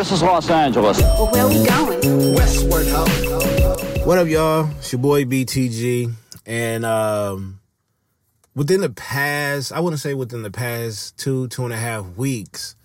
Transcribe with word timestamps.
This 0.00 0.12
is 0.12 0.22
Los 0.22 0.48
Angeles. 0.48 0.98
Well, 0.98 1.26
where 1.26 1.46
we 1.46 1.62
going? 1.62 2.34
Westward, 2.34 2.86
ho. 2.86 3.04
What 4.06 4.16
up, 4.16 4.28
y'all? 4.28 4.70
It's 4.78 4.90
your 4.94 4.98
boy 4.98 5.26
BTG. 5.26 6.10
And 6.46 6.86
um, 6.86 7.60
within 8.54 8.80
the 8.80 8.88
past, 8.88 9.72
I 9.72 9.80
wouldn't 9.80 10.00
say 10.00 10.14
within 10.14 10.40
the 10.40 10.50
past 10.50 11.18
two, 11.18 11.48
two 11.48 11.64
and 11.64 11.74
a 11.74 11.76
half 11.76 12.06
weeks, 12.16 12.76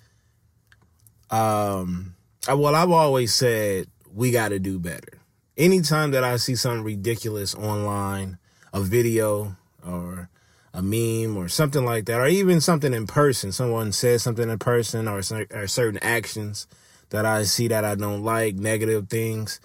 um, 1.32 2.16
I, 2.50 2.54
well, 2.54 2.76
I've 2.76 2.92
always 2.92 3.34
said 3.34 3.88
we 4.14 4.32
got 4.32 4.50
to 4.50 4.60
do 4.60 4.78
better. 4.78 5.20
Anytime 5.56 6.12
that 6.12 6.26
I 6.26 6.36
see 6.36 6.58
something 6.58 6.84
ridiculous 6.84 7.56
online, 7.56 8.40
a 8.74 8.82
video 8.82 9.56
or 9.88 10.30
a 10.74 10.82
meme 10.82 11.38
or 11.38 11.48
something 11.48 11.86
like 11.86 12.08
that, 12.08 12.20
or 12.20 12.28
even 12.28 12.60
something 12.60 12.94
in 12.94 13.08
person, 13.08 13.54
someone 13.54 13.94
says 13.94 14.22
something 14.22 14.50
in 14.50 14.60
person 14.60 15.08
or, 15.08 15.22
or 15.54 15.68
certain 15.68 16.00
actions 16.04 16.68
that 17.10 17.26
I 17.26 17.44
see 17.44 17.68
that 17.68 17.86
I 17.86 17.96
don't 17.96 18.24
like, 18.24 18.56
negative 18.56 19.10
things, 19.10 19.60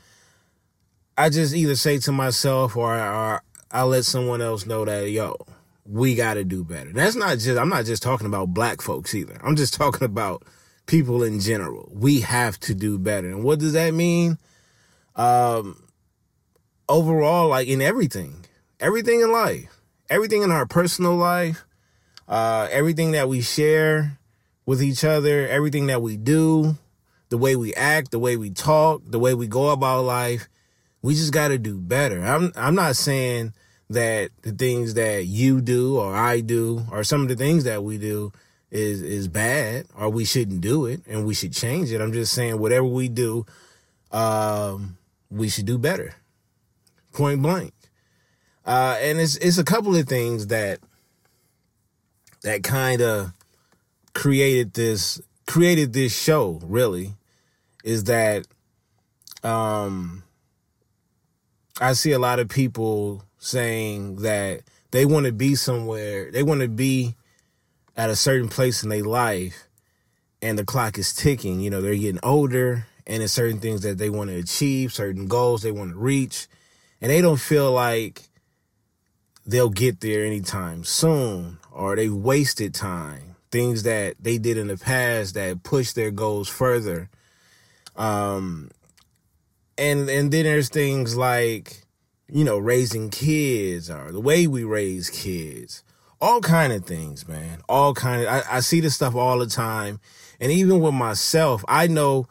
I 1.16 1.28
just 1.28 1.54
either 1.54 1.76
say 1.76 1.98
to 1.98 2.12
myself 2.12 2.76
or, 2.76 2.94
or 2.98 3.42
I 3.70 3.82
let 3.82 4.04
someone 4.04 4.40
else 4.40 4.66
know 4.66 4.84
that, 4.84 5.10
yo, 5.10 5.36
we 5.84 6.14
got 6.14 6.34
to 6.34 6.44
do 6.44 6.64
better. 6.64 6.92
That's 6.92 7.16
not 7.16 7.38
just, 7.38 7.58
I'm 7.58 7.68
not 7.68 7.84
just 7.84 8.02
talking 8.02 8.26
about 8.26 8.54
black 8.54 8.80
folks 8.80 9.14
either. 9.14 9.40
I'm 9.42 9.56
just 9.56 9.74
talking 9.74 10.04
about 10.04 10.44
people 10.86 11.22
in 11.22 11.40
general. 11.40 11.90
We 11.92 12.20
have 12.20 12.58
to 12.60 12.74
do 12.74 12.98
better. 12.98 13.28
And 13.28 13.44
what 13.44 13.58
does 13.58 13.72
that 13.74 13.92
mean? 13.92 14.38
Um, 15.16 15.82
overall, 16.88 17.48
like 17.48 17.68
in 17.68 17.80
everything, 17.80 18.44
everything 18.80 19.20
in 19.20 19.32
life 19.32 19.80
everything 20.10 20.42
in 20.42 20.50
our 20.50 20.66
personal 20.66 21.14
life, 21.14 21.64
uh, 22.28 22.68
everything 22.70 23.12
that 23.12 23.28
we 23.28 23.40
share 23.40 24.18
with 24.66 24.82
each 24.82 25.04
other, 25.04 25.48
everything 25.48 25.86
that 25.86 26.02
we 26.02 26.16
do, 26.16 26.76
the 27.30 27.38
way 27.38 27.56
we 27.56 27.72
act, 27.74 28.10
the 28.10 28.18
way 28.18 28.36
we 28.36 28.50
talk, 28.50 29.02
the 29.06 29.18
way 29.18 29.34
we 29.34 29.46
go 29.46 29.70
about 29.70 30.02
life, 30.02 30.48
we 31.00 31.14
just 31.14 31.32
got 31.32 31.48
to 31.48 31.58
do 31.58 31.78
better. 31.78 32.20
I'm 32.20 32.52
I'm 32.54 32.74
not 32.74 32.96
saying 32.96 33.54
that 33.88 34.30
the 34.42 34.52
things 34.52 34.94
that 34.94 35.26
you 35.26 35.60
do 35.60 35.98
or 35.98 36.14
I 36.14 36.40
do 36.40 36.84
or 36.92 37.02
some 37.02 37.22
of 37.22 37.28
the 37.28 37.36
things 37.36 37.64
that 37.64 37.82
we 37.82 37.98
do 37.98 38.32
is 38.70 39.00
is 39.00 39.28
bad 39.28 39.86
or 39.96 40.10
we 40.10 40.24
shouldn't 40.24 40.60
do 40.60 40.86
it 40.86 41.02
and 41.06 41.24
we 41.24 41.34
should 41.34 41.52
change 41.52 41.90
it. 41.90 42.00
I'm 42.00 42.12
just 42.12 42.32
saying 42.32 42.58
whatever 42.58 42.86
we 42.86 43.08
do, 43.08 43.46
um, 44.12 44.98
we 45.30 45.48
should 45.48 45.66
do 45.66 45.78
better. 45.78 46.14
Point 47.12 47.42
blank. 47.42 47.72
Uh, 48.66 48.98
and 49.00 49.18
it's 49.18 49.36
it's 49.36 49.58
a 49.58 49.64
couple 49.64 49.96
of 49.96 50.06
things 50.06 50.48
that 50.48 50.80
that 52.42 52.62
kind 52.62 53.00
of 53.00 53.32
created 54.14 54.74
this 54.74 55.20
created 55.46 55.92
this 55.92 56.16
show 56.16 56.60
really 56.62 57.14
is 57.84 58.04
that 58.04 58.46
um 59.42 60.22
I 61.80 61.94
see 61.94 62.12
a 62.12 62.18
lot 62.18 62.38
of 62.38 62.48
people 62.48 63.24
saying 63.38 64.16
that 64.16 64.62
they 64.90 65.06
want 65.06 65.26
to 65.26 65.32
be 65.32 65.54
somewhere, 65.54 66.30
they 66.30 66.42
want 66.42 66.60
to 66.60 66.68
be 66.68 67.14
at 67.96 68.10
a 68.10 68.16
certain 68.16 68.48
place 68.48 68.82
in 68.82 68.90
their 68.90 69.04
life 69.04 69.66
and 70.42 70.58
the 70.58 70.64
clock 70.64 70.98
is 70.98 71.14
ticking, 71.14 71.60
you 71.60 71.70
know, 71.70 71.80
they're 71.80 71.94
getting 71.94 72.20
older 72.22 72.86
and 73.06 73.20
there's 73.20 73.32
certain 73.32 73.60
things 73.60 73.82
that 73.82 73.98
they 73.98 74.10
want 74.10 74.30
to 74.30 74.36
achieve, 74.36 74.92
certain 74.92 75.26
goals 75.26 75.62
they 75.62 75.72
want 75.72 75.92
to 75.92 75.98
reach, 75.98 76.48
and 77.00 77.10
they 77.10 77.20
don't 77.20 77.40
feel 77.40 77.72
like 77.72 78.28
they'll 79.46 79.70
get 79.70 80.00
there 80.00 80.24
anytime 80.24 80.84
soon 80.84 81.58
or 81.72 81.96
they 81.96 82.08
wasted 82.08 82.74
time. 82.74 83.36
Things 83.50 83.82
that 83.82 84.14
they 84.20 84.38
did 84.38 84.56
in 84.56 84.68
the 84.68 84.76
past 84.76 85.34
that 85.34 85.62
pushed 85.62 85.96
their 85.96 86.10
goals 86.10 86.48
further 86.48 87.10
um 88.00 88.70
and 89.76 90.08
and 90.08 90.30
then 90.32 90.44
there's 90.44 90.70
things 90.70 91.16
like 91.16 91.86
you 92.28 92.44
know 92.44 92.58
raising 92.58 93.10
kids 93.10 93.90
or 93.90 94.10
the 94.10 94.20
way 94.20 94.46
we 94.46 94.64
raise 94.64 95.10
kids. 95.10 95.84
All 96.20 96.40
kind 96.40 96.72
of 96.72 96.84
things 96.84 97.28
man. 97.28 97.60
All 97.68 97.94
kind 97.94 98.22
of 98.22 98.28
I, 98.28 98.42
I 98.56 98.60
see 98.60 98.80
this 98.80 98.94
stuff 98.94 99.14
all 99.14 99.38
the 99.38 99.46
time. 99.46 100.00
And 100.40 100.50
even 100.50 100.80
with 100.80 100.94
myself 100.94 101.62
i 101.68 101.86
know 101.86 102.26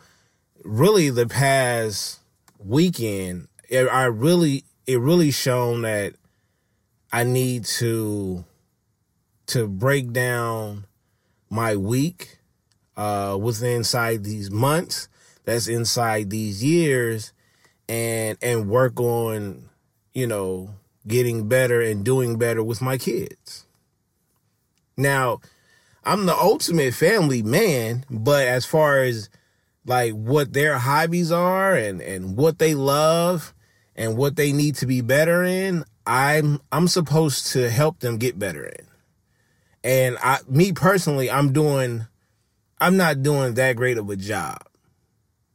really 0.63 1.11
the 1.11 1.27
past 1.27 2.19
weekend 2.57 3.47
i 3.71 4.05
really 4.05 4.63
it 4.87 4.99
really 4.99 5.29
shown 5.29 5.83
that 5.83 6.15
I 7.11 7.23
need 7.23 7.65
to 7.65 8.43
to 9.47 9.67
break 9.67 10.11
down 10.11 10.85
my 11.49 11.75
week 11.75 12.39
uh 12.97 13.37
within 13.39 13.77
inside 13.77 14.23
these 14.23 14.49
months 14.49 15.07
that's 15.49 15.67
inside 15.67 16.29
these 16.29 16.63
years 16.63 17.33
and 17.87 18.37
and 18.41 18.69
work 18.69 18.99
on 18.99 19.69
you 20.13 20.27
know 20.27 20.69
getting 21.07 21.47
better 21.47 21.81
and 21.81 22.05
doing 22.05 22.37
better 22.37 22.63
with 22.63 22.81
my 22.81 22.97
kids 22.97 23.65
now 24.95 25.39
i'm 26.03 26.25
the 26.25 26.35
ultimate 26.35 26.93
family 26.93 27.41
man 27.41 28.05
but 28.09 28.47
as 28.47 28.65
far 28.65 28.99
as 29.03 29.29
like 29.85 30.13
what 30.13 30.53
their 30.53 30.77
hobbies 30.77 31.31
are 31.31 31.73
and 31.73 32.01
and 32.01 32.37
what 32.37 32.59
they 32.59 32.75
love 32.75 33.53
and 33.95 34.15
what 34.15 34.35
they 34.35 34.51
need 34.51 34.75
to 34.75 34.85
be 34.85 35.01
better 35.01 35.43
in 35.43 35.83
I'm 36.09 36.59
I'm 36.71 36.87
supposed 36.87 37.51
to 37.53 37.69
help 37.69 37.99
them 37.99 38.17
get 38.17 38.39
better 38.39 38.65
in. 38.65 38.87
And 39.83 40.17
I 40.23 40.39
me 40.47 40.73
personally, 40.73 41.29
I'm 41.29 41.53
doing 41.53 42.07
I'm 42.81 42.97
not 42.97 43.21
doing 43.21 43.53
that 43.53 43.75
great 43.75 43.99
of 43.99 44.09
a 44.09 44.15
job. 44.15 44.57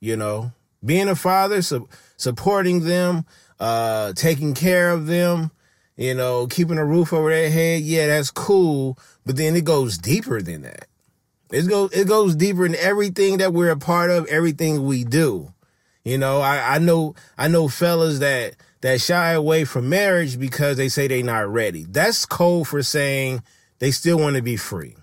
You 0.05 0.19
know, 0.19 0.53
being 0.85 1.09
a 1.09 1.17
father, 1.17 1.63
su- 1.63 1.89
supporting 2.19 2.81
them, 2.85 3.25
uh 3.59 4.13
taking 4.13 4.53
care 4.53 4.91
of 4.91 5.07
them, 5.07 5.51
you 5.97 6.13
know, 6.13 6.47
keeping 6.47 6.77
a 6.77 6.85
roof 6.85 7.15
over 7.15 7.31
their 7.31 7.51
head, 7.51 7.83
yeah, 7.83 8.09
that's 8.09 8.31
cool, 8.31 8.99
but 9.25 9.37
then 9.39 9.57
it 9.57 9.65
goes 9.65 9.97
deeper 9.97 10.43
than 10.43 10.61
that. 10.61 10.89
It 11.51 11.69
goes 11.69 11.91
it 11.93 12.07
goes 12.07 12.37
deeper 12.37 12.67
in 12.67 12.75
everything 12.75 13.39
that 13.39 13.55
we're 13.55 13.71
a 13.71 13.79
part 13.79 14.11
of, 14.11 14.27
everything 14.27 14.85
we 14.85 15.05
do. 15.05 15.55
You 16.05 16.19
know, 16.19 16.43
I, 16.43 16.75
I 16.75 16.79
know 16.79 17.15
I 17.39 17.49
know 17.49 17.69
fellas 17.69 18.19
that 18.19 18.57
that 18.83 19.01
shy 19.01 19.31
away 19.31 19.65
from 19.65 19.89
marriage 19.89 20.39
because 20.39 20.77
they 20.77 20.91
say 20.91 21.09
they're 21.09 21.23
not 21.23 21.49
ready. 21.49 21.87
That's 21.89 22.27
code 22.27 22.69
for 22.69 22.83
saying 22.83 23.43
they 23.79 23.91
still 23.91 24.19
want 24.19 24.37
to 24.37 24.43
be 24.43 24.59
free. 24.59 24.97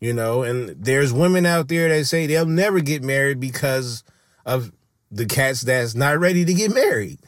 You 0.00 0.14
know, 0.14 0.42
and 0.42 0.70
there's 0.70 1.12
women 1.12 1.44
out 1.44 1.68
there 1.68 1.90
that 1.90 2.06
say 2.06 2.26
they'll 2.26 2.46
never 2.46 2.80
get 2.80 3.02
married 3.02 3.40
because 3.40 4.02
of 4.44 4.72
the 5.10 5.26
cats 5.26 5.62
that's 5.62 5.94
not 5.94 6.18
ready 6.18 6.44
to 6.44 6.54
get 6.54 6.74
married. 6.74 7.20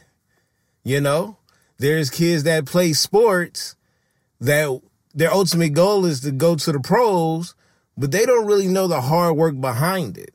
You 0.83 1.01
know, 1.01 1.37
there's 1.77 2.09
kids 2.09 2.43
that 2.43 2.65
play 2.65 2.93
sports 2.93 3.75
that 4.39 4.81
their 5.13 5.31
ultimate 5.31 5.73
goal 5.73 6.05
is 6.05 6.21
to 6.21 6.31
go 6.31 6.55
to 6.55 6.71
the 6.71 6.79
pros, 6.79 7.55
but 7.97 8.11
they 8.11 8.25
don't 8.25 8.45
really 8.45 8.67
know 8.67 8.87
the 8.87 9.01
hard 9.01 9.35
work 9.35 9.59
behind 9.59 10.17
it. 10.17 10.33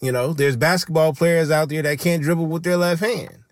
You 0.00 0.12
know, 0.12 0.32
there's 0.32 0.56
basketball 0.56 1.14
players 1.14 1.50
out 1.50 1.68
there 1.68 1.82
that 1.82 1.98
can't 1.98 2.22
dribble 2.22 2.46
with 2.46 2.62
their 2.62 2.76
left 2.76 3.02
hand. 3.02 3.44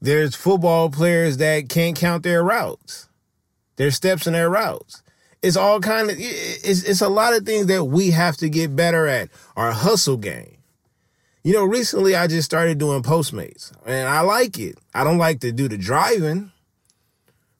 There's 0.00 0.34
football 0.34 0.88
players 0.88 1.36
that 1.36 1.68
can't 1.68 1.96
count 1.96 2.22
their 2.22 2.42
routes, 2.42 3.08
their 3.76 3.90
steps 3.90 4.26
in 4.26 4.32
their 4.32 4.48
routes. 4.48 5.02
It's 5.42 5.56
all 5.56 5.80
kind 5.80 6.10
of 6.10 6.16
it's 6.18 6.82
it's 6.82 7.00
a 7.00 7.08
lot 7.08 7.34
of 7.34 7.44
things 7.44 7.66
that 7.66 7.84
we 7.84 8.10
have 8.10 8.36
to 8.38 8.48
get 8.48 8.76
better 8.76 9.06
at. 9.06 9.30
Our 9.56 9.72
hustle 9.72 10.16
game. 10.16 10.58
You 11.42 11.54
know, 11.54 11.64
recently 11.64 12.14
I 12.14 12.26
just 12.26 12.44
started 12.44 12.76
doing 12.76 13.02
Postmates, 13.02 13.72
and 13.86 14.06
I 14.06 14.20
like 14.20 14.58
it. 14.58 14.76
I 14.94 15.04
don't 15.04 15.16
like 15.16 15.40
to 15.40 15.52
do 15.52 15.68
the 15.68 15.78
driving, 15.78 16.52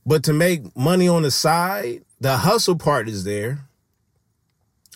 but 0.05 0.25
to 0.25 0.35
make 0.35 0.77
money 0.77 1.09
on 1.09 1.23
the 1.23 1.31
side, 1.31 2.03
the 2.21 2.37
hustle 2.37 2.77
part 2.77 3.09
is 3.09 3.25
there, 3.25 3.61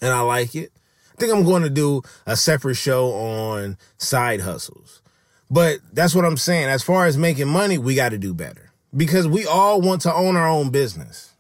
and 0.03 0.13
I 0.13 0.21
like 0.21 0.55
it. 0.55 0.71
I 1.15 1.21
think 1.21 1.33
I'm 1.33 1.45
going 1.45 1.63
to 1.63 1.71
do 1.71 2.03
a 2.27 2.37
separate 2.37 2.75
show 2.75 3.13
on 3.13 3.79
side 3.97 4.41
hustles. 4.41 5.01
But 5.51 5.79
that's 5.93 6.15
what 6.15 6.25
I'm 6.25 6.37
saying. 6.37 6.69
As 6.69 6.83
far 6.83 7.07
as 7.07 7.17
making 7.17 7.49
money, 7.49 7.79
we 7.79 7.95
got 7.95 8.11
to 8.11 8.19
do 8.19 8.35
better 8.35 8.73
because 8.95 9.29
we 9.29 9.47
all 9.47 9.81
want 9.81 10.03
to 10.03 10.13
own 10.13 10.37
our 10.37 10.49
own 10.49 10.71
business. 10.71 11.34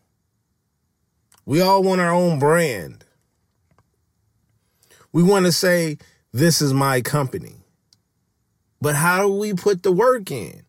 We 1.46 1.60
all 1.60 1.82
want 1.82 2.00
our 2.00 2.12
own 2.12 2.38
brand. 2.38 3.04
We 5.12 5.22
want 5.22 5.46
to 5.46 5.52
say, 5.52 5.98
this 6.32 6.60
is 6.60 6.72
my 6.72 7.00
company. 7.00 7.56
But 8.80 8.96
how 8.96 9.22
do 9.22 9.32
we 9.32 9.54
put 9.54 9.82
the 9.82 9.92
work 9.92 10.30
in? 10.30 10.62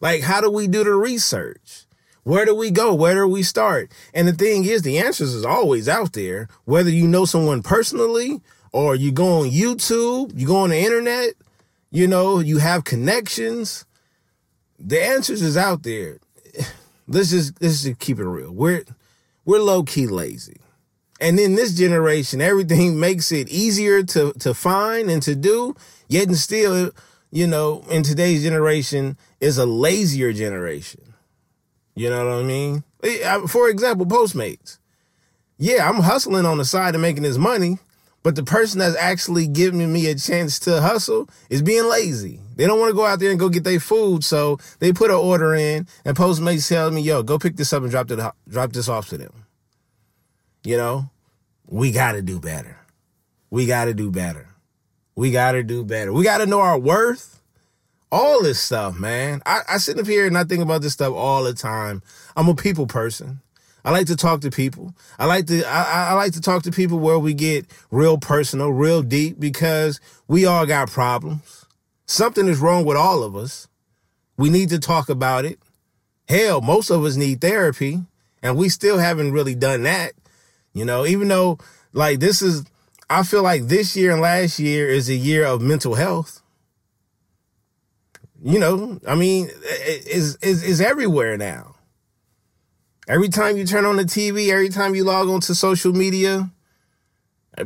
Like, 0.00 0.22
how 0.22 0.40
do 0.40 0.50
we 0.50 0.66
do 0.66 0.84
the 0.84 0.94
research? 0.94 1.86
Where 2.24 2.44
do 2.44 2.54
we 2.54 2.70
go? 2.70 2.94
Where 2.94 3.14
do 3.14 3.28
we 3.28 3.42
start? 3.42 3.92
And 4.14 4.28
the 4.28 4.32
thing 4.32 4.64
is, 4.64 4.82
the 4.82 4.98
answers 4.98 5.34
is 5.34 5.44
always 5.44 5.88
out 5.88 6.12
there. 6.12 6.48
Whether 6.64 6.90
you 6.90 7.06
know 7.08 7.24
someone 7.24 7.62
personally 7.62 8.40
or 8.72 8.94
you 8.94 9.12
go 9.12 9.40
on 9.40 9.50
YouTube, 9.50 10.32
you 10.38 10.46
go 10.46 10.56
on 10.56 10.70
the 10.70 10.78
internet, 10.78 11.34
you 11.90 12.06
know, 12.06 12.38
you 12.38 12.58
have 12.58 12.84
connections. 12.84 13.84
The 14.78 15.02
answers 15.02 15.42
is 15.42 15.56
out 15.56 15.82
there. 15.82 16.18
Let's 17.08 17.30
just 17.30 17.60
let's 17.60 17.82
just 17.82 17.98
keep 17.98 18.18
it 18.20 18.24
real. 18.24 18.52
We're 18.52 18.84
we're 19.44 19.60
low 19.60 19.82
key 19.82 20.06
lazy. 20.06 20.56
And 21.20 21.38
in 21.38 21.54
this 21.54 21.74
generation, 21.74 22.40
everything 22.40 22.98
makes 23.08 23.32
it 23.32 23.48
easier 23.48 24.02
to 24.02 24.32
to 24.40 24.54
find 24.54 25.10
and 25.10 25.22
to 25.22 25.34
do, 25.34 25.74
yet 26.08 26.28
and 26.28 26.36
still, 26.36 26.90
you 27.30 27.46
know, 27.46 27.84
in 27.90 28.02
today's 28.02 28.42
generation 28.42 29.16
is 29.40 29.58
a 29.58 29.66
lazier 29.66 30.32
generation. 30.32 31.14
You 31.94 32.10
know 32.10 32.24
what 32.24 32.34
I 32.34 32.42
mean? 32.42 32.84
For 33.48 33.68
example, 33.68 34.06
Postmates. 34.06 34.78
Yeah, 35.58 35.88
I'm 35.88 36.00
hustling 36.00 36.46
on 36.46 36.58
the 36.58 36.64
side 36.64 36.94
and 36.94 37.02
making 37.02 37.22
this 37.22 37.36
money, 37.36 37.78
but 38.22 38.34
the 38.34 38.42
person 38.42 38.78
that's 38.80 38.96
actually 38.96 39.46
giving 39.46 39.92
me 39.92 40.06
a 40.06 40.14
chance 40.14 40.58
to 40.60 40.80
hustle 40.80 41.28
is 41.50 41.62
being 41.62 41.84
lazy. 41.84 42.40
They 42.62 42.68
don't 42.68 42.78
want 42.78 42.90
to 42.90 42.94
go 42.94 43.04
out 43.04 43.18
there 43.18 43.32
and 43.32 43.40
go 43.40 43.48
get 43.48 43.64
their 43.64 43.80
food, 43.80 44.22
so 44.22 44.56
they 44.78 44.92
put 44.92 45.10
an 45.10 45.16
order 45.16 45.52
in, 45.52 45.88
and 46.04 46.16
Postmates 46.16 46.68
tells 46.68 46.94
me, 46.94 47.00
"Yo, 47.00 47.24
go 47.24 47.36
pick 47.36 47.56
this 47.56 47.72
up 47.72 47.82
and 47.82 47.90
drop 47.90 48.08
it, 48.08 48.20
drop 48.48 48.72
this 48.72 48.88
off 48.88 49.08
to 49.08 49.18
them." 49.18 49.32
You 50.62 50.76
know, 50.76 51.10
we 51.66 51.90
got 51.90 52.12
to 52.12 52.22
do 52.22 52.38
better. 52.38 52.78
We 53.50 53.66
got 53.66 53.86
to 53.86 53.94
do 53.94 54.12
better. 54.12 54.46
We 55.16 55.32
got 55.32 55.52
to 55.52 55.64
do 55.64 55.84
better. 55.84 56.12
We 56.12 56.22
got 56.22 56.38
to 56.38 56.46
know 56.46 56.60
our 56.60 56.78
worth 56.78 57.42
all 58.12 58.44
this 58.44 58.60
stuff, 58.60 58.96
man. 58.96 59.42
I, 59.44 59.62
I 59.68 59.78
sit 59.78 59.98
up 59.98 60.06
here 60.06 60.28
and 60.28 60.38
I 60.38 60.44
think 60.44 60.62
about 60.62 60.82
this 60.82 60.92
stuff 60.92 61.14
all 61.14 61.42
the 61.42 61.54
time. 61.54 62.00
I'm 62.36 62.48
a 62.48 62.54
people 62.54 62.86
person. 62.86 63.40
I 63.84 63.90
like 63.90 64.06
to 64.06 64.14
talk 64.14 64.42
to 64.42 64.50
people. 64.50 64.94
I 65.18 65.26
like 65.26 65.48
to 65.48 65.64
I, 65.64 66.10
I 66.10 66.12
like 66.12 66.34
to 66.34 66.40
talk 66.40 66.62
to 66.62 66.70
people 66.70 67.00
where 67.00 67.18
we 67.18 67.34
get 67.34 67.66
real 67.90 68.18
personal, 68.18 68.70
real 68.70 69.02
deep, 69.02 69.40
because 69.40 70.00
we 70.28 70.46
all 70.46 70.64
got 70.64 70.90
problems. 70.90 71.61
Something 72.12 72.48
is 72.48 72.60
wrong 72.60 72.84
with 72.84 72.96
all 72.96 73.22
of 73.22 73.34
us. 73.34 73.68
We 74.36 74.50
need 74.50 74.68
to 74.70 74.78
talk 74.78 75.08
about 75.08 75.44
it. 75.44 75.58
Hell, 76.28 76.60
most 76.60 76.90
of 76.90 77.04
us 77.04 77.16
need 77.16 77.40
therapy, 77.40 78.02
and 78.42 78.56
we 78.56 78.68
still 78.68 78.98
haven't 78.98 79.32
really 79.32 79.54
done 79.54 79.82
that. 79.84 80.12
You 80.72 80.84
know, 80.84 81.04
even 81.06 81.28
though 81.28 81.58
like 81.92 82.20
this 82.20 82.42
is 82.42 82.64
I 83.10 83.22
feel 83.22 83.42
like 83.42 83.62
this 83.62 83.96
year 83.96 84.12
and 84.12 84.20
last 84.20 84.58
year 84.58 84.88
is 84.88 85.08
a 85.08 85.14
year 85.14 85.44
of 85.44 85.60
mental 85.60 85.94
health 85.94 86.42
you 88.44 88.58
know, 88.58 88.98
I 89.06 89.14
mean, 89.14 89.48
is 90.06 90.36
is 90.42 90.64
is 90.64 90.80
everywhere 90.80 91.36
now. 91.36 91.76
Every 93.08 93.28
time 93.28 93.56
you 93.56 93.64
turn 93.64 93.84
on 93.84 93.96
the 93.96 94.04
TV, 94.04 94.48
every 94.48 94.68
time 94.68 94.94
you 94.94 95.04
log 95.04 95.28
on 95.28 95.40
to 95.42 95.54
social 95.54 95.92
media, 95.92 96.50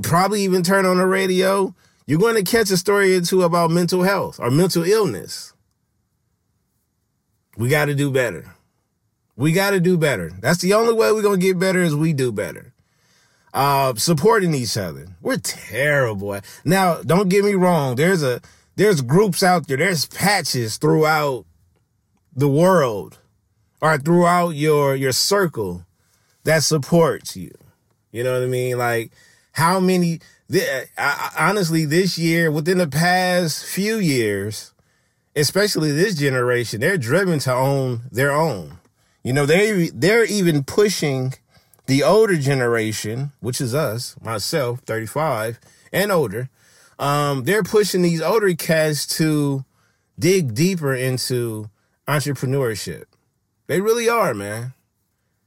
probably 0.03 0.43
even 0.43 0.63
turn 0.63 0.85
on 0.85 0.99
the 0.99 1.07
radio, 1.07 1.75
you're 2.07 2.21
going 2.21 2.37
to 2.37 2.51
catch 2.51 2.71
a 2.71 2.77
story 2.77 3.17
or 3.17 3.21
two 3.21 3.43
about 3.43 3.71
mental 3.71 4.03
health 4.03 4.39
or 4.41 4.51
mental 4.51 4.85
illness. 4.85 5.53
We 7.57 7.69
got 7.69 7.87
to 7.87 7.95
do 7.95 8.11
better. 8.11 8.55
We 9.37 9.53
got 9.53 9.71
to 9.71 9.81
do 9.81 9.99
better. 9.99 10.31
That's 10.41 10.61
the 10.61 10.75
only 10.75 10.95
way 10.95 11.13
we're 11.13 11.23
going 11.23 11.41
to 11.41 11.47
get 11.47 11.59
better 11.59 11.81
is 11.81 11.95
we 11.95 12.13
do 12.13 12.33
better. 12.33 12.73
Uh, 13.53 13.95
supporting 13.95 14.55
each 14.55 14.77
other. 14.77 15.07
We're 15.21 15.39
terrible. 15.39 16.39
Now, 16.65 17.03
don't 17.03 17.29
get 17.29 17.45
me 17.45 17.55
wrong. 17.55 17.97
There's 17.97 18.23
a 18.23 18.41
there's 18.77 19.01
groups 19.01 19.43
out 19.43 19.67
there, 19.67 19.79
there's 19.79 20.05
patches 20.07 20.77
throughout 20.77 21.47
the 22.35 22.49
world 22.49 23.19
or 23.81 23.97
throughout 23.97 24.51
your 24.51 24.95
your 24.95 25.13
circle 25.13 25.87
that 26.45 26.63
supports 26.63 27.37
you. 27.37 27.53
You 28.13 28.25
know 28.25 28.35
what 28.35 28.43
I 28.43 28.47
mean? 28.47 28.77
Like 28.77 29.11
how 29.53 29.81
many 29.81 30.21
I, 30.53 31.31
honestly 31.39 31.85
this 31.85 32.19
year 32.19 32.51
within 32.51 32.79
the 32.79 32.87
past 32.87 33.65
few 33.65 33.97
years, 33.97 34.73
especially 35.35 35.93
this 35.93 36.15
generation, 36.15 36.81
they're 36.81 36.99
driven 36.99 37.39
to 37.41 37.53
own 37.53 38.03
their 38.13 38.33
own. 38.33 38.79
You 39.23 39.33
know, 39.33 39.47
they 39.47 39.91
they're 39.93 40.25
even 40.25 40.63
pushing 40.63 41.35
the 41.87 42.03
older 42.03 42.37
generation, 42.37 43.33
which 43.41 43.61
is 43.61 43.75
us, 43.75 44.17
myself, 44.21 44.81
35 44.81 45.59
and 45.93 46.13
older, 46.13 46.49
um, 46.99 47.45
they're 47.45 47.63
pushing 47.63 48.03
these 48.03 48.21
older 48.21 48.55
cats 48.55 49.07
to 49.19 49.65
dig 50.19 50.55
deeper 50.55 50.95
into 50.95 51.71
entrepreneurship. 52.09 53.05
They 53.67 53.81
really 53.81 54.09
are, 54.09 54.35
man. 54.35 54.75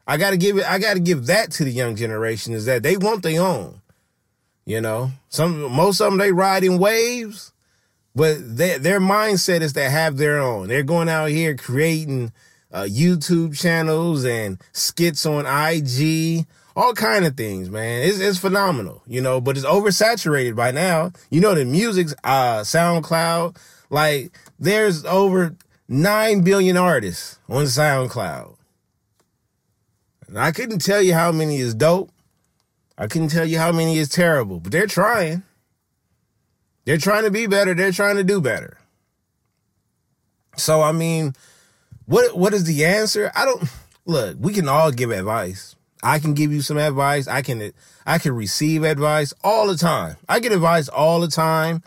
I 0.05 0.17
gotta 0.17 0.37
give 0.37 0.57
it. 0.57 0.65
I 0.65 0.79
gotta 0.79 0.99
give 0.99 1.27
that 1.27 1.51
to 1.53 1.63
the 1.63 1.71
young 1.71 1.95
generation 1.95 2.53
is 2.53 2.65
that 2.65 2.83
they 2.83 2.97
want 2.97 3.23
their 3.23 3.41
own. 3.41 3.78
You 4.69 4.81
know, 4.81 5.09
some 5.29 5.71
most 5.71 5.99
of 5.99 6.11
them 6.11 6.19
they 6.19 6.31
ride 6.31 6.63
in 6.63 6.77
waves, 6.77 7.53
but 8.13 8.37
they, 8.39 8.77
their 8.77 8.99
mindset 8.99 9.61
is 9.61 9.73
to 9.73 9.89
have 9.89 10.17
their 10.17 10.37
own. 10.37 10.67
They're 10.67 10.83
going 10.83 11.09
out 11.09 11.29
here 11.29 11.55
creating 11.55 12.31
uh, 12.71 12.83
YouTube 12.83 13.59
channels 13.59 14.25
and 14.25 14.61
skits 14.71 15.25
on 15.25 15.47
IG 15.47 16.45
all 16.75 16.93
kind 16.93 17.25
of 17.25 17.35
things, 17.35 17.69
man. 17.69 18.03
It's, 18.03 18.19
it's 18.19 18.37
phenomenal, 18.37 19.01
you 19.07 19.21
know, 19.21 19.41
but 19.41 19.57
it's 19.57 19.65
oversaturated 19.65 20.55
by 20.55 20.71
now. 20.71 21.11
You 21.29 21.41
know, 21.41 21.55
the 21.55 21.65
music's, 21.65 22.13
uh, 22.23 22.59
SoundCloud, 22.61 23.57
like 23.89 24.31
there's 24.59 25.03
over 25.03 25.55
9 25.87 26.41
billion 26.41 26.77
artists 26.77 27.39
on 27.49 27.65
SoundCloud. 27.65 28.55
And 30.27 30.39
I 30.39 30.51
couldn't 30.51 30.79
tell 30.79 31.01
you 31.01 31.15
how 31.15 31.31
many 31.31 31.57
is 31.57 31.73
dope. 31.73 32.11
I 32.99 33.07
couldn't 33.07 33.29
tell 33.29 33.45
you 33.45 33.57
how 33.57 33.71
many 33.71 33.97
is 33.97 34.09
terrible, 34.09 34.59
but 34.59 34.71
they're 34.71 34.85
trying. 34.85 35.41
They're 36.85 36.97
trying 36.97 37.23
to 37.23 37.31
be 37.31 37.47
better. 37.47 37.73
They're 37.73 37.91
trying 37.91 38.17
to 38.17 38.23
do 38.23 38.41
better. 38.41 38.77
So, 40.57 40.81
I 40.81 40.91
mean, 40.91 41.33
what 42.05 42.37
what 42.37 42.53
is 42.53 42.65
the 42.65 42.85
answer? 42.85 43.31
I 43.35 43.45
don't 43.45 43.63
look, 44.05 44.37
we 44.39 44.53
can 44.53 44.67
all 44.67 44.91
give 44.91 45.11
advice. 45.11 45.75
I 46.03 46.19
can 46.19 46.33
give 46.33 46.51
you 46.51 46.61
some 46.61 46.77
advice. 46.77 47.27
I 47.27 47.41
can 47.41 47.71
I 48.05 48.17
can 48.17 48.35
receive 48.35 48.83
advice 48.83 49.33
all 49.43 49.67
the 49.67 49.77
time. 49.77 50.17
I 50.27 50.39
get 50.39 50.51
advice 50.51 50.89
all 50.89 51.21
the 51.21 51.27
time. 51.27 51.81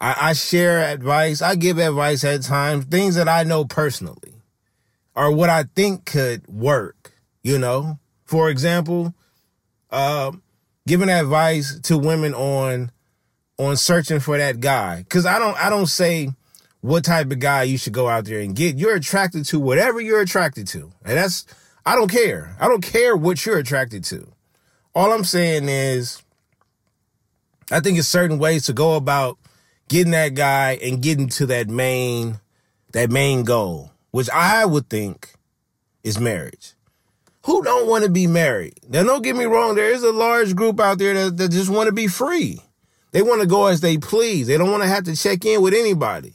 I, 0.00 0.30
I 0.30 0.32
share 0.32 0.92
advice. 0.92 1.42
I 1.42 1.54
give 1.54 1.78
advice 1.78 2.24
at 2.24 2.42
times, 2.42 2.86
things 2.86 3.14
that 3.16 3.28
I 3.28 3.44
know 3.44 3.64
personally 3.64 4.34
or 5.16 5.32
what 5.32 5.48
I 5.50 5.64
think 5.74 6.04
could 6.04 6.46
work, 6.46 7.12
you 7.42 7.58
know? 7.58 7.98
For 8.26 8.50
example, 8.50 9.14
uh, 9.90 10.32
giving 10.86 11.08
advice 11.08 11.78
to 11.80 11.98
women 11.98 12.34
on 12.34 12.90
on 13.58 13.76
searching 13.76 14.20
for 14.20 14.38
that 14.38 14.60
guy. 14.60 15.04
Cause 15.08 15.26
I 15.26 15.38
don't 15.38 15.56
I 15.56 15.70
don't 15.70 15.86
say 15.86 16.30
what 16.80 17.04
type 17.04 17.30
of 17.30 17.38
guy 17.40 17.64
you 17.64 17.78
should 17.78 17.92
go 17.92 18.08
out 18.08 18.24
there 18.26 18.40
and 18.40 18.54
get. 18.54 18.76
You're 18.76 18.94
attracted 18.94 19.44
to 19.46 19.58
whatever 19.58 20.00
you're 20.00 20.20
attracted 20.20 20.66
to. 20.68 20.92
And 21.04 21.16
that's 21.16 21.46
I 21.84 21.94
don't 21.94 22.10
care. 22.10 22.56
I 22.60 22.68
don't 22.68 22.82
care 22.82 23.16
what 23.16 23.44
you're 23.44 23.58
attracted 23.58 24.04
to. 24.04 24.26
All 24.94 25.12
I'm 25.12 25.24
saying 25.24 25.68
is, 25.68 26.22
I 27.70 27.80
think 27.80 27.98
it's 27.98 28.08
certain 28.08 28.38
ways 28.38 28.66
to 28.66 28.72
go 28.72 28.94
about 28.94 29.38
getting 29.88 30.12
that 30.12 30.34
guy 30.34 30.78
and 30.82 31.02
getting 31.02 31.28
to 31.28 31.46
that 31.46 31.68
main, 31.68 32.40
that 32.92 33.10
main 33.10 33.44
goal, 33.44 33.92
which 34.10 34.30
I 34.30 34.64
would 34.64 34.88
think 34.88 35.34
is 36.02 36.18
marriage. 36.18 36.75
Who 37.46 37.62
don't 37.62 37.88
want 37.88 38.02
to 38.02 38.10
be 38.10 38.26
married? 38.26 38.74
Now, 38.88 39.04
don't 39.04 39.22
get 39.22 39.36
me 39.36 39.44
wrong. 39.44 39.76
There 39.76 39.92
is 39.92 40.02
a 40.02 40.10
large 40.10 40.56
group 40.56 40.80
out 40.80 40.98
there 40.98 41.14
that, 41.14 41.36
that 41.36 41.52
just 41.52 41.70
want 41.70 41.86
to 41.86 41.92
be 41.92 42.08
free. 42.08 42.60
They 43.12 43.22
want 43.22 43.40
to 43.40 43.46
go 43.46 43.66
as 43.66 43.80
they 43.80 43.98
please. 43.98 44.48
They 44.48 44.58
don't 44.58 44.70
want 44.70 44.82
to 44.82 44.88
have 44.88 45.04
to 45.04 45.14
check 45.14 45.44
in 45.44 45.62
with 45.62 45.72
anybody 45.72 46.34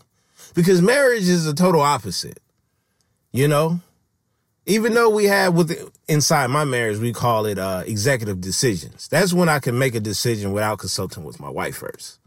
because 0.55 0.81
marriage 0.81 1.27
is 1.27 1.43
the 1.43 1.53
total 1.53 1.81
opposite. 1.81 2.39
You 3.33 3.49
know, 3.49 3.81
even 4.65 4.93
though 4.93 5.09
we 5.09 5.25
have 5.25 5.53
with 5.53 5.91
inside 6.07 6.47
my 6.47 6.63
marriage, 6.63 6.97
we 6.97 7.11
call 7.11 7.45
it 7.45 7.59
uh, 7.59 7.83
executive 7.85 8.39
decisions. 8.39 9.09
That's 9.09 9.33
when 9.33 9.49
I 9.49 9.59
can 9.59 9.77
make 9.77 9.95
a 9.95 9.99
decision 9.99 10.53
without 10.53 10.79
consulting 10.79 11.25
with 11.25 11.41
my 11.41 11.49
wife 11.49 11.75
first. 11.75 12.19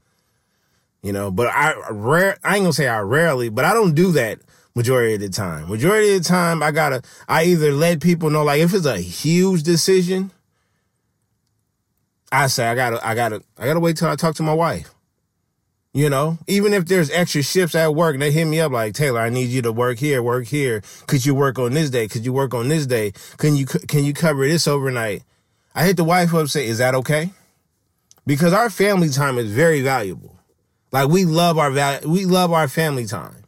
You 1.02 1.12
know, 1.12 1.30
but 1.30 1.46
I 1.46 1.74
rare 1.90 2.36
I 2.44 2.56
ain't 2.56 2.64
gonna 2.64 2.74
say 2.74 2.88
I 2.88 3.00
rarely, 3.00 3.48
but 3.48 3.64
I 3.64 3.72
don't 3.72 3.94
do 3.94 4.12
that 4.12 4.40
majority 4.74 5.14
of 5.14 5.20
the 5.20 5.28
time. 5.28 5.68
Majority 5.68 6.16
of 6.16 6.22
the 6.22 6.28
time, 6.28 6.62
I 6.62 6.70
gotta 6.70 7.02
I 7.28 7.44
either 7.44 7.72
let 7.72 8.00
people 8.00 8.30
know 8.30 8.44
like 8.44 8.60
if 8.60 8.74
it's 8.74 8.86
a 8.86 8.98
huge 8.98 9.62
decision, 9.62 10.30
I 12.32 12.48
say 12.48 12.66
I 12.66 12.74
gotta 12.74 13.06
I 13.06 13.14
gotta 13.14 13.42
I 13.58 13.66
gotta 13.66 13.80
wait 13.80 13.96
till 13.96 14.08
I 14.08 14.16
talk 14.16 14.34
to 14.36 14.42
my 14.42 14.54
wife. 14.54 14.90
You 15.96 16.10
know, 16.10 16.38
even 16.48 16.74
if 16.74 16.86
there's 16.86 17.08
extra 17.10 17.40
shifts 17.40 17.76
at 17.76 17.94
work, 17.94 18.14
and 18.14 18.22
they 18.22 18.32
hit 18.32 18.46
me 18.46 18.58
up 18.58 18.72
like 18.72 18.94
Taylor, 18.94 19.20
I 19.20 19.28
need 19.28 19.50
you 19.50 19.62
to 19.62 19.70
work 19.70 19.96
here, 19.98 20.24
work 20.24 20.46
here. 20.46 20.82
Could 21.06 21.24
you 21.24 21.36
work 21.36 21.56
on 21.56 21.72
this 21.72 21.88
day? 21.88 22.08
Could 22.08 22.24
you 22.24 22.32
work 22.32 22.52
on 22.52 22.66
this 22.66 22.84
day? 22.84 23.12
Can 23.36 23.54
you 23.54 23.64
can 23.64 24.04
you 24.04 24.12
cover 24.12 24.44
this 24.46 24.66
overnight? 24.66 25.22
I 25.72 25.84
hit 25.84 25.96
the 25.96 26.02
wife 26.02 26.34
up 26.34 26.40
and 26.40 26.50
say, 26.50 26.66
"Is 26.66 26.78
that 26.78 26.96
okay?" 26.96 27.30
Because 28.26 28.52
our 28.52 28.70
family 28.70 29.08
time 29.10 29.38
is 29.38 29.52
very 29.52 29.82
valuable. 29.82 30.36
Like 30.90 31.08
we 31.08 31.24
love 31.24 31.58
our 31.58 31.70
val- 31.70 32.00
we 32.06 32.24
love 32.24 32.50
our 32.50 32.66
family 32.66 33.06
time. 33.06 33.43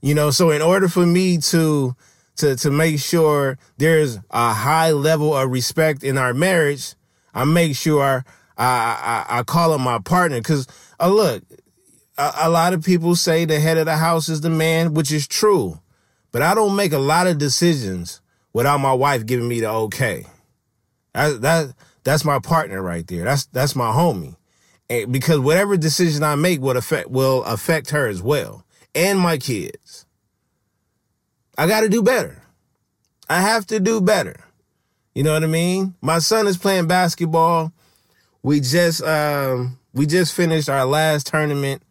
You 0.00 0.14
know, 0.14 0.30
so 0.30 0.50
in 0.50 0.62
order 0.62 0.88
for 0.88 1.04
me 1.04 1.38
to 1.38 1.96
to 2.36 2.56
to 2.56 2.70
make 2.70 3.00
sure 3.00 3.58
there's 3.76 4.18
a 4.30 4.52
high 4.52 4.92
level 4.92 5.36
of 5.36 5.50
respect 5.50 6.04
in 6.04 6.16
our 6.16 6.32
marriage, 6.32 6.94
I 7.34 7.44
make 7.44 7.76
sure 7.76 8.24
I 8.56 9.24
I, 9.28 9.38
I 9.38 9.42
call 9.42 9.72
up 9.72 9.80
my 9.80 9.98
partner 9.98 10.38
because 10.38 10.66
uh, 11.00 11.08
look, 11.08 11.42
a, 12.16 12.32
a 12.42 12.48
lot 12.48 12.72
of 12.72 12.84
people 12.84 13.16
say 13.16 13.44
the 13.44 13.58
head 13.58 13.76
of 13.76 13.86
the 13.86 13.96
house 13.96 14.28
is 14.28 14.40
the 14.40 14.50
man, 14.50 14.94
which 14.94 15.10
is 15.10 15.26
true, 15.26 15.80
but 16.30 16.42
I 16.42 16.54
don't 16.54 16.76
make 16.76 16.92
a 16.92 16.98
lot 16.98 17.26
of 17.26 17.38
decisions 17.38 18.20
without 18.52 18.78
my 18.78 18.92
wife 18.92 19.26
giving 19.26 19.48
me 19.48 19.60
the 19.60 19.70
okay. 19.70 20.26
That 21.12 21.40
that 21.42 21.74
that's 22.04 22.24
my 22.24 22.38
partner 22.38 22.80
right 22.80 23.06
there. 23.08 23.24
That's 23.24 23.46
that's 23.46 23.74
my 23.74 23.90
homie, 23.90 24.36
and 24.88 25.12
because 25.12 25.40
whatever 25.40 25.76
decision 25.76 26.22
I 26.22 26.36
make 26.36 26.60
will 26.60 26.76
affect 26.76 27.10
will 27.10 27.42
affect 27.42 27.90
her 27.90 28.06
as 28.06 28.22
well 28.22 28.64
and 28.98 29.18
my 29.18 29.38
kids. 29.38 30.06
I 31.56 31.68
got 31.68 31.82
to 31.82 31.88
do 31.88 32.02
better. 32.02 32.42
I 33.30 33.40
have 33.40 33.64
to 33.68 33.78
do 33.78 34.00
better. 34.00 34.44
You 35.14 35.22
know 35.22 35.32
what 35.32 35.44
I 35.44 35.46
mean? 35.48 35.94
My 36.00 36.18
son 36.18 36.46
is 36.46 36.58
playing 36.58 36.88
basketball. 36.88 37.72
We 38.42 38.60
just 38.60 39.02
um 39.02 39.78
we 39.92 40.06
just 40.06 40.34
finished 40.34 40.68
our 40.68 40.84
last 40.84 41.26
tournament. 41.26 41.82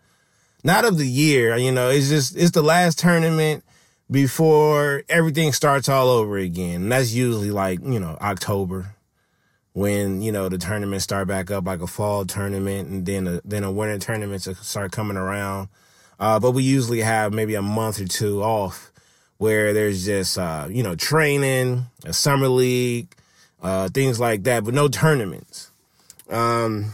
Not 0.63 0.85
of 0.85 0.97
the 0.97 1.07
year, 1.07 1.55
you 1.55 1.71
know, 1.71 1.89
it's 1.89 2.09
just 2.09 2.35
it's 2.35 2.51
the 2.51 2.61
last 2.61 2.99
tournament 2.99 3.63
before 4.09 5.03
everything 5.07 5.53
starts 5.53 5.87
all 5.87 6.09
over 6.09 6.37
again. 6.37 6.83
And 6.83 6.91
that's 6.91 7.13
usually 7.13 7.51
like, 7.51 7.79
you 7.83 7.99
know, 7.99 8.17
October 8.21 8.95
when, 9.73 10.21
you 10.21 10.31
know, 10.31 10.49
the 10.49 10.57
tournaments 10.57 11.03
start 11.03 11.27
back 11.27 11.51
up 11.51 11.65
like 11.65 11.81
a 11.81 11.87
fall 11.87 12.25
tournament 12.25 12.89
and 12.89 13.05
then 13.05 13.27
a 13.27 13.41
then 13.45 13.63
a 13.63 13.71
winter 13.71 13.99
tournament 13.99 14.43
to 14.43 14.55
start 14.55 14.91
coming 14.91 15.17
around. 15.17 15.69
Uh, 16.19 16.39
but 16.39 16.51
we 16.51 16.63
usually 16.63 17.01
have 17.01 17.33
maybe 17.33 17.55
a 17.55 17.61
month 17.61 18.01
or 18.01 18.07
two 18.07 18.43
off 18.43 18.91
where 19.37 19.73
there's 19.73 20.05
just 20.05 20.37
uh, 20.37 20.67
you 20.69 20.83
know 20.83 20.95
training, 20.95 21.85
a 22.05 22.13
summer 22.13 22.47
league, 22.47 23.13
uh, 23.61 23.89
things 23.89 24.19
like 24.19 24.43
that, 24.43 24.63
but 24.63 24.73
no 24.73 24.87
tournaments. 24.87 25.71
Um, 26.29 26.93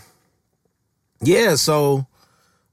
yeah, 1.22 1.56
so 1.56 2.06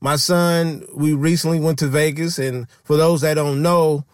my 0.01 0.17
son, 0.17 0.85
we 0.95 1.13
recently 1.13 1.61
went 1.61 1.79
to 1.81 1.87
Vegas, 1.87 2.39
and 2.39 2.69
for 2.85 2.97
those 2.97 3.21
that 3.21 3.35
don't 3.35 3.63
know, 3.63 4.05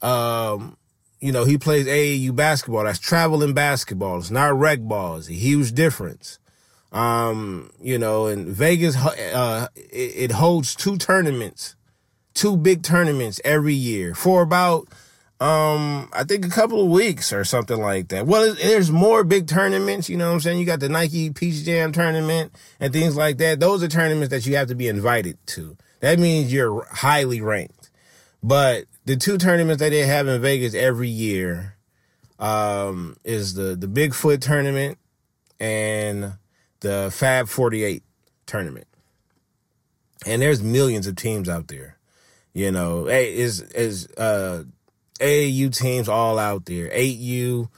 um, 0.00 0.76
you 1.20 1.30
know, 1.32 1.44
he 1.44 1.58
plays 1.58 1.86
AAU 1.86 2.34
basketball. 2.34 2.84
That's 2.84 2.98
traveling 2.98 3.54
basketball. 3.54 4.18
It's 4.18 4.30
not 4.30 4.58
rec 4.58 4.80
ball. 4.80 5.16
It's 5.16 5.28
a 5.28 5.34
huge 5.34 5.72
difference. 5.72 6.38
Um, 6.90 7.70
you 7.80 7.98
know, 7.98 8.26
and 8.26 8.48
Vegas, 8.48 8.96
uh, 8.96 9.68
it, 9.74 10.30
it 10.30 10.30
holds 10.32 10.74
two 10.74 10.96
tournaments, 10.98 11.74
two 12.34 12.56
big 12.56 12.82
tournaments 12.82 13.40
every 13.44 13.74
year 13.74 14.14
for 14.14 14.42
about 14.42 14.88
um, 15.42 16.08
I 16.12 16.22
think 16.22 16.46
a 16.46 16.50
couple 16.50 16.80
of 16.80 16.88
weeks 16.88 17.32
or 17.32 17.42
something 17.42 17.80
like 17.80 18.08
that. 18.08 18.28
Well, 18.28 18.54
there's 18.54 18.92
more 18.92 19.24
big 19.24 19.48
tournaments, 19.48 20.08
you 20.08 20.16
know 20.16 20.28
what 20.28 20.34
I'm 20.34 20.40
saying? 20.40 20.60
You 20.60 20.64
got 20.64 20.78
the 20.78 20.88
Nike 20.88 21.30
Peach 21.30 21.64
Jam 21.64 21.90
tournament 21.90 22.54
and 22.78 22.92
things 22.92 23.16
like 23.16 23.38
that. 23.38 23.58
Those 23.58 23.82
are 23.82 23.88
tournaments 23.88 24.30
that 24.30 24.46
you 24.46 24.54
have 24.54 24.68
to 24.68 24.76
be 24.76 24.86
invited 24.86 25.36
to. 25.48 25.76
That 25.98 26.20
means 26.20 26.52
you're 26.52 26.86
highly 26.92 27.40
ranked. 27.40 27.90
But 28.40 28.84
the 29.04 29.16
two 29.16 29.36
tournaments 29.36 29.80
that 29.80 29.90
they 29.90 30.06
have 30.06 30.28
in 30.28 30.40
Vegas 30.40 30.74
every 30.74 31.08
year 31.08 31.76
um, 32.38 33.16
is 33.24 33.54
the 33.54 33.74
the 33.76 33.86
Bigfoot 33.86 34.40
tournament 34.40 34.98
and 35.58 36.34
the 36.80 37.10
Fab 37.12 37.48
48 37.48 38.02
tournament. 38.46 38.86
And 40.26 40.40
there's 40.42 40.62
millions 40.62 41.06
of 41.06 41.16
teams 41.16 41.48
out 41.48 41.68
there. 41.68 41.98
You 42.54 42.70
know, 42.70 43.06
hey, 43.06 43.34
is 43.34 43.60
is 43.60 44.08
uh 44.16 44.64
AAU 45.22 45.74
teams 45.74 46.08
all 46.08 46.38
out 46.38 46.66
there. 46.66 46.88
8U 46.88 47.68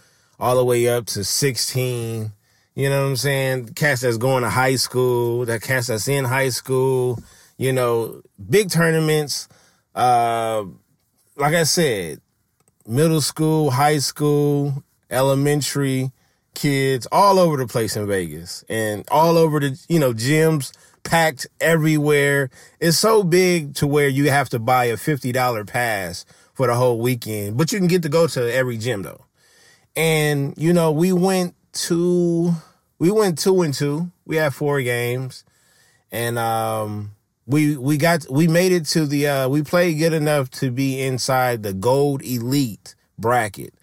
all 0.41 0.57
the 0.57 0.65
way 0.65 0.89
up 0.89 1.07
to 1.07 1.23
16. 1.23 2.33
You 2.75 2.89
know 2.89 3.03
what 3.03 3.09
I'm 3.11 3.17
saying? 3.17 3.75
Cats 3.75 4.01
that's 4.01 4.17
going 4.17 4.43
to 4.43 4.51
high 4.51 4.75
school, 4.77 5.45
that 5.45 5.63
cats 5.63 5.87
that's 5.89 6.09
in 6.09 6.25
high 6.25 6.49
school, 6.49 7.21
you 7.57 7.73
know, 7.73 8.23
big 8.51 8.71
tournaments. 8.71 9.49
Uh, 9.95 10.65
like 11.37 11.55
I 11.55 11.63
said, 11.63 12.21
middle 12.87 13.21
school, 13.21 13.71
high 13.71 13.99
school, 13.99 14.83
elementary 15.09 16.11
kids, 16.55 17.07
all 17.13 17.39
over 17.39 17.57
the 17.57 17.67
place 17.67 17.97
in 17.97 18.07
Vegas 18.09 18.65
and 18.69 19.05
all 19.11 19.39
over 19.39 19.61
the, 19.61 19.81
you 19.89 20.01
know, 20.01 20.13
gyms 20.13 20.73
packed 21.05 21.47
everywhere. 21.61 22.51
It's 22.81 22.99
so 22.99 23.23
big 23.23 23.75
to 23.77 23.87
where 23.87 24.09
you 24.09 24.31
have 24.31 24.49
to 24.51 24.59
buy 24.59 24.87
a 24.87 24.97
$50 24.97 25.67
pass 25.67 26.25
for 26.55 26.67
the 26.67 26.75
whole 26.75 26.99
weekend, 26.99 27.57
but 27.57 27.73
you 27.73 27.79
can 27.79 27.89
get 27.89 28.03
to 28.03 28.09
go 28.09 28.27
to 28.27 28.53
every 28.53 28.79
gym 28.79 29.03
though. 29.03 29.25
And 29.97 30.55
you 30.57 30.73
know, 30.73 30.91
we 30.91 31.13
went 31.13 31.55
to 31.73 32.53
we 32.99 33.11
went 33.11 33.39
two 33.39 33.63
and 33.63 33.75
two. 33.75 34.11
We 34.25 34.37
had 34.37 34.55
four 34.55 34.81
games, 34.83 35.45
and 36.11 36.39
um, 36.39 37.13
we 37.47 37.77
we 37.77 37.97
got 37.97 38.27
we 38.31 38.49
made 38.49 38.73
it 38.73 38.87
to 38.87 39.07
the 39.07 39.29
uh, 39.29 39.49
we 39.49 39.63
played 39.63 39.99
good 39.99 40.13
enough 40.13 40.51
to 40.53 40.71
be 40.71 41.01
inside 41.03 41.63
the 41.63 41.73
gold 41.73 42.23
elite 42.23 42.95
bracket. 43.19 43.75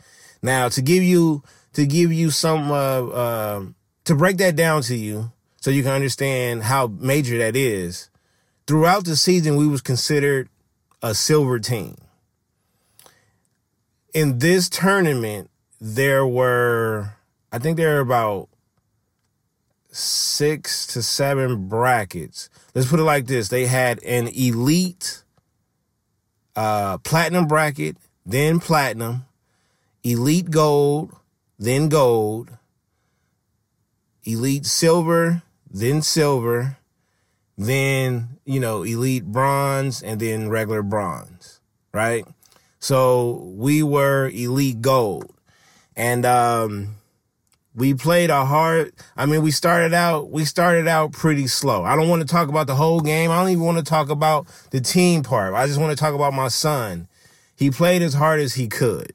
Now 0.41 0.69
to 0.69 0.81
give 0.81 1.03
you 1.03 1.43
to 1.73 1.85
give 1.85 2.11
you 2.11 2.31
some 2.31 2.71
uh, 2.71 3.05
uh, 3.07 3.65
to 4.05 4.15
break 4.15 4.37
that 4.37 4.55
down 4.55 4.81
to 4.83 4.95
you 4.95 5.31
so 5.61 5.71
you 5.71 5.83
can 5.83 5.93
understand 5.93 6.63
how 6.63 6.87
major 6.87 7.37
that 7.37 7.55
is. 7.55 8.09
Throughout 8.67 9.05
the 9.05 9.15
season, 9.15 9.55
we 9.55 9.67
was 9.67 9.81
considered 9.81 10.49
a 11.01 11.15
silver 11.15 11.57
team 11.59 11.95
in 14.13 14.39
this 14.39 14.69
tournament, 14.69 15.49
there 15.79 16.25
were, 16.25 17.13
I 17.51 17.59
think 17.59 17.77
there 17.77 17.95
were 17.95 18.01
about 18.01 18.49
six 19.91 20.87
to 20.87 21.01
seven 21.01 21.67
brackets. 21.67 22.49
Let's 22.73 22.89
put 22.89 22.99
it 22.99 23.03
like 23.03 23.27
this 23.27 23.49
they 23.49 23.65
had 23.65 24.01
an 24.03 24.27
elite 24.27 25.23
uh, 26.55 26.97
platinum 26.99 27.47
bracket, 27.47 27.97
then 28.25 28.59
platinum, 28.59 29.25
elite 30.03 30.51
gold, 30.51 31.13
then 31.57 31.89
gold, 31.89 32.49
elite 34.23 34.65
silver, 34.65 35.43
then 35.73 36.01
silver, 36.01 36.77
then, 37.57 38.37
you 38.45 38.59
know, 38.59 38.83
elite 38.83 39.25
bronze, 39.25 40.01
and 40.03 40.19
then 40.19 40.49
regular 40.49 40.81
bronze, 40.83 41.59
right? 41.93 42.25
So 42.79 43.43
we 43.55 43.83
were 43.83 44.29
elite 44.33 44.81
gold. 44.81 45.31
And 45.95 46.25
um 46.25 46.95
we 47.75 47.93
played 47.93 48.29
a 48.31 48.43
hard 48.43 48.91
I 49.15 49.25
mean 49.27 49.43
we 49.43 49.51
started 49.51 49.93
out 49.93 50.31
we 50.31 50.45
started 50.45 50.87
out 50.87 51.11
pretty 51.13 51.47
slow. 51.47 51.83
I 51.83 51.95
don't 51.95 52.09
want 52.09 52.21
to 52.23 52.27
talk 52.27 52.49
about 52.49 52.65
the 52.67 52.75
whole 52.75 52.99
game. 52.99 53.29
I 53.29 53.39
don't 53.39 53.51
even 53.51 53.63
want 53.63 53.77
to 53.77 53.83
talk 53.83 54.09
about 54.09 54.47
the 54.71 54.81
team 54.81 55.21
part. 55.21 55.53
I 55.53 55.67
just 55.67 55.79
want 55.79 55.91
to 55.91 56.01
talk 56.01 56.15
about 56.15 56.33
my 56.33 56.47
son. 56.47 57.07
He 57.55 57.69
played 57.69 58.01
as 58.01 58.15
hard 58.15 58.39
as 58.39 58.55
he 58.55 58.67
could. 58.67 59.13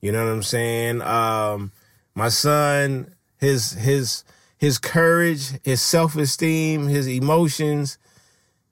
You 0.00 0.10
know 0.10 0.24
what 0.24 0.32
I'm 0.32 0.42
saying? 0.42 1.00
Um 1.02 1.70
my 2.14 2.28
son 2.28 3.14
his 3.38 3.72
his 3.72 4.24
his 4.58 4.78
courage, 4.78 5.52
his 5.62 5.82
self-esteem, 5.82 6.88
his 6.88 7.06
emotions 7.06 7.98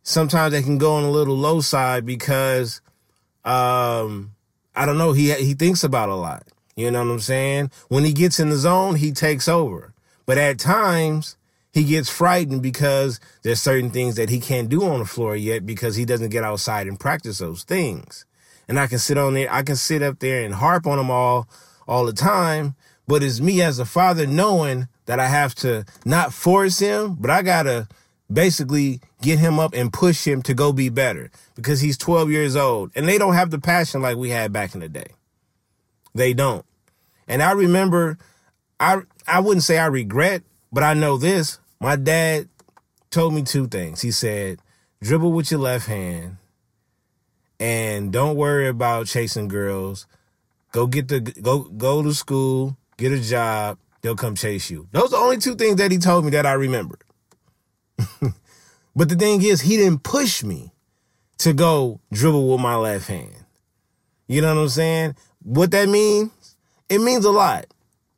sometimes 0.04 0.52
they 0.52 0.62
can 0.62 0.78
go 0.78 0.94
on 0.94 1.02
a 1.02 1.10
little 1.10 1.36
low 1.36 1.60
side 1.60 2.06
because 2.06 2.80
um, 3.44 4.34
I 4.76 4.86
don't 4.86 4.98
know. 4.98 5.12
He 5.12 5.32
he 5.32 5.54
thinks 5.54 5.82
about 5.82 6.08
a 6.08 6.14
lot. 6.14 6.46
You 6.76 6.90
know 6.90 7.04
what 7.04 7.10
I'm 7.10 7.20
saying? 7.20 7.70
When 7.88 8.04
he 8.04 8.12
gets 8.12 8.38
in 8.38 8.50
the 8.50 8.56
zone, 8.56 8.96
he 8.96 9.10
takes 9.10 9.48
over. 9.48 9.92
But 10.26 10.38
at 10.38 10.58
times, 10.58 11.36
he 11.72 11.84
gets 11.84 12.08
frightened 12.08 12.62
because 12.62 13.20
there's 13.42 13.60
certain 13.60 13.90
things 13.90 14.16
that 14.16 14.28
he 14.28 14.40
can't 14.40 14.68
do 14.68 14.84
on 14.84 15.00
the 15.00 15.04
floor 15.04 15.36
yet 15.36 15.66
because 15.66 15.96
he 15.96 16.04
doesn't 16.04 16.30
get 16.30 16.44
outside 16.44 16.86
and 16.86 16.98
practice 16.98 17.38
those 17.38 17.64
things. 17.64 18.24
And 18.66 18.80
I 18.80 18.86
can 18.86 18.98
sit 18.98 19.18
on 19.18 19.34
there, 19.34 19.52
I 19.52 19.62
can 19.62 19.76
sit 19.76 20.02
up 20.02 20.18
there 20.20 20.44
and 20.44 20.54
harp 20.54 20.86
on 20.86 20.98
them 20.98 21.10
all 21.10 21.48
all 21.86 22.06
the 22.06 22.12
time. 22.12 22.74
But 23.06 23.22
it's 23.22 23.40
me 23.40 23.60
as 23.60 23.78
a 23.78 23.84
father 23.84 24.26
knowing 24.26 24.88
that 25.06 25.20
I 25.20 25.26
have 25.26 25.54
to 25.56 25.84
not 26.04 26.32
force 26.32 26.78
him, 26.78 27.16
but 27.18 27.30
I 27.30 27.42
gotta 27.42 27.88
basically 28.32 29.00
get 29.20 29.38
him 29.38 29.58
up 29.58 29.74
and 29.74 29.92
push 29.92 30.26
him 30.26 30.42
to 30.42 30.54
go 30.54 30.72
be 30.72 30.88
better 30.88 31.30
because 31.54 31.80
he's 31.80 31.98
12 31.98 32.30
years 32.30 32.56
old 32.56 32.90
and 32.94 33.06
they 33.06 33.18
don't 33.18 33.34
have 33.34 33.50
the 33.50 33.58
passion 33.58 34.02
like 34.02 34.16
we 34.16 34.30
had 34.30 34.52
back 34.52 34.74
in 34.74 34.80
the 34.80 34.88
day. 34.88 35.08
They 36.14 36.32
don't. 36.32 36.64
And 37.28 37.42
I 37.42 37.52
remember 37.52 38.18
I 38.80 39.02
I 39.26 39.40
wouldn't 39.40 39.64
say 39.64 39.78
I 39.78 39.86
regret, 39.86 40.42
but 40.72 40.82
I 40.82 40.94
know 40.94 41.16
this. 41.16 41.58
My 41.80 41.96
dad 41.96 42.48
told 43.10 43.34
me 43.34 43.42
two 43.42 43.66
things. 43.66 44.00
He 44.00 44.10
said, 44.10 44.58
"Dribble 45.02 45.32
with 45.32 45.50
your 45.50 45.60
left 45.60 45.86
hand 45.86 46.36
and 47.60 48.12
don't 48.12 48.36
worry 48.36 48.68
about 48.68 49.06
chasing 49.06 49.48
girls. 49.48 50.06
Go 50.72 50.86
get 50.86 51.08
the 51.08 51.20
go 51.20 51.60
go 51.60 52.02
to 52.02 52.12
school, 52.12 52.76
get 52.96 53.12
a 53.12 53.20
job, 53.20 53.78
they'll 54.04 54.14
come 54.14 54.36
chase 54.36 54.70
you." 54.70 54.86
Those 54.92 55.06
are 55.06 55.08
the 55.08 55.16
only 55.16 55.38
two 55.38 55.56
things 55.56 55.76
that 55.76 55.90
he 55.90 55.98
told 55.98 56.24
me 56.24 56.30
that 56.30 56.46
I 56.46 56.52
remembered. 56.52 57.02
But 58.96 59.08
the 59.08 59.16
thing 59.16 59.42
is, 59.42 59.60
he 59.60 59.76
didn't 59.76 60.02
push 60.02 60.44
me 60.44 60.72
to 61.38 61.52
go 61.52 62.00
dribble 62.12 62.48
with 62.48 62.60
my 62.60 62.76
left 62.76 63.08
hand. 63.08 63.34
You 64.28 64.40
know 64.40 64.54
what 64.54 64.62
I'm 64.62 64.68
saying? 64.68 65.16
What 65.42 65.70
that 65.72 65.88
means? 65.88 66.30
It 66.88 67.00
means 67.00 67.24
a 67.24 67.30
lot. 67.30 67.66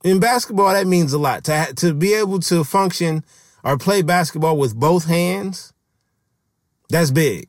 In 0.05 0.21
basketball, 0.21 0.73
that 0.73 0.87
means 0.87 1.13
a 1.13 1.19
lot. 1.19 1.45
To, 1.45 1.73
to 1.77 1.95
be 1.95 2.15
able 2.15 2.41
to 2.41 2.63
function 2.63 3.25
or 3.65 3.79
play 3.79 4.03
basketball 4.03 4.59
with 4.59 4.77
both 4.77 5.07
hands, 5.07 5.73
that's 6.91 7.11
big. 7.11 7.49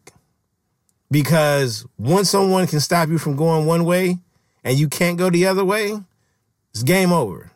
Because 1.12 1.86
once 1.98 2.30
someone 2.30 2.66
can 2.68 2.80
stop 2.80 3.10
you 3.10 3.18
from 3.18 3.36
going 3.36 3.66
one 3.66 3.86
way 3.86 4.18
and 4.64 4.78
you 4.78 4.88
can't 4.88 5.18
go 5.18 5.30
the 5.30 5.48
other 5.48 5.66
way, 5.66 6.00
it's 6.72 6.84
game 6.84 7.12
over. 7.12 7.52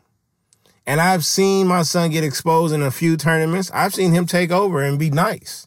And 0.92 1.00
I've 1.00 1.24
seen 1.24 1.68
my 1.68 1.84
son 1.84 2.12
get 2.12 2.26
exposed 2.26 2.74
in 2.74 2.82
a 2.82 2.92
few 2.92 3.16
tournaments. 3.16 3.72
I've 3.74 3.94
seen 3.94 4.12
him 4.12 4.26
take 4.26 4.52
over 4.52 4.82
and 4.82 5.00
be 5.00 5.10
nice. 5.10 5.66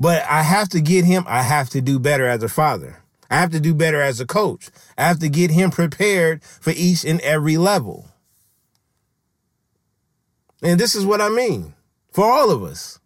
But 0.00 0.24
I 0.28 0.42
have 0.42 0.68
to 0.70 0.80
get 0.80 1.04
him, 1.04 1.22
I 1.28 1.42
have 1.42 1.70
to 1.70 1.80
do 1.80 2.00
better 2.00 2.26
as 2.26 2.42
a 2.42 2.48
father. 2.48 3.04
I 3.30 3.36
have 3.36 3.52
to 3.52 3.60
do 3.60 3.72
better 3.72 4.00
as 4.00 4.18
a 4.18 4.26
coach. 4.26 4.68
I 4.98 5.04
have 5.04 5.20
to 5.20 5.28
get 5.28 5.52
him 5.52 5.70
prepared 5.70 6.42
for 6.42 6.72
each 6.74 7.04
and 7.04 7.20
every 7.20 7.56
level. 7.56 8.08
And 10.60 10.80
this 10.80 10.96
is 10.96 11.06
what 11.06 11.20
I 11.20 11.28
mean 11.28 11.74
for 12.10 12.24
all 12.24 12.50
of 12.50 12.64
us. 12.64 12.98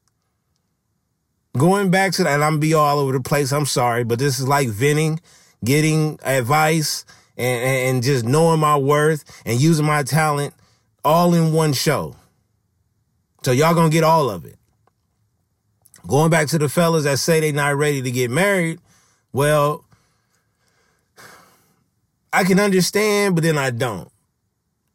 Going 1.54 1.90
back 1.90 2.12
to 2.12 2.24
that, 2.24 2.32
and 2.32 2.42
I'm 2.42 2.60
be 2.60 2.72
all 2.72 2.98
over 2.98 3.12
the 3.12 3.20
place. 3.20 3.52
I'm 3.52 3.66
sorry, 3.66 4.04
but 4.04 4.18
this 4.18 4.40
is 4.40 4.48
like 4.48 4.68
venting, 4.68 5.20
getting 5.62 6.18
advice, 6.22 7.04
and, 7.36 7.62
and 7.62 8.02
just 8.02 8.24
knowing 8.24 8.60
my 8.60 8.78
worth 8.78 9.22
and 9.44 9.60
using 9.60 9.84
my 9.84 10.02
talent 10.02 10.54
all 11.04 11.34
in 11.34 11.52
one 11.52 11.72
show. 11.72 12.16
So 13.42 13.52
y'all 13.52 13.74
gonna 13.74 13.90
get 13.90 14.04
all 14.04 14.30
of 14.30 14.44
it. 14.44 14.56
Going 16.06 16.30
back 16.30 16.48
to 16.48 16.58
the 16.58 16.68
fellas 16.68 17.04
that 17.04 17.18
say 17.18 17.40
they 17.40 17.52
not 17.52 17.76
ready 17.76 18.02
to 18.02 18.10
get 18.10 18.30
married, 18.30 18.80
well, 19.32 19.84
I 22.32 22.44
can 22.44 22.60
understand, 22.60 23.34
but 23.34 23.42
then 23.42 23.58
I 23.58 23.70
don't. 23.70 24.10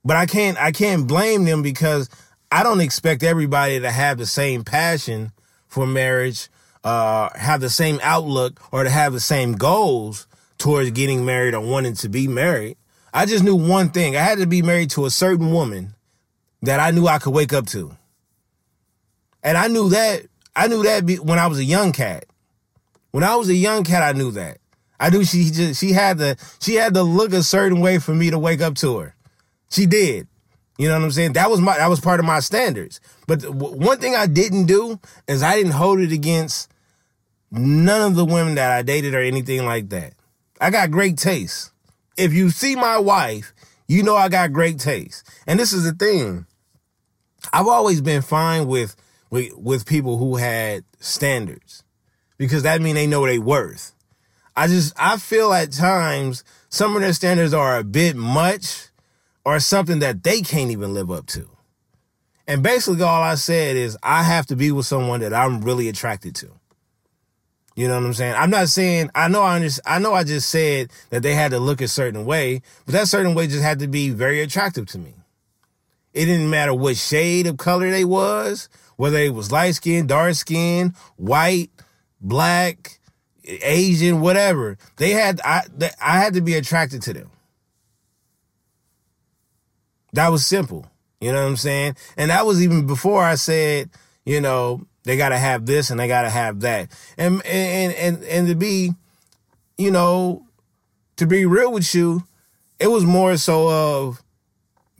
But 0.03 0.17
I 0.17 0.25
can't 0.25 0.57
I 0.57 0.71
can't 0.71 1.07
blame 1.07 1.45
them 1.45 1.61
because 1.61 2.09
I 2.51 2.63
don't 2.63 2.81
expect 2.81 3.23
everybody 3.23 3.79
to 3.79 3.91
have 3.91 4.17
the 4.17 4.25
same 4.25 4.63
passion 4.63 5.31
for 5.67 5.87
marriage, 5.87 6.47
uh, 6.83 7.29
have 7.35 7.59
the 7.59 7.69
same 7.69 7.99
outlook, 8.03 8.61
or 8.71 8.83
to 8.83 8.89
have 8.89 9.13
the 9.13 9.19
same 9.19 9.53
goals 9.53 10.27
towards 10.57 10.91
getting 10.91 11.25
married 11.25 11.53
or 11.53 11.61
wanting 11.61 11.95
to 11.95 12.09
be 12.09 12.27
married. 12.27 12.77
I 13.15 13.25
just 13.25 13.45
knew 13.45 13.55
one 13.55 13.91
thing. 13.91 14.17
I 14.17 14.19
had 14.19 14.39
to 14.39 14.45
be 14.45 14.61
married 14.61 14.89
to 14.91 15.05
a 15.05 15.09
certain 15.09 15.53
woman 15.53 15.95
that 16.63 16.81
I 16.81 16.91
knew 16.91 17.07
I 17.07 17.17
could 17.17 17.33
wake 17.33 17.53
up 17.53 17.65
to. 17.67 17.95
And 19.41 19.57
I 19.57 19.69
knew 19.69 19.87
that 19.89 20.23
I 20.53 20.67
knew 20.67 20.83
that 20.83 21.05
when 21.23 21.39
I 21.39 21.47
was 21.47 21.57
a 21.57 21.63
young 21.63 21.93
cat. 21.93 22.25
When 23.11 23.23
I 23.23 23.37
was 23.37 23.47
a 23.47 23.55
young 23.55 23.85
cat, 23.85 24.03
I 24.03 24.11
knew 24.11 24.31
that. 24.31 24.57
I 24.99 25.11
knew 25.11 25.23
she 25.23 25.49
just 25.49 25.79
she 25.79 25.93
had 25.93 26.17
to 26.17 26.35
she 26.59 26.75
had 26.75 26.93
to 26.95 27.03
look 27.03 27.31
a 27.31 27.41
certain 27.41 27.79
way 27.79 27.99
for 27.99 28.13
me 28.13 28.31
to 28.31 28.37
wake 28.37 28.59
up 28.59 28.75
to 28.75 28.97
her. 28.97 29.15
She 29.69 29.85
did. 29.85 30.27
You 30.77 30.89
know 30.89 30.95
what 30.95 31.05
I'm 31.05 31.11
saying? 31.11 31.33
That 31.33 31.49
was 31.49 31.61
my 31.61 31.77
that 31.77 31.89
was 31.89 32.01
part 32.01 32.19
of 32.19 32.25
my 32.25 32.41
standards. 32.41 32.99
But 33.27 33.49
one 33.49 33.99
thing 33.99 34.13
I 34.13 34.27
didn't 34.27 34.65
do 34.65 34.99
is 35.25 35.41
I 35.41 35.55
didn't 35.55 35.71
hold 35.71 36.01
it 36.01 36.11
against 36.11 36.69
none 37.49 38.11
of 38.11 38.15
the 38.15 38.25
women 38.25 38.55
that 38.55 38.73
I 38.73 38.81
dated 38.81 39.13
or 39.13 39.21
anything 39.21 39.65
like 39.65 39.87
that. 39.89 40.15
I 40.59 40.69
got 40.69 40.91
great 40.91 41.17
taste. 41.17 41.71
If 42.17 42.33
you 42.33 42.49
see 42.49 42.75
my 42.75 42.97
wife, 42.97 43.53
you 43.87 44.03
know 44.03 44.15
I 44.15 44.29
got 44.29 44.53
great 44.53 44.79
taste. 44.79 45.27
And 45.45 45.59
this 45.59 45.73
is 45.73 45.83
the 45.83 45.93
thing. 45.93 46.45
I've 47.53 47.67
always 47.67 48.01
been 48.01 48.21
fine 48.21 48.67
with 48.67 48.95
with 49.29 49.53
with 49.55 49.85
people 49.85 50.17
who 50.17 50.35
had 50.37 50.83
standards 50.99 51.83
because 52.37 52.63
that 52.63 52.81
means 52.81 52.95
they 52.95 53.07
know 53.07 53.25
they 53.25 53.39
worth. 53.39 53.93
I 54.55 54.67
just 54.67 54.93
I 54.97 55.17
feel 55.17 55.53
at 55.53 55.71
times 55.71 56.43
some 56.69 56.95
of 56.95 57.01
their 57.01 57.13
standards 57.13 57.53
are 57.53 57.77
a 57.77 57.83
bit 57.83 58.15
much 58.15 58.89
or 59.43 59.59
something 59.59 59.99
that 59.99 60.23
they 60.23 60.41
can't 60.41 60.71
even 60.71 60.93
live 60.93 61.11
up 61.11 61.27
to. 61.27 61.49
And 62.47 62.63
basically 62.63 63.03
all 63.03 63.21
I 63.21 63.35
said 63.35 63.75
is 63.75 63.97
I 64.03 64.23
have 64.23 64.45
to 64.47 64.55
be 64.55 64.71
with 64.71 64.85
someone 64.85 65.19
that 65.21 65.33
I'm 65.33 65.61
really 65.61 65.89
attracted 65.89 66.35
to. 66.35 66.51
You 67.75 67.89
know 67.89 67.95
what 67.95 68.05
I'm 68.05 68.13
saying? 68.13 68.35
I'm 68.35 68.49
not 68.49 68.69
saying 68.69 69.09
I 69.13 69.27
know 69.27 69.43
I 69.43 69.59
just 69.59 69.81
I 69.85 69.99
know 69.99 70.13
I 70.13 70.23
just 70.23 70.49
said 70.49 70.91
that 71.09 71.23
they 71.23 71.33
had 71.33 71.51
to 71.51 71.59
look 71.59 71.81
a 71.81 71.87
certain 71.89 72.25
way, 72.25 72.61
but 72.85 72.93
that 72.93 73.07
certain 73.07 73.35
way 73.35 73.47
just 73.47 73.63
had 73.63 73.79
to 73.79 73.87
be 73.87 74.09
very 74.09 74.41
attractive 74.41 74.85
to 74.87 74.97
me. 74.97 75.13
It 76.13 76.25
didn't 76.25 76.49
matter 76.49 76.73
what 76.73 76.95
shade 76.95 77.47
of 77.47 77.57
color 77.57 77.91
they 77.91 78.05
was, 78.05 78.69
whether 78.95 79.17
it 79.17 79.33
was 79.33 79.51
light 79.51 79.75
skin, 79.75 80.07
dark 80.07 80.35
skin, 80.35 80.93
white, 81.17 81.69
black, 82.21 82.99
Asian, 83.43 84.21
whatever. 84.21 84.77
They 84.95 85.11
had 85.11 85.41
I 85.43 85.63
I 86.01 86.19
had 86.19 86.33
to 86.35 86.41
be 86.41 86.55
attracted 86.55 87.01
to 87.03 87.13
them. 87.13 87.29
That 90.13 90.31
was 90.31 90.45
simple. 90.45 90.89
You 91.19 91.33
know 91.33 91.41
what 91.41 91.49
I'm 91.49 91.57
saying? 91.57 91.97
And 92.15 92.31
that 92.31 92.45
was 92.45 92.63
even 92.63 92.87
before 92.87 93.23
I 93.23 93.35
said, 93.35 93.89
you 94.25 94.39
know, 94.39 94.87
they 95.05 95.17
got 95.17 95.29
to 95.29 95.37
have 95.37 95.65
this 95.65 95.89
and 95.89 95.99
they 95.99 96.07
got 96.07 96.23
to 96.23 96.29
have 96.29 96.61
that. 96.61 96.89
And 97.17 97.45
and 97.45 97.93
and 97.93 98.23
and 98.23 98.47
to 98.47 98.55
be, 98.55 98.91
you 99.77 99.91
know, 99.91 100.45
to 101.17 101.25
be 101.25 101.45
real 101.45 101.71
with 101.71 101.93
you, 101.95 102.23
it 102.79 102.87
was 102.87 103.05
more 103.05 103.37
so 103.37 103.69
of 103.69 104.21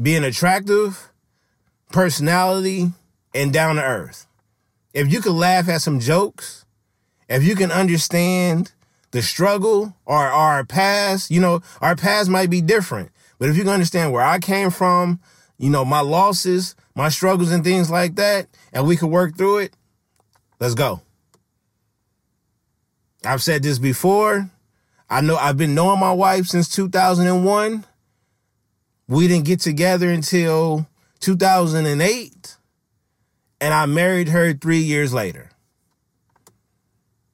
being 0.01 0.23
attractive, 0.23 1.11
personality, 1.91 2.91
and 3.33 3.51
down 3.51 3.75
to 3.75 3.83
earth. 3.83 4.27
If 4.93 5.11
you 5.11 5.21
could 5.21 5.33
laugh 5.33 5.67
at 5.67 5.81
some 5.81 5.99
jokes, 5.99 6.65
if 7.27 7.43
you 7.43 7.55
can 7.55 7.71
understand 7.71 8.71
the 9.11 9.21
struggle 9.21 9.95
or 10.05 10.17
our 10.17 10.63
past, 10.63 11.31
you 11.31 11.41
know, 11.41 11.61
our 11.81 11.95
past 11.95 12.29
might 12.29 12.49
be 12.49 12.61
different, 12.61 13.11
but 13.39 13.49
if 13.49 13.57
you 13.57 13.63
can 13.63 13.73
understand 13.73 14.13
where 14.13 14.23
I 14.23 14.39
came 14.39 14.69
from, 14.69 15.19
you 15.57 15.69
know, 15.69 15.83
my 15.83 16.01
losses, 16.01 16.75
my 16.95 17.09
struggles 17.09 17.51
and 17.51 17.63
things 17.63 17.89
like 17.89 18.15
that, 18.15 18.47
and 18.71 18.85
we 18.85 18.95
could 18.95 19.09
work 19.09 19.37
through 19.37 19.59
it, 19.59 19.73
let's 20.59 20.75
go. 20.75 21.01
I've 23.23 23.41
said 23.41 23.63
this 23.63 23.79
before. 23.79 24.49
I 25.09 25.21
know 25.21 25.35
I've 25.35 25.57
been 25.57 25.75
knowing 25.75 25.99
my 25.99 26.13
wife 26.13 26.47
since 26.47 26.69
2001. 26.69 27.85
We 29.07 29.27
didn't 29.27 29.45
get 29.45 29.59
together 29.59 30.09
until 30.09 30.87
2008, 31.19 32.57
and 33.61 33.73
I 33.73 33.85
married 33.85 34.29
her 34.29 34.53
three 34.53 34.79
years 34.79 35.13
later. 35.13 35.51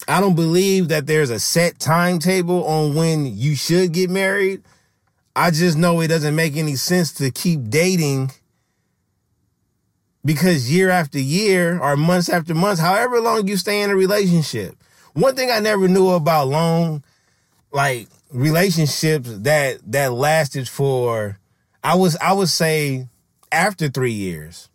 I 0.08 0.20
don't 0.20 0.36
believe 0.36 0.90
that 0.90 1.08
there's 1.08 1.30
a 1.30 1.40
set 1.40 1.80
timetable 1.80 2.66
on 2.66 2.96
when 2.96 3.26
you 3.26 3.56
should 3.56 3.94
get 3.94 4.10
married. 4.10 4.64
I 5.36 5.52
just 5.52 5.78
know 5.78 6.02
it 6.02 6.08
doesn't 6.08 6.36
make 6.36 6.58
any 6.58 6.76
sense 6.76 7.14
to 7.14 7.32
keep 7.32 7.70
dating 7.70 8.32
because 10.24 10.72
year 10.72 10.90
after 10.90 11.20
year 11.20 11.80
or 11.80 11.98
months 11.98 12.30
after 12.30 12.54
months, 12.54 12.82
however 12.82 13.20
long 13.20 13.48
you 13.48 13.58
stay 13.58 13.82
in 13.82 13.90
a 13.90 13.96
relationship. 13.96 14.76
One 15.14 15.36
thing 15.36 15.52
I 15.52 15.60
never 15.60 15.88
knew 15.88 16.10
about 16.10 16.48
long 16.48 17.04
like 17.72 18.08
relationships 18.32 19.30
that 19.40 19.80
that 19.92 20.14
lasted 20.14 20.68
for 20.68 21.40
I 21.84 21.96
was 21.96 22.16
I 22.18 22.34
would 22.34 22.50
say 22.50 23.08
after 23.52 23.90
3 23.90 24.12
years. 24.12 24.70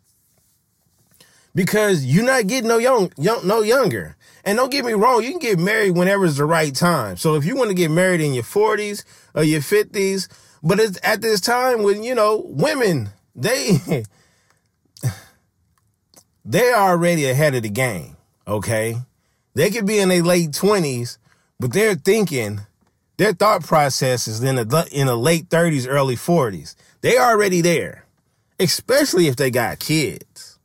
Because 1.55 2.05
you're 2.05 2.23
not 2.23 2.45
getting 2.45 2.67
no 2.67 2.77
young, 2.77 3.11
young 3.17 3.47
no 3.47 3.61
younger. 3.61 4.15
And 4.43 4.57
don't 4.57 4.71
get 4.71 4.85
me 4.85 4.93
wrong, 4.93 5.23
you 5.23 5.31
can 5.31 5.39
get 5.39 5.59
married 5.59 5.91
whenever 5.91 6.25
it's 6.25 6.37
the 6.37 6.45
right 6.45 6.73
time. 6.73 7.17
So 7.17 7.35
if 7.35 7.43
you 7.43 7.55
want 7.55 7.69
to 7.69 7.73
get 7.75 7.91
married 7.91 8.21
in 8.21 8.33
your 8.33 8.43
40s 8.43 9.03
or 9.33 9.43
your 9.43 9.59
50s, 9.59 10.29
but 10.63 10.79
it's 10.79 10.99
at 11.03 11.21
this 11.21 11.41
time 11.41 11.83
when, 11.83 12.03
you 12.03 12.15
know, 12.15 12.43
women, 12.45 13.09
they 13.35 14.05
they're 16.47 16.77
already 16.77 17.25
ahead 17.25 17.55
of 17.55 17.63
the 17.63 17.69
game, 17.69 18.15
okay? 18.47 18.95
They 19.53 19.69
could 19.69 19.85
be 19.85 19.99
in 19.99 20.09
their 20.09 20.23
late 20.23 20.51
20s, 20.51 21.17
but 21.59 21.73
they're 21.73 21.95
thinking 21.95 22.61
their 23.17 23.33
thought 23.33 23.63
process 23.63 24.27
is 24.27 24.41
in 24.41 24.55
the 24.55 24.89
in 24.91 25.07
the 25.07 25.17
late 25.17 25.49
30s, 25.49 25.87
early 25.87 26.15
40s. 26.15 26.75
They 27.01 27.17
are 27.17 27.31
already 27.31 27.61
there, 27.61 28.05
especially 28.59 29.27
if 29.27 29.35
they 29.35 29.51
got 29.51 29.79
kids. 29.79 30.57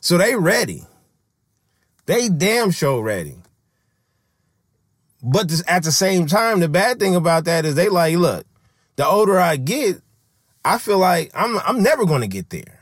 So 0.00 0.16
they 0.16 0.36
ready. 0.36 0.84
They 2.06 2.28
damn 2.28 2.70
sure 2.70 3.02
ready. 3.02 3.36
But 5.22 5.48
this, 5.48 5.62
at 5.66 5.84
the 5.84 5.92
same 5.92 6.26
time, 6.26 6.60
the 6.60 6.68
bad 6.68 6.98
thing 6.98 7.14
about 7.14 7.44
that 7.44 7.64
is 7.64 7.74
they 7.74 7.88
like, 7.88 8.16
look, 8.16 8.44
the 8.96 9.06
older 9.06 9.38
I 9.38 9.56
get, 9.56 10.02
I 10.64 10.78
feel 10.78 10.98
like 10.98 11.30
I'm 11.34 11.58
I'm 11.60 11.82
never 11.82 12.04
going 12.04 12.20
to 12.20 12.28
get 12.28 12.50
there. 12.50 12.81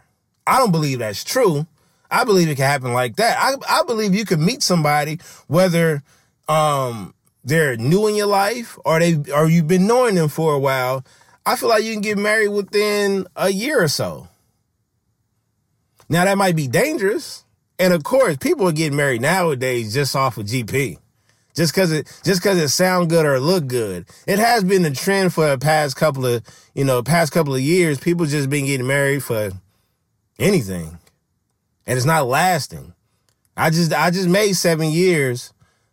I 0.51 0.59
don't 0.59 0.73
believe 0.73 1.01
that's 1.01 1.25
true. 1.25 1.67
I 2.11 2.25
believe 2.25 2.49
it 2.49 2.57
can 2.57 2.67
happen 2.67 2.95
like 2.95 3.17
that. 3.17 3.39
I 3.41 3.55
I 3.81 3.85
believe 3.85 4.15
you 4.15 4.27
can 4.27 4.45
meet 4.45 4.63
somebody 4.63 5.21
whether 5.49 6.03
um 6.49 7.15
they're 7.45 7.77
new 7.79 8.09
in 8.09 8.17
your 8.17 8.29
life 8.29 8.79
or 8.85 9.01
they 9.01 9.17
or 9.35 9.49
you've 9.49 9.69
been 9.69 9.87
knowing 9.89 10.17
them 10.17 10.29
for 10.31 10.55
a 10.55 10.61
while. 10.61 11.05
I 11.47 11.57
feel 11.57 11.71
like 11.71 11.85
you 11.85 11.95
can 11.95 12.03
get 12.03 12.19
married 12.19 12.49
within 12.51 13.27
a 13.37 13.51
year 13.51 13.83
or 13.83 13.89
so. 13.89 14.29
Now 16.09 16.25
that 16.27 16.39
might 16.39 16.57
be 16.57 16.69
dangerous 16.69 17.45
And 17.79 17.95
of 17.95 18.05
course, 18.05 18.37
people 18.39 18.69
are 18.69 18.73
getting 18.73 18.97
married 18.97 19.23
nowadays 19.23 19.95
just 19.95 20.17
off 20.17 20.39
of 20.39 20.47
GP. 20.47 20.99
Just 21.57 21.75
cause 21.75 21.93
it 21.93 22.09
just 22.25 22.43
cause 22.43 22.59
it 22.59 22.71
sound 22.71 23.11
good 23.11 23.27
or 23.27 23.41
look 23.41 23.69
good. 23.69 24.07
It 24.27 24.39
has 24.41 24.65
been 24.65 24.83
the 24.83 24.93
trend 24.93 25.35
for 25.35 25.49
the 25.49 25.59
past 25.59 25.97
couple 25.97 26.27
of, 26.27 26.43
you 26.75 26.85
know, 26.85 27.03
past 27.03 27.33
couple 27.33 27.55
of 27.55 27.61
years. 27.63 27.99
People 28.01 28.27
just 28.27 28.51
been 28.51 28.67
getting 28.67 28.87
married 28.87 29.25
for 29.25 29.53
anything. 30.41 30.99
And 31.87 31.97
it's 31.97 32.07
not 32.07 32.27
lasting. 32.27 32.95
I 33.57 33.71
just 33.71 33.93
I 33.93 34.11
just 34.11 34.29
made 34.29 34.55
seven 34.55 34.91
years 34.91 35.53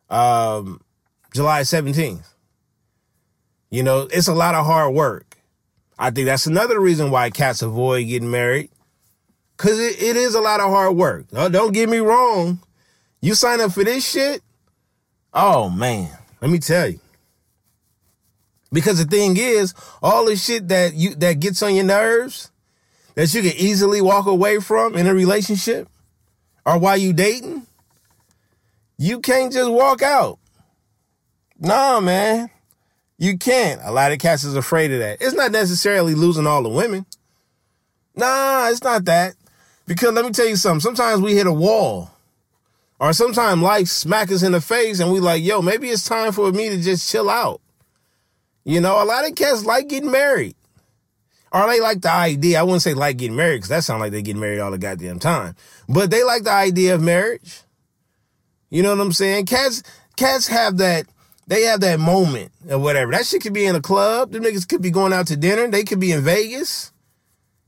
um 0.10 0.82
July 1.34 1.62
17th. 1.62 2.26
You 3.70 3.84
know, 3.84 4.08
it's 4.12 4.28
a 4.28 4.34
lot 4.34 4.56
of 4.56 4.66
hard 4.66 4.94
work. 4.94 5.38
I 6.00 6.12
think 6.12 6.28
that's 6.28 6.48
another 6.48 6.80
reason 6.80 7.12
why 7.12 7.30
cats 7.30 7.62
avoid 7.62 8.08
getting 8.08 8.32
married. 8.32 8.70
Cause 9.58 9.80
it, 9.80 10.02
it 10.02 10.16
is 10.16 10.36
a 10.36 10.40
lot 10.40 10.60
of 10.60 10.70
hard 10.70 10.96
work. 10.96 11.28
Don't 11.30 11.74
get 11.74 11.90
me 11.90 11.98
wrong. 11.98 12.60
You 13.22 13.34
sign 13.34 13.60
up 13.60 13.72
for 13.72 13.84
this 13.84 14.08
shit. 14.08 14.42
Oh 15.34 15.70
man, 15.70 16.16
let 16.42 16.52
me 16.52 16.60
tell 16.60 16.88
you. 16.88 17.00
Because 18.72 19.04
the 19.04 19.10
thing 19.10 19.38
is, 19.38 19.74
all 20.02 20.26
the 20.26 20.36
shit 20.36 20.68
that 20.68 20.94
you 20.94 21.16
that 21.16 21.40
gets 21.40 21.64
on 21.64 21.74
your 21.74 21.86
nerves, 21.86 22.52
that 23.18 23.34
you 23.34 23.42
can 23.42 23.54
easily 23.58 24.00
walk 24.00 24.28
away 24.28 24.60
from 24.60 24.96
in 24.96 25.08
a 25.08 25.14
relationship, 25.14 25.90
or 26.68 26.78
while 26.78 26.96
you 26.96 27.14
dating, 27.14 27.66
you 29.00 29.22
can't 29.22 29.52
just 29.52 29.72
walk 29.72 30.04
out. 30.04 30.38
Nah, 31.60 32.00
man. 32.00 32.52
You 33.18 33.40
can't. 33.40 33.82
A 33.84 33.92
lot 33.92 34.12
of 34.12 34.20
cats 34.20 34.44
is 34.44 34.56
afraid 34.56 34.92
of 34.92 35.00
that. 35.00 35.18
It's 35.20 35.34
not 35.34 35.52
necessarily 35.52 36.14
losing 36.14 36.46
all 36.46 36.62
the 36.62 36.70
women. 36.70 37.08
Nah, 38.16 38.70
it's 38.70 38.84
not 38.84 39.06
that. 39.06 39.34
Because 39.88 40.14
let 40.14 40.24
me 40.24 40.30
tell 40.30 40.48
you 40.48 40.56
something. 40.56 40.82
Sometimes 40.82 41.20
we 41.20 41.34
hit 41.34 41.48
a 41.48 41.52
wall. 41.52 42.12
Or 43.00 43.14
sometimes 43.14 43.64
life 43.64 43.88
smack 43.88 44.32
us 44.32 44.44
in 44.44 44.52
the 44.52 44.62
face 44.62 45.00
and 45.00 45.12
we 45.12 45.20
like, 45.20 45.44
yo, 45.44 45.64
maybe 45.64 45.90
it's 45.90 46.08
time 46.08 46.34
for 46.34 46.52
me 46.52 46.70
to 46.70 46.80
just 46.80 47.10
chill 47.12 47.32
out. 47.32 47.62
You 48.64 48.80
know, 48.80 49.02
a 49.02 49.06
lot 49.06 49.28
of 49.28 49.34
cats 49.34 49.66
like 49.66 49.88
getting 49.88 50.12
married. 50.12 50.57
Or 51.52 51.68
they 51.68 51.80
like 51.80 52.02
the 52.02 52.12
idea. 52.12 52.60
I 52.60 52.64
wouldn't 52.64 52.82
say 52.82 52.94
like 52.94 53.18
getting 53.18 53.36
married 53.36 53.58
because 53.58 53.70
that 53.70 53.84
sounds 53.84 54.02
like 54.02 54.12
they 54.12 54.22
get 54.22 54.36
married 54.36 54.60
all 54.60 54.72
the 54.72 54.78
goddamn 54.78 55.20
time. 55.20 55.56
But 55.88 56.12
they 56.12 56.24
like 56.24 56.44
the 56.44 56.52
idea 56.52 56.96
of 56.96 57.02
marriage. 57.02 57.62
You 58.70 58.84
know 58.84 58.92
what 58.96 59.02
I'm 59.02 59.14
saying? 59.14 59.46
Cats 59.46 59.82
cats 60.18 60.48
have 60.48 60.78
that 60.78 61.08
they 61.48 61.64
have 61.64 61.80
that 61.80 62.00
moment 62.00 62.52
or 62.70 62.78
whatever. 62.78 63.12
That 63.14 63.26
shit 63.26 63.42
could 63.42 63.54
be 63.54 63.66
in 63.66 63.76
a 63.76 63.82
club. 63.82 64.32
Them 64.32 64.44
niggas 64.44 64.68
could 64.68 64.82
be 64.82 64.92
going 64.92 65.14
out 65.14 65.28
to 65.28 65.38
dinner. 65.38 65.68
They 65.68 65.84
could 65.84 66.00
be 66.00 66.12
in 66.12 66.22
Vegas. 66.22 66.92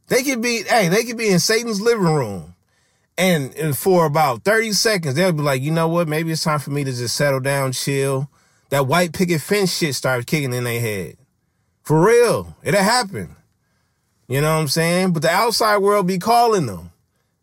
They 0.08 0.24
could 0.24 0.42
be, 0.42 0.64
hey, 0.64 0.90
they 0.90 1.06
could 1.06 1.18
be 1.18 1.30
in 1.30 1.40
Satan's 1.40 1.80
living 1.80 2.04
room. 2.04 2.56
And, 3.18 3.56
and 3.56 3.78
for 3.78 4.06
about 4.06 4.44
30 4.44 4.74
seconds, 4.74 5.16
they'll 5.16 5.32
be 5.32 5.42
like, 5.42 5.62
you 5.62 5.72
know 5.72 5.88
what? 5.88 6.08
Maybe 6.08 6.32
it's 6.32 6.44
time 6.44 6.60
for 6.60 6.72
me 6.72 6.84
to 6.84 6.92
just 6.92 7.16
settle 7.16 7.40
down, 7.40 7.72
chill. 7.72 8.30
That 8.70 8.88
white 8.88 9.14
picket 9.14 9.42
fence 9.42 9.76
shit 9.76 9.96
starts 9.96 10.26
kicking 10.26 10.54
in 10.54 10.64
their 10.64 10.80
head. 10.80 11.18
For 11.84 12.06
real. 12.06 12.56
It'll 12.64 12.84
happen. 12.84 13.36
You 14.30 14.42
know 14.42 14.54
what 14.54 14.62
I'm 14.62 14.68
saying? 14.68 15.12
But 15.12 15.24
the 15.24 15.32
outside 15.32 15.80
world 15.80 16.08
be 16.08 16.20
calling 16.20 16.68
them. 16.68 16.92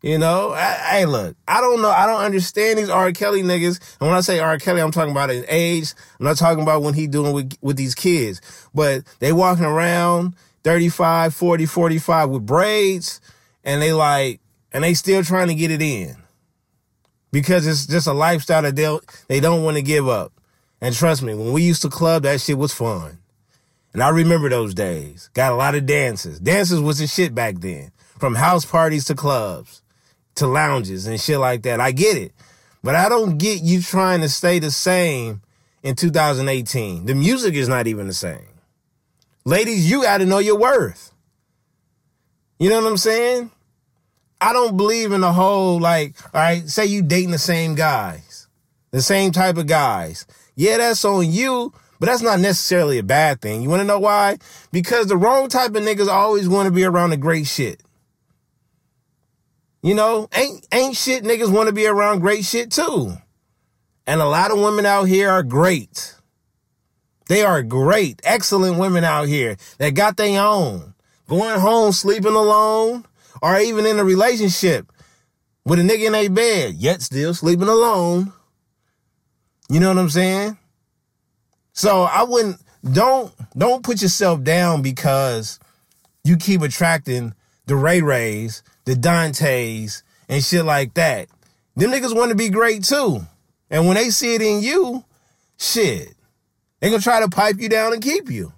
You 0.01 0.17
know, 0.17 0.53
hey, 0.53 1.05
look, 1.05 1.35
I 1.47 1.59
don't 1.59 1.81
know. 1.81 1.89
I 1.89 2.05
don't 2.05 2.21
understand 2.21 2.79
these 2.79 2.89
R. 2.89 3.11
Kelly 3.11 3.43
niggas. 3.43 3.79
And 3.99 4.07
when 4.07 4.17
I 4.17 4.21
say 4.21 4.39
R. 4.39 4.57
Kelly, 4.57 4.79
I'm 4.79 4.91
talking 4.91 5.11
about 5.11 5.29
his 5.29 5.43
age. 5.49 5.93
I'm 6.17 6.25
not 6.25 6.37
talking 6.37 6.63
about 6.63 6.83
when 6.83 6.93
he 6.93 7.07
doing 7.07 7.33
with, 7.33 7.57
with 7.61 7.75
these 7.75 7.93
kids. 7.93 8.39
But 8.73 9.03
they 9.19 9.33
walking 9.33 9.65
around 9.65 10.35
35, 10.63 11.33
40, 11.33 11.65
45 11.65 12.29
with 12.29 12.45
braids 12.45 13.19
and 13.65 13.81
they 13.81 13.91
like, 13.91 14.39
and 14.71 14.83
they 14.83 14.93
still 14.93 15.23
trying 15.23 15.49
to 15.49 15.55
get 15.55 15.71
it 15.71 15.81
in 15.81 16.15
because 17.31 17.67
it's 17.67 17.85
just 17.85 18.07
a 18.07 18.13
lifestyle 18.13 18.61
that 18.61 18.75
they 18.75 18.97
they 19.27 19.39
don't 19.39 19.63
want 19.63 19.75
to 19.75 19.83
give 19.83 20.07
up. 20.07 20.31
And 20.79 20.95
trust 20.95 21.23
me, 21.23 21.33
when 21.33 21.51
we 21.51 21.63
used 21.63 21.81
to 21.81 21.89
club, 21.89 22.23
that 22.23 22.39
shit 22.39 22.57
was 22.57 22.73
fun. 22.73 23.17
And 23.97 24.03
I 24.03 24.09
remember 24.09 24.47
those 24.47 24.75
days. 24.75 25.31
Got 25.33 25.53
a 25.53 25.55
lot 25.55 25.73
of 25.73 25.87
dances. 25.87 26.39
Dances 26.39 26.79
was 26.79 26.99
the 26.99 27.07
shit 27.07 27.33
back 27.33 27.55
then. 27.55 27.91
From 28.19 28.35
house 28.35 28.63
parties 28.63 29.05
to 29.05 29.15
clubs 29.15 29.81
to 30.35 30.45
lounges 30.45 31.07
and 31.07 31.19
shit 31.19 31.39
like 31.39 31.63
that. 31.63 31.81
I 31.81 31.93
get 31.93 32.15
it. 32.15 32.31
But 32.83 32.93
I 32.93 33.09
don't 33.09 33.39
get 33.39 33.63
you 33.63 33.81
trying 33.81 34.21
to 34.21 34.29
stay 34.29 34.59
the 34.59 34.69
same 34.69 35.41
in 35.81 35.95
2018. 35.95 37.07
The 37.07 37.15
music 37.15 37.55
is 37.55 37.67
not 37.67 37.87
even 37.87 38.05
the 38.05 38.13
same. 38.13 38.59
Ladies, 39.45 39.89
you 39.89 40.03
got 40.03 40.19
to 40.19 40.27
know 40.27 40.37
your 40.37 40.59
worth. 40.59 41.11
You 42.59 42.69
know 42.69 42.79
what 42.79 42.91
I'm 42.91 42.97
saying? 42.97 43.49
I 44.39 44.53
don't 44.53 44.77
believe 44.77 45.11
in 45.11 45.21
the 45.21 45.33
whole 45.33 45.79
like, 45.79 46.13
all 46.35 46.41
right, 46.41 46.69
say 46.69 46.85
you 46.85 47.01
dating 47.01 47.31
the 47.31 47.39
same 47.39 47.73
guys, 47.73 48.47
the 48.91 49.01
same 49.01 49.31
type 49.31 49.57
of 49.57 49.65
guys. 49.65 50.27
Yeah, 50.53 50.77
that's 50.77 51.03
on 51.03 51.31
you, 51.31 51.73
but 51.99 52.07
that's 52.07 52.21
not 52.21 52.39
necessarily 52.39 52.97
a 52.97 53.03
bad 53.03 53.41
thing. 53.41 53.61
You 53.61 53.69
want 53.69 53.81
to 53.81 53.87
know 53.87 53.99
why? 53.99 54.37
Because 54.71 55.07
the 55.07 55.17
wrong 55.17 55.49
type 55.49 55.75
of 55.75 55.83
niggas 55.83 56.07
always 56.07 56.47
want 56.47 56.67
to 56.67 56.71
be 56.71 56.83
around 56.83 57.11
the 57.11 57.17
great 57.17 57.47
shit. 57.47 57.81
You 59.81 59.95
know, 59.95 60.27
ain't 60.35 60.67
ain't 60.71 60.95
shit 60.95 61.23
niggas 61.23 61.51
want 61.51 61.67
to 61.67 61.73
be 61.73 61.87
around 61.87 62.19
great 62.19 62.43
shit 62.45 62.71
too. 62.71 63.13
And 64.05 64.21
a 64.21 64.25
lot 64.25 64.51
of 64.51 64.59
women 64.59 64.85
out 64.85 65.05
here 65.05 65.29
are 65.29 65.43
great. 65.43 66.15
They 67.27 67.43
are 67.43 67.61
great, 67.61 68.21
excellent 68.23 68.79
women 68.79 69.03
out 69.03 69.27
here 69.27 69.57
that 69.79 69.95
got 69.95 70.17
their 70.17 70.41
own. 70.41 70.93
Going 71.27 71.59
home, 71.59 71.91
sleeping 71.91 72.35
alone, 72.35 73.05
or 73.41 73.59
even 73.59 73.85
in 73.85 73.99
a 73.99 74.05
relationship 74.05 74.91
with 75.65 75.79
a 75.79 75.83
nigga 75.83 76.07
in 76.07 76.15
a 76.15 76.29
bed, 76.29 76.75
yet 76.75 77.01
still 77.01 77.33
sleeping 77.33 77.67
alone. 77.67 78.31
You 79.69 79.81
know 79.81 79.89
what 79.89 79.97
I'm 79.97 80.09
saying? 80.09 80.57
So 81.77 82.01
I 82.01 82.23
wouldn't 82.23 82.59
don't 82.91 83.31
don't 83.55 83.83
put 83.83 84.01
yourself 84.01 84.43
down 84.43 84.81
because 84.81 85.59
you 86.23 86.35
keep 86.35 86.63
attracting 86.63 87.35
the 87.67 87.75
Ray 87.75 88.01
Rays, 88.01 88.63
the 88.85 88.95
Dantes, 88.95 90.01
and 90.27 90.43
shit 90.43 90.65
like 90.65 90.95
that. 90.95 91.27
Them 91.75 91.91
niggas 91.91 92.15
want 92.15 92.29
to 92.29 92.35
be 92.35 92.49
great 92.49 92.83
too. 92.83 93.19
And 93.69 93.85
when 93.85 93.95
they 93.95 94.09
see 94.09 94.33
it 94.33 94.41
in 94.41 94.63
you, 94.63 95.05
shit, 95.59 96.15
they're 96.79 96.89
gonna 96.89 96.99
try 96.99 97.19
to 97.19 97.29
pipe 97.29 97.57
you 97.59 97.69
down 97.69 97.93
and 97.93 98.01
keep 98.01 98.31
you. 98.31 98.53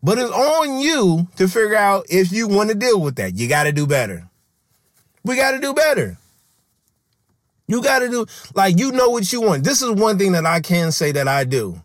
But 0.00 0.18
it's 0.18 0.30
on 0.30 0.78
you 0.78 1.26
to 1.34 1.48
figure 1.48 1.74
out 1.74 2.06
if 2.08 2.30
you 2.30 2.46
want 2.46 2.68
to 2.68 2.76
deal 2.76 3.00
with 3.00 3.16
that. 3.16 3.34
You 3.34 3.48
got 3.48 3.64
to 3.64 3.72
do 3.72 3.86
better. 3.86 4.28
We 5.24 5.34
got 5.34 5.52
to 5.52 5.58
do 5.58 5.72
better. 5.72 6.18
You 7.66 7.82
got 7.82 8.00
to 8.00 8.10
do, 8.10 8.26
like, 8.54 8.78
you 8.78 8.92
know 8.92 9.08
what 9.08 9.32
you 9.32 9.40
want. 9.40 9.64
This 9.64 9.80
is 9.80 9.90
one 9.90 10.18
thing 10.18 10.32
that 10.32 10.44
I 10.44 10.60
can 10.60 10.92
say 10.92 11.10
that 11.12 11.26
I 11.26 11.44
do. 11.44 11.80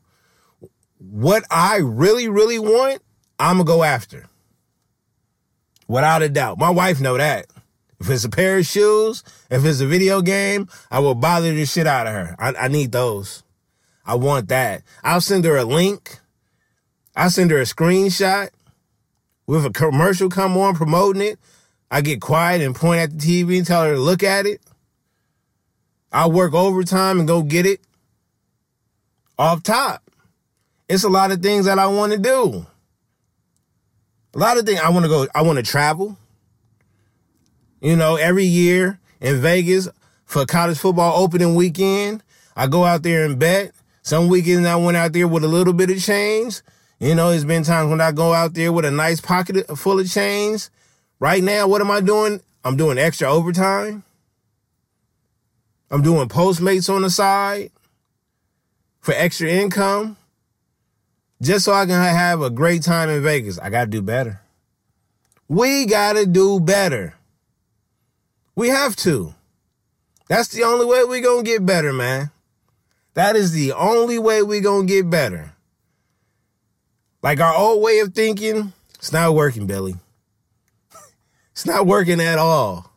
What 1.00 1.46
I 1.50 1.78
really, 1.78 2.28
really 2.28 2.60
want, 2.60 3.02
I'm 3.40 3.58
to 3.58 3.64
go 3.64 3.84
after. 3.84 4.28
Without 5.88 6.22
a 6.22 6.30
doubt. 6.30 6.60
My 6.60 6.70
wife 6.70 7.00
know 7.00 7.18
that. 7.18 7.48
If 8.00 8.10
it's 8.10 8.24
a 8.24 8.30
pair 8.30 8.58
of 8.58 8.66
shoes, 8.66 9.24
if 9.50 9.66
it's 9.66 9.80
a 9.80 9.88
video 9.88 10.22
game, 10.22 10.70
I 10.92 11.00
will 11.00 11.16
bother 11.16 11.54
the 11.54 11.66
shit 11.66 11.88
out 11.88 12.08
of 12.08 12.14
her. 12.14 12.36
I, 12.38 12.54
I 12.54 12.68
need 12.68 12.92
those. 12.92 13.44
I 14.06 14.16
want 14.16 14.50
that. 14.50 14.84
I'll 15.04 15.22
send 15.22 15.46
her 15.46 15.58
a 15.58 15.66
link. 15.66 16.20
I'll 17.16 17.30
send 17.30 17.52
her 17.52 17.60
a 17.60 17.64
screenshot 17.64 18.50
with 19.48 19.66
a 19.66 19.72
commercial 19.72 20.30
come 20.30 20.56
on 20.58 20.76
promoting 20.76 21.22
it. 21.22 21.40
I 21.92 22.02
get 22.02 22.22
quiet 22.22 22.62
and 22.62 22.76
point 22.76 23.02
at 23.02 23.18
the 23.18 23.44
TV 23.44 23.58
and 23.58 23.66
tell 23.66 23.84
her 23.84 23.96
to 23.96 24.00
look 24.00 24.22
at 24.22 24.46
it. 24.46 24.62
I'll 26.12 26.32
work 26.32 26.54
overtime 26.54 27.20
and 27.20 27.28
go 27.28 27.42
get 27.42 27.66
it 27.66 27.82
off 29.38 29.64
top. 29.64 30.09
It's 30.90 31.04
a 31.04 31.10
lot 31.10 31.32
of 31.32 31.44
things 31.44 31.66
that 31.66 31.78
I 31.78 31.86
want 31.86 32.14
to 32.14 32.18
do. 32.18 32.66
A 34.34 34.38
lot 34.38 34.58
of 34.58 34.66
things 34.66 34.80
I 34.80 34.90
want 34.90 35.06
to 35.06 35.10
go, 35.10 35.28
I 35.36 35.44
want 35.44 35.58
to 35.58 35.64
travel. 35.64 36.18
You 37.80 37.96
know, 37.96 38.16
every 38.16 38.46
year 38.46 39.00
in 39.22 39.40
Vegas 39.40 39.88
for 40.26 40.48
college 40.48 40.80
football 40.80 41.22
opening 41.22 41.54
weekend, 41.54 42.24
I 42.56 42.66
go 42.66 42.86
out 42.86 43.04
there 43.04 43.24
and 43.24 43.38
bet. 43.38 43.72
Some 44.02 44.30
weekends 44.30 44.68
I 44.68 44.76
went 44.78 44.98
out 44.98 45.14
there 45.14 45.28
with 45.28 45.44
a 45.44 45.48
little 45.48 45.74
bit 45.74 45.92
of 45.92 46.02
change. 46.02 46.62
You 47.00 47.14
know, 47.14 47.30
it's 47.30 47.44
been 47.44 47.64
times 47.64 47.92
when 47.92 48.02
I 48.02 48.12
go 48.12 48.34
out 48.34 48.56
there 48.56 48.74
with 48.74 48.86
a 48.86 48.92
nice 48.92 49.22
pocket 49.22 49.68
full 49.78 50.00
of 50.00 50.12
change. 50.12 50.70
Right 51.20 51.44
now, 51.44 51.68
what 51.68 51.82
am 51.82 51.92
I 51.92 52.02
doing? 52.02 52.42
I'm 52.64 52.78
doing 52.78 52.98
extra 52.98 53.32
overtime. 53.32 54.04
I'm 55.92 56.02
doing 56.02 56.28
Postmates 56.30 56.94
on 56.94 57.04
the 57.04 57.10
side 57.10 57.72
for 59.02 59.14
extra 59.14 59.50
income. 59.50 60.18
Just 61.42 61.66
so 61.66 61.74
I 61.74 61.86
can 61.86 62.02
have 62.02 62.42
a 62.42 62.50
great 62.50 62.84
time 62.84 63.10
in 63.10 63.24
Vegas. 63.24 63.60
I 63.60 63.70
got 63.70 63.86
to 63.86 63.90
do 63.90 64.02
better. 64.02 64.42
We 65.48 65.86
got 65.86 66.14
to 66.14 66.26
do 66.26 66.60
better. 66.60 67.16
We 68.56 68.70
have 68.70 68.96
to. 68.98 69.34
That's 70.28 70.50
the 70.50 70.64
only 70.64 70.86
way 70.86 71.04
we're 71.06 71.22
going 71.22 71.46
to 71.46 71.50
get 71.50 71.66
better, 71.66 71.94
man. 71.94 72.32
That 73.14 73.36
is 73.36 73.52
the 73.52 73.74
only 73.74 74.20
way 74.20 74.44
we're 74.44 74.62
going 74.62 74.86
to 74.86 74.94
get 74.94 75.10
better. 75.10 75.54
Like 77.22 77.40
our 77.40 77.56
old 77.56 77.82
way 77.82 78.00
of 78.00 78.14
thinking, 78.14 78.74
it's 78.96 79.12
not 79.12 79.34
working, 79.34 79.66
Billy. 79.66 79.96
it's 81.52 81.66
not 81.66 81.88
working 81.88 82.22
at 82.22 82.38
all. 82.38 82.92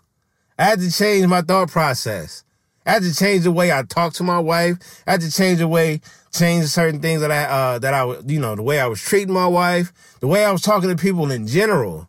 I 0.58 0.64
had 0.64 0.80
to 0.80 0.92
change 0.92 1.26
my 1.26 1.40
thought 1.40 1.70
process. 1.70 2.44
I 2.84 2.92
had 2.92 3.02
to 3.02 3.14
change 3.14 3.44
the 3.44 3.52
way 3.52 3.72
I 3.72 3.82
talk 3.82 4.12
to 4.14 4.22
my 4.22 4.38
wife. 4.38 5.02
I 5.06 5.12
had 5.12 5.20
to 5.22 5.30
change 5.30 5.58
the 5.58 5.68
way, 5.68 6.00
change 6.32 6.66
certain 6.66 7.00
things 7.00 7.20
that 7.20 7.30
I, 7.30 7.44
uh, 7.44 7.78
that 7.80 7.94
I, 7.94 8.18
you 8.26 8.40
know, 8.40 8.54
the 8.54 8.62
way 8.62 8.80
I 8.80 8.86
was 8.86 9.00
treating 9.00 9.34
my 9.34 9.46
wife, 9.46 9.92
the 10.20 10.26
way 10.26 10.44
I 10.44 10.50
was 10.50 10.62
talking 10.62 10.88
to 10.88 10.96
people 10.96 11.30
in 11.30 11.46
general. 11.46 12.08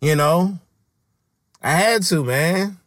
You 0.00 0.16
know, 0.16 0.58
I 1.62 1.72
had 1.72 2.02
to, 2.04 2.24
man. 2.24 2.78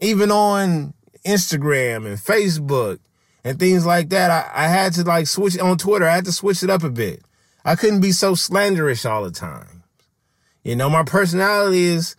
Even 0.00 0.30
on 0.30 0.94
Instagram 1.24 2.06
and 2.06 2.18
Facebook 2.18 2.98
and 3.44 3.58
things 3.58 3.84
like 3.84 4.08
that, 4.10 4.30
I, 4.30 4.64
I 4.64 4.68
had 4.68 4.94
to 4.94 5.02
like 5.02 5.26
switch 5.26 5.58
on 5.58 5.78
Twitter. 5.78 6.06
I 6.06 6.14
had 6.14 6.24
to 6.24 6.32
switch 6.32 6.62
it 6.62 6.70
up 6.70 6.82
a 6.82 6.90
bit. 6.90 7.22
I 7.64 7.76
couldn't 7.76 8.00
be 8.00 8.12
so 8.12 8.32
slanderish 8.32 9.08
all 9.08 9.24
the 9.24 9.30
time. 9.30 9.82
You 10.62 10.76
know, 10.76 10.88
my 10.88 11.02
personality 11.02 11.84
is 11.84 12.16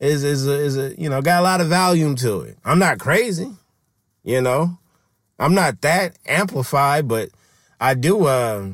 is 0.00 0.22
is 0.22 0.46
a, 0.46 0.52
is 0.52 0.76
a 0.76 1.00
you 1.00 1.08
know 1.08 1.20
got 1.20 1.40
a 1.40 1.42
lot 1.42 1.60
of 1.60 1.68
volume 1.68 2.14
to 2.16 2.40
it. 2.42 2.56
I'm 2.64 2.78
not 2.78 2.98
crazy. 2.98 3.50
You 4.22 4.40
know, 4.40 4.78
I'm 5.38 5.54
not 5.54 5.80
that 5.82 6.16
amplified, 6.26 7.08
but 7.08 7.30
I 7.80 7.94
do, 7.94 8.26
uh, 8.26 8.68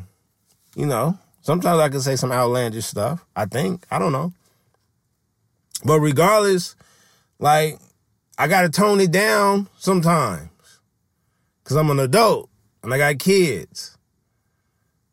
you 0.74 0.86
know, 0.86 1.18
sometimes 1.42 1.78
I 1.78 1.88
can 1.88 2.00
say 2.00 2.16
some 2.16 2.32
outlandish 2.32 2.86
stuff. 2.86 3.24
I 3.36 3.46
think. 3.46 3.84
I 3.90 3.98
don't 3.98 4.12
know. 4.12 4.32
But 5.84 6.00
regardless, 6.00 6.76
like, 7.38 7.78
I 8.38 8.48
got 8.48 8.62
to 8.62 8.68
tone 8.70 9.00
it 9.00 9.10
down 9.10 9.68
sometimes 9.78 10.50
because 11.62 11.76
I'm 11.76 11.90
an 11.90 12.00
adult 12.00 12.48
and 12.82 12.92
I 12.92 12.98
got 12.98 13.18
kids. 13.18 13.96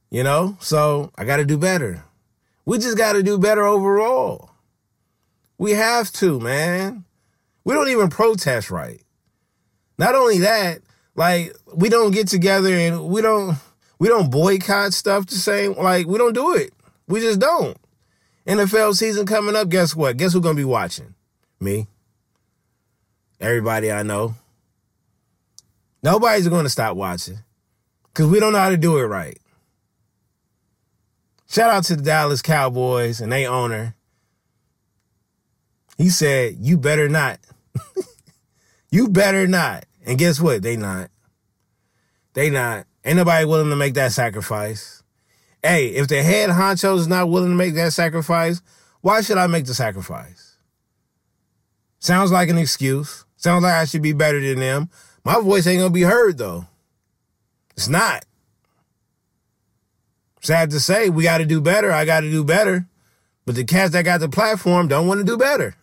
You 0.09 0.23
know? 0.23 0.57
So 0.59 1.11
I 1.17 1.25
got 1.25 1.37
to 1.37 1.45
do 1.45 1.57
better. 1.57 2.03
We 2.65 2.77
just 2.77 2.97
got 2.97 3.13
to 3.13 3.23
do 3.23 3.37
better 3.37 3.65
overall. 3.65 4.51
We 5.57 5.71
have 5.71 6.11
to, 6.13 6.39
man. 6.39 7.05
We 7.63 7.73
don't 7.73 7.89
even 7.89 8.09
protest 8.09 8.71
right. 8.71 9.01
Not 9.97 10.15
only 10.15 10.39
that, 10.39 10.81
like 11.15 11.55
we 11.75 11.89
don't 11.89 12.11
get 12.11 12.27
together 12.27 12.73
and 12.73 13.07
we 13.09 13.21
don't 13.21 13.57
we 14.01 14.07
don't 14.07 14.31
boycott 14.31 14.93
stuff 14.93 15.27
the 15.27 15.35
same. 15.35 15.73
Like 15.73 16.07
we 16.07 16.17
don't 16.17 16.33
do 16.33 16.55
it. 16.55 16.73
We 17.07 17.19
just 17.19 17.39
don't. 17.39 17.77
NFL 18.47 18.95
season 18.95 19.27
coming 19.27 19.55
up. 19.55 19.69
Guess 19.69 19.95
what? 19.95 20.17
Guess 20.17 20.33
who's 20.33 20.41
gonna 20.41 20.55
be 20.55 20.65
watching? 20.65 21.13
Me. 21.59 21.85
Everybody 23.39 23.91
I 23.91 24.01
know. 24.01 24.33
Nobody's 26.01 26.47
gonna 26.47 26.67
stop 26.67 26.97
watching 26.97 27.37
because 28.07 28.25
we 28.25 28.39
don't 28.39 28.53
know 28.53 28.57
how 28.57 28.71
to 28.71 28.77
do 28.77 28.97
it 28.97 29.03
right. 29.03 29.37
Shout 31.47 31.69
out 31.69 31.83
to 31.83 31.95
the 31.95 32.01
Dallas 32.01 32.41
Cowboys 32.41 33.21
and 33.21 33.31
they 33.31 33.45
owner. 33.45 33.93
He 35.99 36.09
said, 36.09 36.55
"You 36.59 36.75
better 36.79 37.07
not. 37.07 37.39
you 38.89 39.09
better 39.09 39.45
not." 39.45 39.85
And 40.03 40.17
guess 40.17 40.41
what? 40.41 40.63
They 40.63 40.75
not. 40.75 41.11
They 42.33 42.49
not. 42.49 42.87
Ain't 43.03 43.17
nobody 43.17 43.45
willing 43.45 43.69
to 43.69 43.75
make 43.75 43.95
that 43.95 44.11
sacrifice. 44.11 45.03
Hey, 45.63 45.87
if 45.87 46.07
the 46.07 46.21
head 46.23 46.49
honcho 46.49 46.97
is 46.97 47.07
not 47.07 47.29
willing 47.29 47.49
to 47.49 47.55
make 47.55 47.75
that 47.75 47.93
sacrifice, 47.93 48.61
why 49.01 49.21
should 49.21 49.37
I 49.37 49.47
make 49.47 49.65
the 49.65 49.73
sacrifice? 49.73 50.57
Sounds 51.99 52.31
like 52.31 52.49
an 52.49 52.57
excuse. 52.57 53.25
Sounds 53.37 53.63
like 53.63 53.73
I 53.73 53.85
should 53.85 54.01
be 54.01 54.13
better 54.13 54.39
than 54.39 54.59
them. 54.59 54.89
My 55.23 55.39
voice 55.39 55.67
ain't 55.67 55.79
gonna 55.79 55.91
be 55.91 56.01
heard 56.01 56.37
though. 56.37 56.67
It's 57.75 57.87
not. 57.87 58.25
Sad 60.41 60.71
to 60.71 60.79
say, 60.79 61.09
we 61.09 61.23
gotta 61.23 61.45
do 61.45 61.61
better. 61.61 61.91
I 61.91 62.05
gotta 62.05 62.29
do 62.29 62.43
better. 62.43 62.87
But 63.45 63.55
the 63.55 63.63
cats 63.63 63.93
that 63.93 64.05
got 64.05 64.19
the 64.19 64.29
platform 64.29 64.87
don't 64.87 65.07
want 65.07 65.19
to 65.19 65.23
do 65.23 65.37
better. 65.37 65.75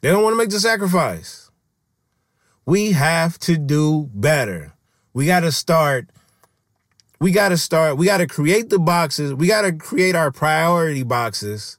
They 0.00 0.10
don't 0.10 0.22
want 0.22 0.34
to 0.34 0.38
make 0.38 0.50
the 0.50 0.60
sacrifice. 0.60 1.50
We 2.66 2.92
have 2.92 3.38
to 3.40 3.56
do 3.56 4.10
better. 4.12 4.73
We 5.14 5.26
got 5.26 5.40
to 5.40 5.52
start. 5.52 6.10
We 7.20 7.30
got 7.30 7.50
to 7.50 7.56
start. 7.56 7.96
We 7.96 8.06
got 8.06 8.18
to 8.18 8.26
create 8.26 8.68
the 8.68 8.78
boxes. 8.78 9.32
We 9.32 9.46
got 9.46 9.62
to 9.62 9.72
create 9.72 10.14
our 10.14 10.30
priority 10.30 11.04
boxes. 11.04 11.78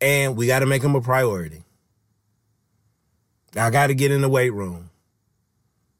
And 0.00 0.36
we 0.36 0.48
got 0.48 0.58
to 0.58 0.66
make 0.66 0.82
them 0.82 0.96
a 0.96 1.00
priority. 1.00 1.62
I 3.56 3.70
got 3.70 3.86
to 3.86 3.94
get 3.94 4.10
in 4.10 4.20
the 4.20 4.28
weight 4.28 4.52
room. 4.52 4.90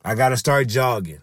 I 0.05 0.15
got 0.15 0.31
to 0.31 0.37
start 0.37 0.67
jogging. 0.67 1.23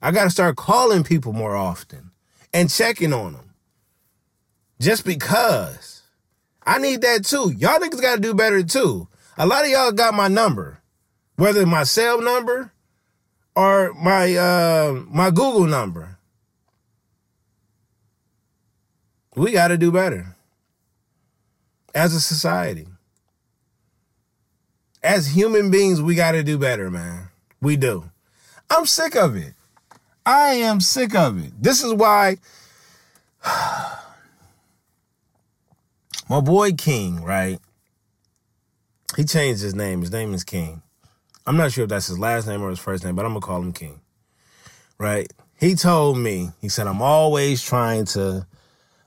I 0.00 0.10
got 0.10 0.24
to 0.24 0.30
start 0.30 0.56
calling 0.56 1.04
people 1.04 1.32
more 1.32 1.54
often 1.54 2.10
and 2.52 2.70
checking 2.70 3.12
on 3.12 3.34
them. 3.34 3.54
Just 4.80 5.04
because. 5.04 6.02
I 6.64 6.78
need 6.78 7.02
that 7.02 7.24
too. 7.24 7.52
Y'all 7.56 7.78
niggas 7.78 8.00
got 8.00 8.16
to 8.16 8.20
do 8.20 8.34
better 8.34 8.62
too. 8.62 9.06
A 9.36 9.46
lot 9.46 9.64
of 9.64 9.70
y'all 9.70 9.92
got 9.92 10.14
my 10.14 10.28
number 10.28 10.82
whether 11.36 11.66
my 11.66 11.84
cell 11.84 12.20
number 12.20 12.71
or 13.54 13.92
my 13.94 14.34
uh, 14.34 15.02
my 15.08 15.30
Google 15.30 15.66
number. 15.66 16.18
We 19.34 19.52
got 19.52 19.68
to 19.68 19.78
do 19.78 19.90
better 19.90 20.36
as 21.94 22.14
a 22.14 22.20
society. 22.20 22.86
As 25.02 25.28
human 25.28 25.70
beings, 25.70 26.00
we 26.00 26.14
got 26.14 26.32
to 26.32 26.42
do 26.42 26.58
better, 26.58 26.90
man. 26.90 27.28
We 27.60 27.76
do. 27.76 28.10
I'm 28.70 28.86
sick 28.86 29.16
of 29.16 29.36
it. 29.36 29.54
I 30.24 30.54
am 30.54 30.80
sick 30.80 31.14
of 31.14 31.44
it. 31.44 31.52
This 31.60 31.82
is 31.82 31.92
why 31.94 32.36
my 36.28 36.40
boy 36.40 36.72
King, 36.72 37.22
right? 37.22 37.58
He 39.16 39.24
changed 39.24 39.62
his 39.62 39.74
name. 39.74 40.00
His 40.00 40.12
name 40.12 40.32
is 40.32 40.44
King. 40.44 40.82
I'm 41.46 41.56
not 41.56 41.72
sure 41.72 41.84
if 41.84 41.90
that's 41.90 42.06
his 42.06 42.18
last 42.18 42.46
name 42.46 42.62
or 42.62 42.70
his 42.70 42.78
first 42.78 43.04
name, 43.04 43.16
but 43.16 43.24
I'm 43.24 43.32
gonna 43.32 43.40
call 43.40 43.60
him 43.60 43.72
King. 43.72 44.00
Right? 44.98 45.32
He 45.58 45.74
told 45.74 46.18
me, 46.18 46.50
he 46.60 46.68
said, 46.68 46.86
I'm 46.86 47.02
always 47.02 47.62
trying 47.62 48.04
to, 48.06 48.46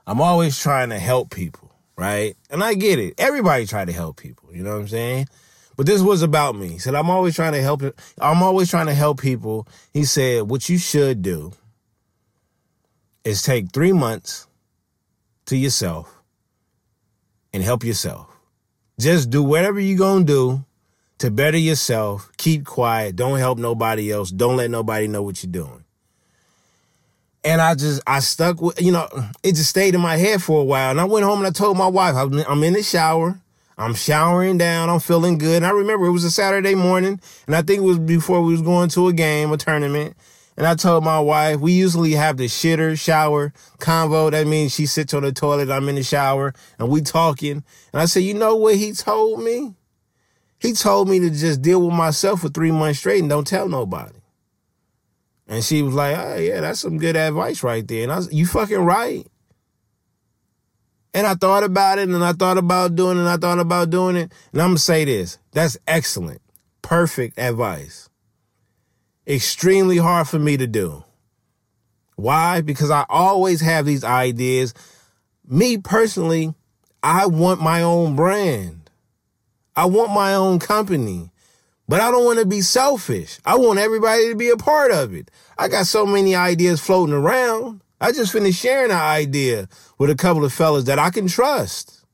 I'm 0.06 0.20
always 0.20 0.58
trying 0.58 0.90
to 0.90 0.98
help 0.98 1.30
people, 1.30 1.72
right? 1.96 2.36
And 2.50 2.62
I 2.62 2.74
get 2.74 2.98
it. 2.98 3.14
Everybody 3.18 3.66
try 3.66 3.84
to 3.84 3.92
help 3.92 4.16
people, 4.16 4.54
you 4.54 4.62
know 4.62 4.72
what 4.72 4.80
I'm 4.80 4.88
saying? 4.88 5.28
But 5.76 5.86
this 5.86 6.00
was 6.00 6.22
about 6.22 6.56
me. 6.56 6.68
He 6.68 6.78
said, 6.78 6.94
I'm 6.94 7.10
always 7.10 7.34
trying 7.34 7.52
to 7.52 7.62
help 7.62 7.82
I'm 8.18 8.42
always 8.42 8.70
trying 8.70 8.86
to 8.86 8.94
help 8.94 9.20
people. 9.20 9.68
He 9.92 10.04
said, 10.04 10.44
what 10.44 10.68
you 10.68 10.78
should 10.78 11.22
do 11.22 11.52
is 13.24 13.42
take 13.42 13.72
three 13.72 13.92
months 13.92 14.46
to 15.46 15.56
yourself 15.56 16.20
and 17.52 17.62
help 17.62 17.84
yourself. 17.84 18.28
Just 18.98 19.30
do 19.30 19.42
whatever 19.42 19.80
you're 19.80 19.98
gonna 19.98 20.24
do 20.24 20.64
to 21.18 21.30
better 21.30 21.58
yourself, 21.58 22.30
keep 22.36 22.64
quiet, 22.64 23.16
don't 23.16 23.38
help 23.38 23.58
nobody 23.58 24.12
else, 24.12 24.30
don't 24.30 24.56
let 24.56 24.70
nobody 24.70 25.08
know 25.08 25.22
what 25.22 25.42
you're 25.42 25.52
doing. 25.52 25.84
And 27.44 27.60
I 27.60 27.74
just, 27.76 28.02
I 28.06 28.18
stuck 28.20 28.60
with, 28.60 28.80
you 28.82 28.90
know, 28.90 29.08
it 29.42 29.54
just 29.54 29.70
stayed 29.70 29.94
in 29.94 30.00
my 30.00 30.16
head 30.16 30.42
for 30.42 30.60
a 30.60 30.64
while. 30.64 30.90
And 30.90 31.00
I 31.00 31.04
went 31.04 31.24
home 31.24 31.38
and 31.38 31.46
I 31.46 31.50
told 31.50 31.78
my 31.78 31.86
wife, 31.86 32.16
I'm 32.16 32.64
in 32.64 32.72
the 32.72 32.82
shower. 32.82 33.40
I'm 33.78 33.94
showering 33.94 34.58
down. 34.58 34.88
I'm 34.88 34.98
feeling 34.98 35.38
good. 35.38 35.58
And 35.58 35.66
I 35.66 35.70
remember 35.70 36.06
it 36.06 36.12
was 36.12 36.24
a 36.24 36.30
Saturday 36.30 36.74
morning. 36.74 37.20
And 37.46 37.54
I 37.54 37.62
think 37.62 37.82
it 37.82 37.86
was 37.86 38.00
before 38.00 38.42
we 38.42 38.50
was 38.50 38.62
going 38.62 38.88
to 38.90 39.06
a 39.06 39.12
game, 39.12 39.52
a 39.52 39.56
tournament. 39.56 40.16
And 40.56 40.66
I 40.66 40.74
told 40.74 41.04
my 41.04 41.20
wife, 41.20 41.60
we 41.60 41.72
usually 41.72 42.12
have 42.12 42.36
the 42.36 42.46
shitter 42.46 42.98
shower 42.98 43.52
convo. 43.78 44.30
That 44.30 44.46
means 44.46 44.74
she 44.74 44.86
sits 44.86 45.14
on 45.14 45.22
the 45.22 45.30
toilet. 45.30 45.70
I'm 45.70 45.88
in 45.88 45.94
the 45.96 46.02
shower 46.02 46.54
and 46.78 46.88
we 46.88 47.02
talking. 47.02 47.62
And 47.92 48.02
I 48.02 48.06
said, 48.06 48.24
you 48.24 48.34
know 48.34 48.56
what 48.56 48.74
he 48.74 48.92
told 48.92 49.44
me? 49.44 49.74
He 50.58 50.72
told 50.72 51.08
me 51.08 51.20
to 51.20 51.30
just 51.30 51.62
deal 51.62 51.84
with 51.84 51.94
myself 51.94 52.40
for 52.40 52.48
three 52.48 52.70
months 52.70 52.98
straight 52.98 53.20
and 53.20 53.28
don't 53.28 53.46
tell 53.46 53.68
nobody. 53.68 54.18
And 55.48 55.62
she 55.62 55.82
was 55.82 55.94
like, 55.94 56.16
oh, 56.16 56.36
yeah, 56.36 56.60
that's 56.60 56.80
some 56.80 56.98
good 56.98 57.16
advice 57.16 57.62
right 57.62 57.86
there. 57.86 58.02
And 58.02 58.12
I 58.12 58.16
was, 58.16 58.32
you 58.32 58.46
fucking 58.46 58.78
right. 58.78 59.26
And 61.14 61.26
I 61.26 61.34
thought 61.34 61.62
about 61.62 61.98
it 61.98 62.08
and 62.08 62.24
I 62.24 62.32
thought 62.32 62.58
about 62.58 62.94
doing 62.94 63.16
it 63.16 63.20
and 63.20 63.28
I 63.28 63.36
thought 63.36 63.58
about 63.58 63.90
doing 63.90 64.16
it. 64.16 64.32
And 64.52 64.60
I'm 64.60 64.68
going 64.68 64.76
to 64.76 64.82
say 64.82 65.04
this 65.04 65.38
that's 65.52 65.78
excellent, 65.86 66.42
perfect 66.82 67.38
advice. 67.38 68.10
Extremely 69.26 69.96
hard 69.96 70.28
for 70.28 70.38
me 70.38 70.56
to 70.56 70.66
do. 70.66 71.04
Why? 72.16 72.60
Because 72.60 72.90
I 72.90 73.06
always 73.08 73.60
have 73.60 73.86
these 73.86 74.04
ideas. 74.04 74.74
Me 75.46 75.78
personally, 75.78 76.54
I 77.02 77.26
want 77.26 77.60
my 77.60 77.82
own 77.82 78.16
brand. 78.16 78.75
I 79.76 79.84
want 79.84 80.12
my 80.12 80.34
own 80.34 80.58
company, 80.58 81.30
but 81.86 82.00
I 82.00 82.10
don't 82.10 82.24
want 82.24 82.38
to 82.38 82.46
be 82.46 82.62
selfish. 82.62 83.38
I 83.44 83.56
want 83.56 83.78
everybody 83.78 84.30
to 84.30 84.34
be 84.34 84.48
a 84.48 84.56
part 84.56 84.90
of 84.90 85.14
it. 85.14 85.30
I 85.58 85.68
got 85.68 85.86
so 85.86 86.06
many 86.06 86.34
ideas 86.34 86.80
floating 86.80 87.14
around. 87.14 87.82
I 88.00 88.12
just 88.12 88.32
finished 88.32 88.60
sharing 88.60 88.90
an 88.90 88.96
idea 88.96 89.68
with 89.98 90.10
a 90.10 90.14
couple 90.14 90.44
of 90.44 90.52
fellas 90.52 90.84
that 90.84 90.98
I 90.98 91.10
can 91.10 91.28
trust. 91.28 92.04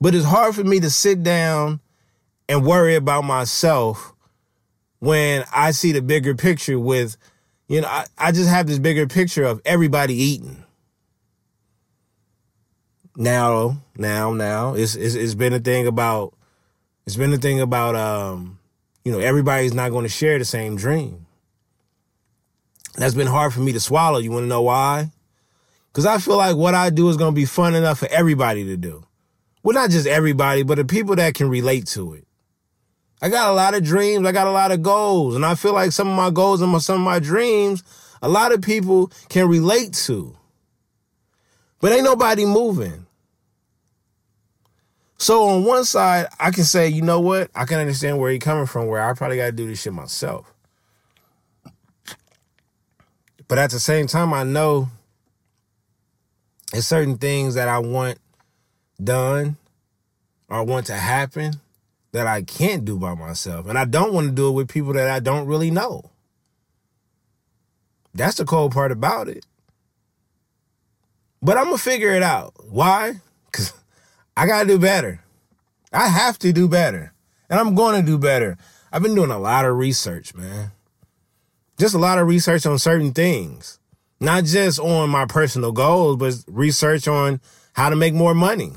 But 0.00 0.14
it's 0.14 0.26
hard 0.26 0.54
for 0.54 0.64
me 0.64 0.78
to 0.80 0.90
sit 0.90 1.22
down 1.22 1.80
and 2.48 2.64
worry 2.64 2.94
about 2.94 3.24
myself 3.24 4.12
when 4.98 5.44
I 5.52 5.70
see 5.70 5.92
the 5.92 6.02
bigger 6.02 6.34
picture 6.34 6.78
with, 6.78 7.16
you 7.68 7.80
know, 7.80 7.88
I, 7.88 8.04
I 8.18 8.32
just 8.32 8.48
have 8.48 8.66
this 8.66 8.78
bigger 8.78 9.06
picture 9.06 9.44
of 9.44 9.60
everybody 9.64 10.14
eating. 10.14 10.65
Now, 13.16 13.82
now, 13.96 14.32
now, 14.32 14.74
it's, 14.74 14.94
it's 14.94 15.14
it's 15.14 15.34
been 15.34 15.52
a 15.52 15.58
thing 15.58 15.86
about 15.86 16.34
it's 17.06 17.16
been 17.16 17.32
a 17.32 17.38
thing 17.38 17.60
about 17.60 17.94
um, 17.96 18.58
you 19.04 19.12
know, 19.12 19.18
everybody's 19.18 19.72
not 19.72 19.90
going 19.90 20.04
to 20.04 20.08
share 20.08 20.38
the 20.38 20.44
same 20.44 20.76
dream. 20.76 21.26
That's 22.96 23.14
been 23.14 23.26
hard 23.26 23.52
for 23.52 23.60
me 23.60 23.72
to 23.72 23.80
swallow. 23.80 24.18
You 24.18 24.30
want 24.32 24.44
to 24.44 24.48
know 24.48 24.62
why? 24.62 25.10
Because 25.92 26.06
I 26.06 26.18
feel 26.18 26.36
like 26.36 26.56
what 26.56 26.74
I 26.74 26.90
do 26.90 27.08
is 27.08 27.16
going 27.16 27.32
to 27.32 27.40
be 27.40 27.44
fun 27.44 27.74
enough 27.74 28.00
for 28.00 28.08
everybody 28.08 28.64
to 28.64 28.76
do. 28.76 29.04
Well, 29.62 29.74
not 29.74 29.90
just 29.90 30.06
everybody, 30.06 30.62
but 30.62 30.76
the 30.76 30.84
people 30.84 31.16
that 31.16 31.34
can 31.34 31.48
relate 31.48 31.86
to 31.88 32.14
it. 32.14 32.26
I 33.22 33.28
got 33.28 33.50
a 33.50 33.54
lot 33.54 33.74
of 33.74 33.82
dreams. 33.82 34.26
I 34.26 34.32
got 34.32 34.46
a 34.46 34.52
lot 34.52 34.72
of 34.72 34.82
goals. 34.82 35.34
And 35.34 35.44
I 35.44 35.54
feel 35.54 35.72
like 35.72 35.92
some 35.92 36.08
of 36.08 36.16
my 36.16 36.30
goals 36.30 36.60
and 36.60 36.82
some 36.82 37.00
of 37.00 37.04
my 37.04 37.18
dreams, 37.18 37.82
a 38.20 38.28
lot 38.28 38.52
of 38.52 38.60
people 38.60 39.10
can 39.28 39.48
relate 39.48 39.94
to. 40.04 40.36
But 41.80 41.92
ain't 41.92 42.04
nobody 42.04 42.44
moving. 42.44 43.05
So 45.18 45.44
on 45.48 45.64
one 45.64 45.84
side, 45.84 46.26
I 46.38 46.50
can 46.50 46.64
say, 46.64 46.88
you 46.88 47.02
know 47.02 47.20
what? 47.20 47.50
I 47.54 47.64
can 47.64 47.78
understand 47.78 48.18
where 48.18 48.30
you're 48.30 48.38
coming 48.38 48.66
from, 48.66 48.86
where 48.86 49.02
I 49.02 49.14
probably 49.14 49.38
got 49.38 49.46
to 49.46 49.52
do 49.52 49.66
this 49.66 49.80
shit 49.80 49.92
myself. 49.92 50.52
But 53.48 53.58
at 53.58 53.70
the 53.70 53.80
same 53.80 54.06
time, 54.06 54.34
I 54.34 54.42
know 54.42 54.88
there's 56.72 56.86
certain 56.86 57.16
things 57.16 57.54
that 57.54 57.68
I 57.68 57.78
want 57.78 58.18
done 59.02 59.56
or 60.48 60.64
want 60.64 60.86
to 60.86 60.94
happen 60.94 61.54
that 62.12 62.26
I 62.26 62.42
can't 62.42 62.84
do 62.84 62.98
by 62.98 63.14
myself. 63.14 63.68
And 63.68 63.78
I 63.78 63.84
don't 63.84 64.12
want 64.12 64.28
to 64.28 64.32
do 64.32 64.48
it 64.48 64.52
with 64.52 64.68
people 64.68 64.92
that 64.94 65.08
I 65.08 65.20
don't 65.20 65.46
really 65.46 65.70
know. 65.70 66.10
That's 68.14 68.36
the 68.36 68.44
cold 68.44 68.72
part 68.72 68.92
about 68.92 69.28
it. 69.28 69.44
But 71.42 71.56
I'm 71.56 71.66
going 71.66 71.76
to 71.76 71.82
figure 71.82 72.10
it 72.10 72.22
out. 72.22 72.54
Why? 72.68 73.20
Because 73.46 73.72
I 74.36 74.46
got 74.46 74.62
to 74.62 74.68
do 74.68 74.78
better. 74.78 75.20
I 75.92 76.08
have 76.08 76.38
to 76.40 76.52
do 76.52 76.68
better. 76.68 77.12
And 77.48 77.58
I'm 77.58 77.74
to 77.76 78.02
do 78.02 78.18
better. 78.18 78.58
I've 78.92 79.02
been 79.02 79.14
doing 79.14 79.30
a 79.30 79.38
lot 79.38 79.64
of 79.64 79.76
research, 79.76 80.34
man. 80.34 80.72
Just 81.78 81.94
a 81.94 81.98
lot 81.98 82.18
of 82.18 82.26
research 82.26 82.66
on 82.66 82.78
certain 82.78 83.12
things. 83.12 83.78
Not 84.20 84.44
just 84.44 84.78
on 84.78 85.10
my 85.10 85.26
personal 85.26 85.72
goals, 85.72 86.16
but 86.16 86.34
research 86.46 87.06
on 87.06 87.40
how 87.74 87.90
to 87.90 87.96
make 87.96 88.14
more 88.14 88.34
money. 88.34 88.72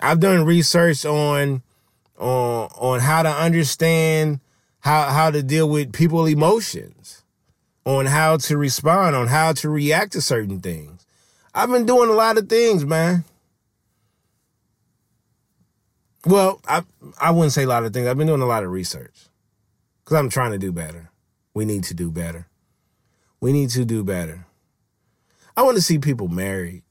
I've 0.00 0.20
done 0.20 0.44
research 0.44 1.04
on 1.04 1.62
on 2.18 2.68
on 2.78 3.00
how 3.00 3.22
to 3.22 3.30
understand 3.30 4.40
how 4.80 5.08
how 5.08 5.30
to 5.30 5.42
deal 5.42 5.68
with 5.68 5.92
people 5.92 6.26
emotions, 6.26 7.24
on 7.84 8.06
how 8.06 8.36
to 8.36 8.56
respond, 8.56 9.16
on 9.16 9.26
how 9.26 9.52
to 9.54 9.68
react 9.68 10.12
to 10.12 10.20
certain 10.20 10.60
things. 10.60 10.95
I've 11.56 11.70
been 11.70 11.86
doing 11.86 12.10
a 12.10 12.12
lot 12.12 12.36
of 12.36 12.50
things, 12.50 12.84
man. 12.84 13.24
Well, 16.26 16.60
I 16.68 16.82
I 17.18 17.30
wouldn't 17.30 17.54
say 17.54 17.62
a 17.62 17.66
lot 17.66 17.84
of 17.84 17.94
things. 17.94 18.06
I've 18.06 18.18
been 18.18 18.26
doing 18.26 18.42
a 18.42 18.46
lot 18.46 18.62
of 18.62 18.70
research 18.70 19.14
because 20.04 20.18
I'm 20.18 20.28
trying 20.28 20.52
to 20.52 20.58
do 20.58 20.70
better. 20.70 21.10
We 21.54 21.64
need 21.64 21.84
to 21.84 21.94
do 21.94 22.10
better. 22.10 22.46
We 23.40 23.54
need 23.54 23.70
to 23.70 23.86
do 23.86 24.04
better. 24.04 24.44
I 25.56 25.62
want 25.62 25.78
to 25.78 25.82
see 25.82 25.98
people 25.98 26.28
married. 26.28 26.82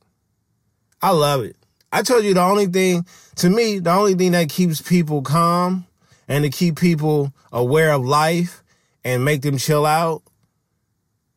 I 0.99 1.12
love 1.12 1.43
it. 1.43 1.56
I 1.91 2.01
told 2.01 2.23
you 2.23 2.34
the 2.34 2.41
only 2.41 2.65
thing, 2.65 3.06
to 3.36 3.49
me, 3.51 3.78
the 3.78 3.91
only 3.91 4.15
thing 4.15 4.32
that 4.32 4.49
keeps 4.49 4.82
people 4.82 5.21
calm 5.21 5.86
and 6.28 6.43
to 6.43 6.49
keep 6.49 6.80
people 6.80 7.32
aware 7.51 7.91
of 7.91 8.04
life 8.04 8.63
and 9.04 9.23
make 9.23 9.43
them 9.43 9.60
chill 9.60 9.86
out 9.86 10.23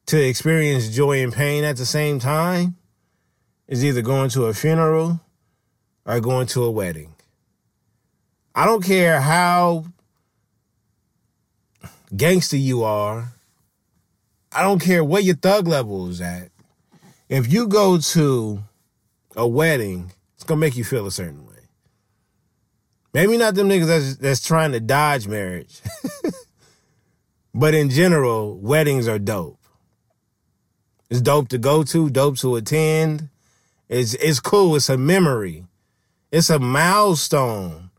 to 0.06 0.18
experience 0.18 0.88
joy 0.88 1.22
and 1.22 1.34
pain 1.34 1.64
at 1.64 1.76
the 1.76 1.84
same 1.84 2.18
time 2.18 2.77
is 3.68 3.84
either 3.84 4.02
going 4.02 4.30
to 4.30 4.46
a 4.46 4.54
funeral 4.54 5.20
or 6.04 6.20
going 6.20 6.46
to 6.48 6.64
a 6.64 6.70
wedding. 6.70 7.14
I 8.54 8.64
don't 8.64 8.82
care 8.82 9.20
how 9.20 9.84
gangster 12.16 12.56
you 12.56 12.82
are. 12.82 13.32
I 14.50 14.62
don't 14.62 14.80
care 14.80 15.04
what 15.04 15.24
your 15.24 15.36
thug 15.36 15.68
level 15.68 16.08
is 16.08 16.20
at. 16.20 16.50
If 17.28 17.52
you 17.52 17.68
go 17.68 17.98
to 17.98 18.64
a 19.36 19.46
wedding 19.46 20.10
it's 20.38 20.44
gonna 20.44 20.60
make 20.60 20.76
you 20.76 20.84
feel 20.84 21.04
a 21.04 21.10
certain 21.10 21.44
way. 21.44 21.56
Maybe 23.12 23.36
not 23.36 23.56
them 23.56 23.68
niggas 23.68 23.86
that's, 23.86 24.16
that's 24.18 24.40
trying 24.40 24.70
to 24.70 24.78
dodge 24.78 25.26
marriage. 25.26 25.80
but 27.54 27.74
in 27.74 27.90
general, 27.90 28.56
weddings 28.56 29.08
are 29.08 29.18
dope. 29.18 29.58
It's 31.10 31.20
dope 31.20 31.48
to 31.48 31.58
go 31.58 31.82
to, 31.82 32.08
dope 32.08 32.36
to 32.38 32.54
attend. 32.54 33.30
It's 33.88 34.14
it's 34.14 34.40
cool. 34.40 34.76
It's 34.76 34.88
a 34.88 34.98
memory. 34.98 35.64
It's 36.30 36.50
a 36.50 36.58
milestone. 36.58 37.90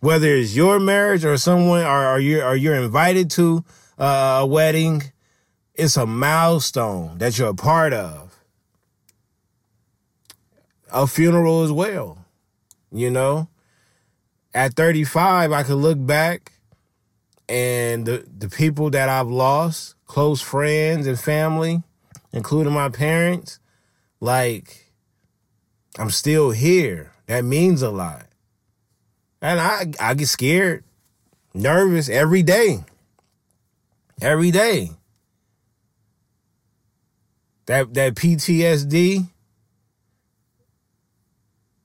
Whether 0.00 0.28
it's 0.34 0.54
your 0.54 0.78
marriage 0.78 1.24
or 1.24 1.36
someone 1.36 1.82
or, 1.82 2.06
or 2.06 2.18
you 2.20 2.42
or 2.42 2.54
you're 2.54 2.76
invited 2.76 3.30
to 3.32 3.64
uh, 3.98 4.38
a 4.40 4.46
wedding, 4.46 5.02
it's 5.74 5.96
a 5.96 6.06
milestone 6.06 7.18
that 7.18 7.38
you're 7.38 7.48
a 7.48 7.54
part 7.54 7.92
of 7.92 8.28
a 10.90 11.06
funeral 11.06 11.62
as 11.62 11.72
well. 11.72 12.24
You 12.90 13.10
know, 13.10 13.48
at 14.54 14.74
35, 14.74 15.52
I 15.52 15.62
could 15.62 15.74
look 15.74 16.04
back 16.04 16.52
and 17.48 18.06
the, 18.06 18.26
the 18.36 18.48
people 18.48 18.90
that 18.90 19.08
I've 19.08 19.28
lost, 19.28 19.94
close 20.06 20.40
friends 20.40 21.06
and 21.06 21.18
family, 21.18 21.82
including 22.32 22.72
my 22.72 22.88
parents, 22.88 23.58
like, 24.20 24.87
I'm 25.98 26.10
still 26.10 26.50
here. 26.50 27.12
That 27.26 27.44
means 27.44 27.82
a 27.82 27.90
lot. 27.90 28.26
And 29.42 29.60
I, 29.60 29.92
I 30.00 30.14
get 30.14 30.28
scared, 30.28 30.84
nervous 31.52 32.08
every 32.08 32.42
day. 32.42 32.84
Every 34.20 34.50
day. 34.50 34.90
That 37.66 37.92
that 37.94 38.14
PTSD, 38.14 39.28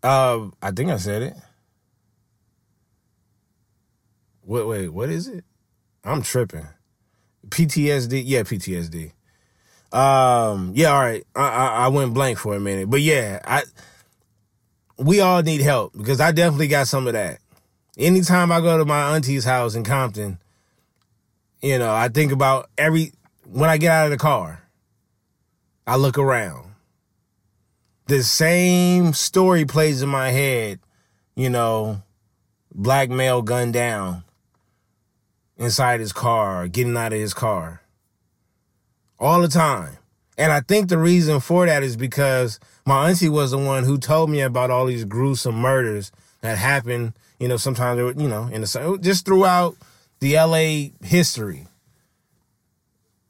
uh, 0.02 0.48
I 0.62 0.72
think 0.72 0.90
I 0.90 0.98
said 0.98 1.22
it. 1.24 1.34
Wait, 4.46 4.66
wait, 4.66 4.90
what 4.90 5.10
is 5.10 5.28
it? 5.28 5.44
I'm 6.06 6.22
tripping. 6.22 6.68
PTSD, 7.50 8.24
yeah, 8.26 8.44
PTSD. 8.44 9.12
Um, 9.92 10.72
yeah, 10.74 10.88
all 10.88 11.02
right. 11.02 11.24
I, 11.36 11.42
I, 11.42 11.68
I 11.68 11.88
went 11.90 12.14
blank 12.14 12.38
for 12.38 12.56
a 12.56 12.60
minute, 12.60 12.90
but 12.90 13.02
yeah, 13.02 13.40
I 13.46 13.64
we 14.98 15.20
all 15.20 15.42
need 15.42 15.62
help 15.62 15.94
because 15.96 16.20
I 16.20 16.32
definitely 16.32 16.68
got 16.68 16.88
some 16.88 17.08
of 17.08 17.14
that. 17.14 17.40
Anytime 17.98 18.52
I 18.52 18.62
go 18.62 18.78
to 18.78 18.86
my 18.86 19.16
auntie's 19.16 19.46
house 19.46 19.76
in 19.76 19.84
Compton, 19.84 20.40
you 21.62 21.78
know, 21.78 21.94
I 21.94 22.10
think 22.10 22.32
about 22.32 22.70
every 22.78 23.14
when 23.46 23.70
I 23.70 23.78
get 23.78 23.92
out 23.92 24.06
of 24.06 24.12
the 24.12 24.18
car, 24.18 24.64
I 25.86 25.96
look 25.96 26.18
around 26.18 26.74
the 28.08 28.24
same 28.24 29.14
story 29.14 29.66
plays 29.66 30.02
in 30.02 30.10
my 30.10 30.30
head, 30.30 30.80
you 31.36 31.50
know, 31.50 32.02
black 32.74 33.10
male 33.10 33.42
gunned 33.42 33.74
down 33.74 34.24
inside 35.58 36.00
his 36.00 36.14
car, 36.14 36.68
getting 36.68 36.98
out 36.98 37.14
of 37.14 37.20
his 37.20 37.34
car. 37.34 37.82
All 39.20 39.42
the 39.42 39.48
time. 39.48 39.98
And 40.38 40.52
I 40.52 40.62
think 40.62 40.90
the 40.90 40.98
reason 40.98 41.40
for 41.40 41.66
that 41.66 41.84
is 41.84 41.96
because 41.96 42.60
my 42.86 43.10
auntie 43.10 43.30
was 43.30 43.52
the 43.52 43.58
one 43.58 43.84
who 43.84 43.98
told 43.98 44.30
me 44.30 44.42
about 44.42 44.72
all 44.72 44.88
these 44.88 45.06
gruesome 45.06 45.56
murders 45.56 46.12
that 46.42 46.58
happened, 46.58 47.14
you 47.40 47.48
know, 47.48 47.58
sometimes, 47.58 48.00
you 48.22 48.28
know, 48.28 48.48
in 48.48 48.62
the, 48.62 49.00
just 49.02 49.26
throughout 49.26 49.76
the 50.20 50.36
LA 50.36 51.08
history. 51.08 51.68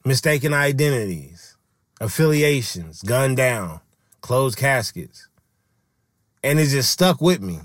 Mistaken 0.05 0.53
identities, 0.53 1.55
affiliations, 2.01 3.01
gunned 3.03 3.37
down 3.37 3.79
closed 4.23 4.57
caskets. 4.57 5.28
And 6.43 6.59
it 6.59 6.67
just 6.67 6.91
stuck 6.91 7.21
with 7.21 7.41
me. 7.41 7.59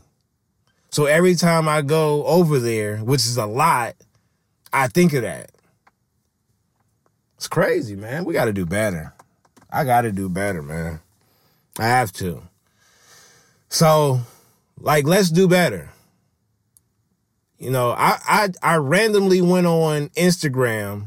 So 0.90 1.06
every 1.06 1.34
time 1.34 1.68
I 1.68 1.80
go 1.82 2.24
over 2.26 2.58
there, 2.58 2.98
which 2.98 3.22
is 3.22 3.38
a 3.38 3.46
lot, 3.46 3.94
I 4.72 4.88
think 4.88 5.14
of 5.14 5.22
that. 5.22 5.50
It's 7.36 7.48
crazy, 7.48 7.96
man. 7.96 8.24
We 8.24 8.34
got 8.34 8.46
to 8.46 8.52
do 8.52 8.66
better. 8.66 9.14
I 9.70 9.84
got 9.84 10.02
to 10.02 10.12
do 10.12 10.28
better, 10.28 10.62
man. 10.62 11.00
I 11.78 11.86
have 11.86 12.12
to. 12.14 12.42
So, 13.68 14.20
like, 14.78 15.06
let's 15.06 15.30
do 15.30 15.46
better. 15.46 15.90
You 17.58 17.70
know, 17.70 17.90
I 17.90 18.18
I, 18.24 18.48
I 18.62 18.76
randomly 18.76 19.42
went 19.42 19.66
on 19.66 20.08
Instagram, 20.10 21.06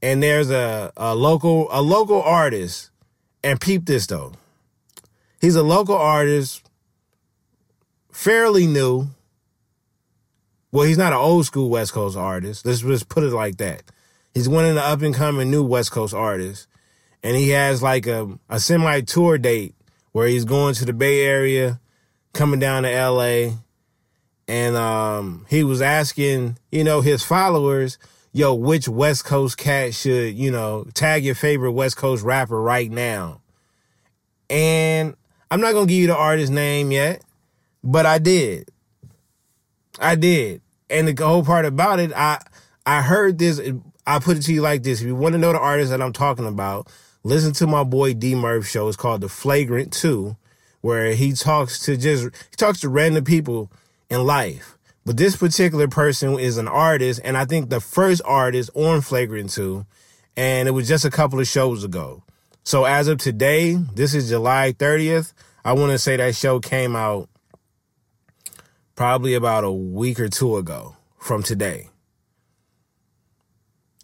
and 0.00 0.22
there's 0.22 0.50
a, 0.50 0.92
a 0.96 1.14
local 1.14 1.68
a 1.70 1.82
local 1.82 2.22
artist 2.22 2.90
and 3.42 3.60
peep 3.60 3.84
this 3.86 4.06
though. 4.06 4.32
He's 5.40 5.56
a 5.56 5.62
local 5.62 5.96
artist, 5.96 6.62
fairly 8.12 8.66
new. 8.66 9.08
Well, 10.70 10.86
he's 10.86 10.98
not 10.98 11.12
an 11.12 11.18
old 11.18 11.44
school 11.44 11.68
West 11.68 11.92
Coast 11.92 12.16
artist. 12.16 12.64
Let's 12.64 12.80
just 12.80 13.08
put 13.08 13.24
it 13.24 13.32
like 13.32 13.58
that. 13.58 13.82
He's 14.32 14.48
one 14.48 14.64
of 14.64 14.74
the 14.74 14.80
up 14.80 15.02
and 15.02 15.14
coming 15.14 15.50
new 15.50 15.64
West 15.64 15.90
Coast 15.90 16.14
artists. 16.14 16.66
And 17.22 17.36
he 17.36 17.50
has 17.50 17.82
like 17.82 18.06
a, 18.06 18.38
a 18.48 18.58
semi 18.58 19.00
tour 19.02 19.38
date 19.38 19.74
where 20.12 20.26
he's 20.26 20.44
going 20.44 20.74
to 20.74 20.84
the 20.84 20.92
Bay 20.92 21.24
Area, 21.24 21.80
coming 22.32 22.60
down 22.60 22.82
to 22.82 23.08
LA, 23.10 23.54
and 24.48 24.76
um, 24.76 25.46
he 25.48 25.64
was 25.64 25.80
asking, 25.80 26.58
you 26.70 26.84
know, 26.84 27.00
his 27.00 27.22
followers, 27.22 27.98
yo, 28.32 28.54
which 28.54 28.88
West 28.88 29.24
Coast 29.24 29.56
cat 29.56 29.94
should, 29.94 30.34
you 30.34 30.50
know, 30.50 30.86
tag 30.94 31.24
your 31.24 31.34
favorite 31.34 31.72
West 31.72 31.96
Coast 31.96 32.24
rapper 32.24 32.60
right 32.60 32.90
now. 32.90 33.40
And 34.50 35.16
I'm 35.50 35.60
not 35.60 35.72
gonna 35.72 35.86
give 35.86 35.98
you 35.98 36.06
the 36.08 36.16
artist 36.16 36.52
name 36.52 36.92
yet, 36.92 37.22
but 37.82 38.04
I 38.04 38.18
did. 38.18 38.68
I 39.98 40.14
did. 40.16 40.60
And 40.90 41.08
the 41.08 41.24
whole 41.24 41.44
part 41.44 41.64
about 41.64 42.00
it, 42.00 42.12
I 42.14 42.42
I 42.84 43.02
heard 43.02 43.38
this. 43.38 43.60
I 44.06 44.18
put 44.18 44.36
it 44.36 44.42
to 44.42 44.52
you 44.52 44.60
like 44.60 44.82
this: 44.82 45.00
if 45.00 45.06
you 45.06 45.14
want 45.14 45.34
to 45.34 45.38
know 45.38 45.52
the 45.52 45.58
artist 45.58 45.90
that 45.90 46.02
I'm 46.02 46.12
talking 46.12 46.46
about, 46.46 46.88
listen 47.24 47.52
to 47.54 47.66
my 47.66 47.84
boy 47.84 48.14
D 48.14 48.34
Murph 48.34 48.66
show. 48.66 48.88
It's 48.88 48.96
called 48.96 49.20
The 49.20 49.28
Flagrant 49.28 49.92
Two, 49.92 50.36
where 50.80 51.14
he 51.14 51.32
talks 51.32 51.78
to 51.80 51.96
just 51.96 52.24
he 52.24 52.56
talks 52.56 52.80
to 52.80 52.88
random 52.88 53.24
people 53.24 53.70
in 54.10 54.24
life. 54.24 54.76
But 55.04 55.16
this 55.16 55.36
particular 55.36 55.88
person 55.88 56.38
is 56.38 56.58
an 56.58 56.68
artist, 56.68 57.20
and 57.24 57.36
I 57.36 57.44
think 57.44 57.70
the 57.70 57.80
first 57.80 58.22
artist 58.24 58.70
on 58.74 59.00
Flagrant 59.00 59.50
2, 59.50 59.84
and 60.36 60.68
it 60.68 60.72
was 60.72 60.86
just 60.86 61.04
a 61.04 61.10
couple 61.10 61.40
of 61.40 61.48
shows 61.48 61.82
ago. 61.82 62.22
So 62.62 62.84
as 62.84 63.08
of 63.08 63.18
today, 63.18 63.74
this 63.74 64.14
is 64.14 64.28
July 64.28 64.72
30th. 64.78 65.32
I 65.64 65.72
want 65.72 65.90
to 65.90 65.98
say 65.98 66.16
that 66.16 66.36
show 66.36 66.60
came 66.60 66.94
out 66.94 67.28
probably 68.94 69.34
about 69.34 69.64
a 69.64 69.72
week 69.72 70.20
or 70.20 70.28
two 70.28 70.56
ago 70.56 70.96
from 71.18 71.42
today. 71.42 71.88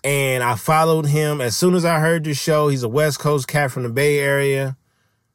And 0.08 0.42
I 0.42 0.54
followed 0.54 1.04
him 1.04 1.42
as 1.42 1.54
soon 1.54 1.74
as 1.74 1.84
I 1.84 2.00
heard 2.00 2.24
the 2.24 2.32
show. 2.32 2.68
He's 2.68 2.82
a 2.82 2.88
West 2.88 3.18
Coast 3.18 3.46
cat 3.46 3.70
from 3.70 3.82
the 3.82 3.90
Bay 3.90 4.20
Area. 4.20 4.74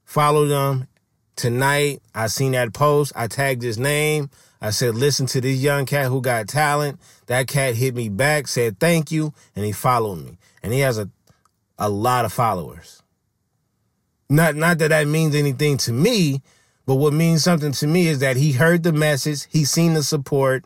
Followed 0.04 0.50
him. 0.50 0.88
Tonight, 1.36 2.02
I 2.16 2.26
seen 2.26 2.54
that 2.54 2.74
post. 2.74 3.14
I 3.16 3.28
tagged 3.28 3.62
his 3.62 3.78
name. 3.78 4.32
I 4.60 4.72
said, 4.72 4.96
listen 4.96 5.28
to 5.28 5.40
this 5.42 5.60
young 5.60 5.86
cat 5.86 6.08
who 6.08 6.22
got 6.22 6.48
talent. 6.48 7.00
That 7.28 7.48
cat 7.48 7.76
hit 7.76 7.94
me 7.94 8.10
back, 8.10 8.48
said 8.48 8.80
thank 8.80 9.12
you, 9.12 9.36
and 9.56 9.64
he 9.64 9.74
followed 9.74 10.16
me. 10.16 10.40
And 10.64 10.74
he 10.74 10.80
has 10.80 10.98
a, 10.98 11.08
a 11.78 11.88
lot 11.88 12.26
of 12.26 12.34
followers. 12.34 13.04
Not, 14.28 14.56
not 14.56 14.80
that 14.80 14.88
that 14.88 15.06
means 15.06 15.36
anything 15.36 15.78
to 15.78 15.92
me, 15.92 16.42
but 16.88 16.96
what 16.96 17.14
means 17.14 17.44
something 17.44 17.74
to 17.74 17.86
me 17.86 18.08
is 18.08 18.18
that 18.22 18.38
he 18.38 18.54
heard 18.54 18.82
the 18.82 18.92
message, 18.92 19.46
he 19.52 19.66
seen 19.66 19.94
the 19.94 20.02
support, 20.02 20.66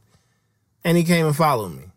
and 0.86 0.96
he 0.98 1.04
came 1.04 1.26
and 1.26 1.36
followed 1.36 1.76
me. 1.76 1.88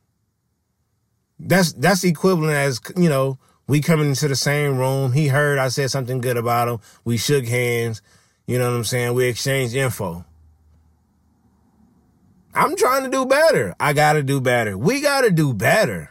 That's 1.42 1.72
that's 1.72 2.04
equivalent 2.04 2.52
as 2.52 2.80
you 2.96 3.08
know 3.08 3.38
we 3.66 3.80
coming 3.80 4.08
into 4.08 4.28
the 4.28 4.36
same 4.36 4.78
room. 4.78 5.12
He 5.12 5.28
heard 5.28 5.58
I 5.58 5.68
said 5.68 5.90
something 5.90 6.20
good 6.20 6.36
about 6.36 6.68
him. 6.68 6.80
We 7.04 7.16
shook 7.16 7.46
hands. 7.46 8.02
You 8.46 8.58
know 8.58 8.68
what 8.70 8.76
I'm 8.76 8.84
saying? 8.84 9.14
We 9.14 9.26
exchanged 9.26 9.74
info. 9.74 10.24
I'm 12.52 12.74
trying 12.74 13.04
to 13.04 13.10
do 13.10 13.26
better. 13.26 13.76
I 13.78 13.92
got 13.92 14.14
to 14.14 14.24
do 14.24 14.40
better. 14.40 14.76
We 14.76 15.00
got 15.00 15.20
to 15.20 15.30
do 15.30 15.54
better. 15.54 16.10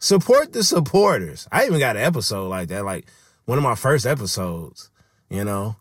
Support 0.00 0.52
the 0.52 0.64
supporters. 0.64 1.46
I 1.52 1.66
even 1.66 1.78
got 1.78 1.96
an 1.96 2.02
episode 2.02 2.48
like 2.48 2.68
that, 2.68 2.84
like 2.84 3.06
one 3.44 3.58
of 3.58 3.64
my 3.64 3.74
first 3.76 4.06
episodes, 4.06 4.90
you 5.30 5.44
know. 5.44 5.76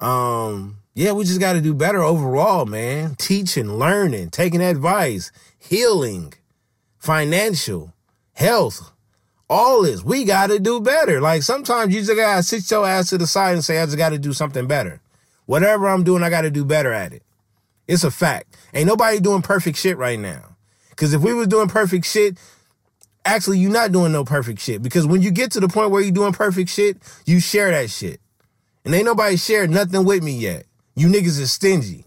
Um, 0.00 0.78
yeah, 0.94 1.12
we 1.12 1.24
just 1.24 1.40
got 1.40 1.52
to 1.52 1.60
do 1.60 1.74
better 1.74 2.02
overall, 2.02 2.66
man. 2.66 3.14
Teaching, 3.14 3.74
learning, 3.74 4.30
taking 4.30 4.60
advice, 4.60 5.30
healing, 5.58 6.34
financial, 7.06 7.94
health, 8.32 8.92
all 9.48 9.82
this. 9.82 10.02
We 10.02 10.24
got 10.24 10.48
to 10.48 10.58
do 10.58 10.80
better. 10.80 11.20
Like 11.20 11.42
sometimes 11.42 11.94
you 11.94 12.02
just 12.02 12.16
got 12.16 12.36
to 12.36 12.42
sit 12.42 12.68
your 12.70 12.86
ass 12.86 13.10
to 13.10 13.18
the 13.18 13.26
side 13.26 13.54
and 13.54 13.64
say, 13.64 13.78
I 13.78 13.86
just 13.86 13.96
got 13.96 14.10
to 14.10 14.18
do 14.18 14.32
something 14.32 14.66
better. 14.66 15.00
Whatever 15.46 15.88
I'm 15.88 16.02
doing, 16.02 16.24
I 16.24 16.30
got 16.30 16.42
to 16.42 16.50
do 16.50 16.64
better 16.64 16.92
at 16.92 17.12
it. 17.12 17.22
It's 17.86 18.02
a 18.02 18.10
fact. 18.10 18.56
Ain't 18.74 18.88
nobody 18.88 19.20
doing 19.20 19.42
perfect 19.42 19.78
shit 19.78 19.96
right 19.96 20.18
now. 20.18 20.56
Because 20.90 21.14
if 21.14 21.22
we 21.22 21.32
was 21.32 21.46
doing 21.46 21.68
perfect 21.68 22.06
shit, 22.06 22.36
actually, 23.24 23.60
you're 23.60 23.70
not 23.70 23.92
doing 23.92 24.10
no 24.10 24.24
perfect 24.24 24.60
shit. 24.60 24.82
Because 24.82 25.06
when 25.06 25.22
you 25.22 25.30
get 25.30 25.52
to 25.52 25.60
the 25.60 25.68
point 25.68 25.92
where 25.92 26.02
you're 26.02 26.10
doing 26.10 26.32
perfect 26.32 26.68
shit, 26.68 26.96
you 27.24 27.38
share 27.38 27.70
that 27.70 27.90
shit. 27.90 28.20
And 28.84 28.92
ain't 28.92 29.04
nobody 29.04 29.36
shared 29.36 29.70
nothing 29.70 30.04
with 30.04 30.24
me 30.24 30.32
yet. 30.32 30.66
You 30.96 31.06
niggas 31.06 31.38
is 31.38 31.52
stingy. 31.52 32.06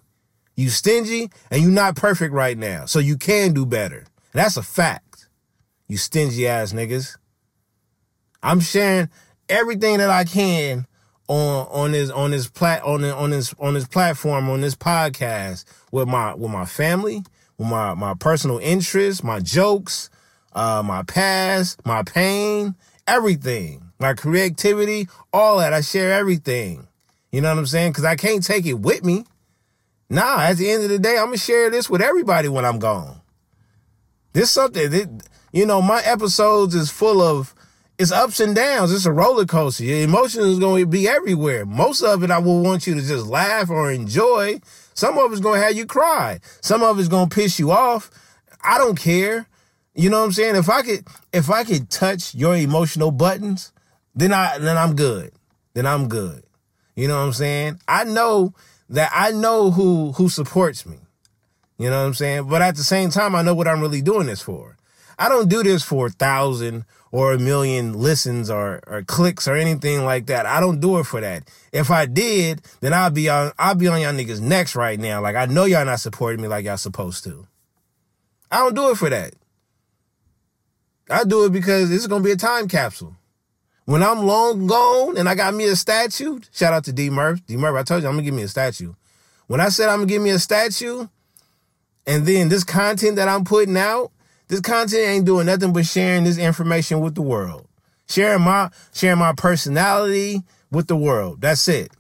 You 0.57 0.69
stingy 0.69 1.29
and 1.49 1.61
you 1.61 1.71
not 1.71 1.95
perfect 1.95 2.33
right 2.33 2.57
now. 2.57 2.85
So 2.85 2.99
you 2.99 3.15
can 3.15 3.53
do 3.53 3.65
better. 3.65 4.05
And 4.33 4.41
that's 4.41 4.57
a 4.57 4.63
fact. 4.63 5.27
You 5.87 5.97
stingy 5.97 6.47
ass 6.47 6.73
niggas. 6.73 7.17
I'm 8.43 8.59
sharing 8.59 9.09
everything 9.49 9.97
that 9.97 10.09
I 10.09 10.23
can 10.23 10.85
on 11.27 11.67
on 11.71 11.91
this 11.91 12.09
on 12.09 12.31
this 12.31 12.47
plat 12.47 12.83
on 12.83 13.01
this, 13.01 13.13
on 13.13 13.29
this 13.31 13.53
on 13.59 13.73
this 13.73 13.87
platform 13.87 14.49
on 14.49 14.61
this 14.61 14.75
podcast 14.75 15.65
with 15.91 16.07
my 16.07 16.33
with 16.33 16.51
my 16.51 16.65
family, 16.65 17.23
with 17.57 17.67
my 17.67 17.93
my 17.93 18.13
personal 18.13 18.59
interests, 18.59 19.23
my 19.23 19.39
jokes, 19.39 20.09
uh, 20.53 20.81
my 20.85 21.03
past, 21.03 21.85
my 21.85 22.03
pain, 22.03 22.75
everything, 23.07 23.91
my 23.99 24.13
creativity, 24.13 25.07
all 25.33 25.59
that. 25.59 25.73
I 25.73 25.81
share 25.81 26.13
everything. 26.13 26.87
You 27.31 27.41
know 27.41 27.49
what 27.49 27.59
I'm 27.59 27.65
saying? 27.67 27.91
Because 27.91 28.05
I 28.05 28.15
can't 28.15 28.43
take 28.43 28.65
it 28.65 28.73
with 28.73 29.03
me. 29.03 29.25
Nah, 30.09 30.41
at 30.41 30.57
the 30.57 30.71
end 30.71 30.83
of 30.83 30.89
the 30.89 30.97
day, 30.97 31.17
I'm 31.17 31.25
gonna 31.25 31.37
share 31.37 31.69
this 31.69 31.89
with 31.89 32.01
everybody 32.01 32.47
when 32.47 32.65
I'm 32.65 32.79
gone. 32.79 33.21
This 34.33 34.51
something 34.51 34.89
that 34.91 35.27
you 35.51 35.65
know, 35.65 35.81
my 35.81 36.01
episodes 36.03 36.75
is 36.75 36.91
full 36.91 37.21
of 37.21 37.55
it's 37.97 38.11
ups 38.11 38.39
and 38.39 38.55
downs. 38.55 38.93
It's 38.93 39.05
a 39.05 39.11
roller 39.11 39.45
coaster. 39.45 39.83
Your 39.83 39.99
emotions 39.99 40.45
is 40.45 40.59
going 40.59 40.83
to 40.83 40.87
be 40.87 41.07
everywhere. 41.07 41.65
Most 41.65 42.01
of 42.01 42.23
it, 42.23 42.31
I 42.31 42.39
will 42.39 42.61
want 42.61 42.87
you 42.87 42.95
to 42.95 43.01
just 43.01 43.27
laugh 43.27 43.69
or 43.69 43.91
enjoy. 43.91 44.61
Some 44.93 45.17
of 45.17 45.31
it's 45.31 45.41
going 45.41 45.59
to 45.59 45.65
have 45.65 45.75
you 45.75 45.85
cry. 45.85 46.39
Some 46.61 46.81
of 46.81 46.97
it's 46.97 47.09
going 47.09 47.29
to 47.29 47.35
piss 47.35 47.59
you 47.59 47.71
off. 47.71 48.09
I 48.63 48.77
don't 48.77 48.97
care. 48.97 49.47
You 49.95 50.09
know 50.09 50.19
what 50.19 50.27
I'm 50.27 50.31
saying? 50.31 50.55
If 50.55 50.69
I 50.69 50.81
could, 50.81 51.05
if 51.33 51.49
I 51.49 51.65
could 51.65 51.89
touch 51.89 52.33
your 52.33 52.55
emotional 52.55 53.11
buttons, 53.11 53.73
then 54.15 54.31
I, 54.31 54.59
then 54.59 54.77
I'm 54.77 54.95
good. 54.95 55.33
Then 55.73 55.85
I'm 55.85 56.07
good. 56.07 56.43
You 56.95 57.09
know 57.09 57.17
what 57.17 57.25
I'm 57.25 57.33
saying? 57.33 57.81
I 57.85 58.05
know 58.05 58.53
that 58.89 59.11
I 59.13 59.31
know 59.31 59.71
who, 59.71 60.13
who 60.13 60.29
supports 60.29 60.85
me. 60.85 60.99
You 61.79 61.89
know 61.89 62.01
what 62.01 62.07
I'm 62.07 62.13
saying? 62.13 62.49
But 62.49 62.61
at 62.61 62.75
the 62.75 62.83
same 62.83 63.09
time, 63.09 63.33
I 63.35 63.41
know 63.41 63.55
what 63.55 63.67
I'm 63.67 63.79
really 63.79 64.01
doing 64.01 64.27
this 64.27 64.41
for. 64.41 64.75
I 65.17 65.29
don't 65.29 65.49
do 65.49 65.63
this 65.63 65.81
for 65.81 66.07
a 66.07 66.09
thousand 66.09 66.85
or 67.11 67.33
a 67.33 67.39
million 67.39 67.93
listens 67.93 68.49
or, 68.49 68.81
or 68.85 69.01
clicks 69.03 69.47
or 69.47 69.55
anything 69.55 70.03
like 70.03 70.27
that. 70.27 70.45
I 70.45 70.59
don't 70.59 70.79
do 70.79 70.99
it 70.99 71.05
for 71.05 71.21
that. 71.21 71.49
If 71.71 71.89
I 71.89 72.05
did, 72.05 72.61
then 72.81 72.93
I'll 72.93 73.09
be 73.09 73.29
on 73.29 73.53
I'll 73.57 73.75
be 73.75 73.87
on 73.87 74.01
y'all 74.01 74.13
niggas 74.13 74.41
next 74.41 74.75
right 74.75 74.99
now. 74.99 75.21
Like 75.21 75.35
I 75.35 75.45
know 75.45 75.65
y'all 75.65 75.85
not 75.85 76.01
supporting 76.01 76.41
me 76.41 76.47
like 76.47 76.65
y'all 76.65 76.77
supposed 76.77 77.23
to. 77.23 77.47
I 78.51 78.57
don't 78.57 78.75
do 78.75 78.91
it 78.91 78.97
for 78.97 79.09
that. 79.09 79.33
I 81.09 81.23
do 81.23 81.45
it 81.45 81.51
because 81.51 81.91
it's 81.91 82.07
gonna 82.07 82.23
be 82.23 82.31
a 82.31 82.37
time 82.37 82.67
capsule. 82.67 83.15
When 83.85 84.03
I'm 84.03 84.25
long 84.25 84.67
gone 84.67 85.17
and 85.17 85.27
I 85.27 85.33
got 85.33 85.53
me 85.53 85.65
a 85.65 85.75
statue, 85.75 86.39
shout 86.51 86.73
out 86.73 86.83
to 86.85 86.93
D 86.93 87.09
Murph. 87.09 87.45
D 87.45 87.57
Murph, 87.57 87.75
I 87.75 87.83
told 87.83 88.03
you 88.03 88.07
I'm 88.09 88.15
gonna 88.15 88.23
give 88.23 88.35
me 88.35 88.43
a 88.43 88.47
statue. 88.47 88.93
When 89.47 89.59
I 89.59 89.69
said 89.69 89.89
I'm 89.89 89.99
gonna 89.99 90.07
give 90.07 90.21
me 90.21 90.29
a 90.29 90.39
statue, 90.39 91.07
and 92.09 92.25
then 92.25 92.49
this 92.49 92.63
content 92.63 93.17
that 93.17 93.29
I'm 93.29 93.45
putting 93.45 93.77
out, 93.77 94.11
this 94.47 94.61
content 94.61 95.07
ain't 95.07 95.25
doing 95.25 95.45
nothing 95.45 95.71
but 95.71 95.85
sharing 95.85 96.23
this 96.23 96.39
information 96.39 97.01
with 97.01 97.13
the 97.13 97.21
world. 97.21 97.67
Sharing 98.07 98.41
my 98.41 98.71
sharing 98.95 99.19
my 99.19 99.33
personality 99.33 100.41
with 100.71 100.87
the 100.87 100.95
world. 100.95 101.39
That's 101.39 101.67
it. 101.67 101.91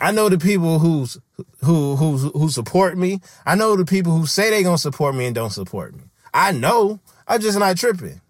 I 0.00 0.10
know 0.10 0.28
the 0.28 0.38
people 0.38 0.80
who's 0.80 1.18
who 1.62 1.94
who 1.94 2.16
who 2.16 2.48
support 2.48 2.98
me. 2.98 3.20
I 3.46 3.54
know 3.54 3.76
the 3.76 3.84
people 3.84 4.10
who 4.10 4.26
say 4.26 4.50
they 4.50 4.64
gonna 4.64 4.76
support 4.76 5.14
me 5.14 5.26
and 5.26 5.34
don't 5.34 5.50
support 5.50 5.94
me. 5.94 6.02
I 6.34 6.50
know. 6.50 6.98
I'm 7.28 7.40
just 7.40 7.60
not 7.60 7.76
tripping. 7.76 8.20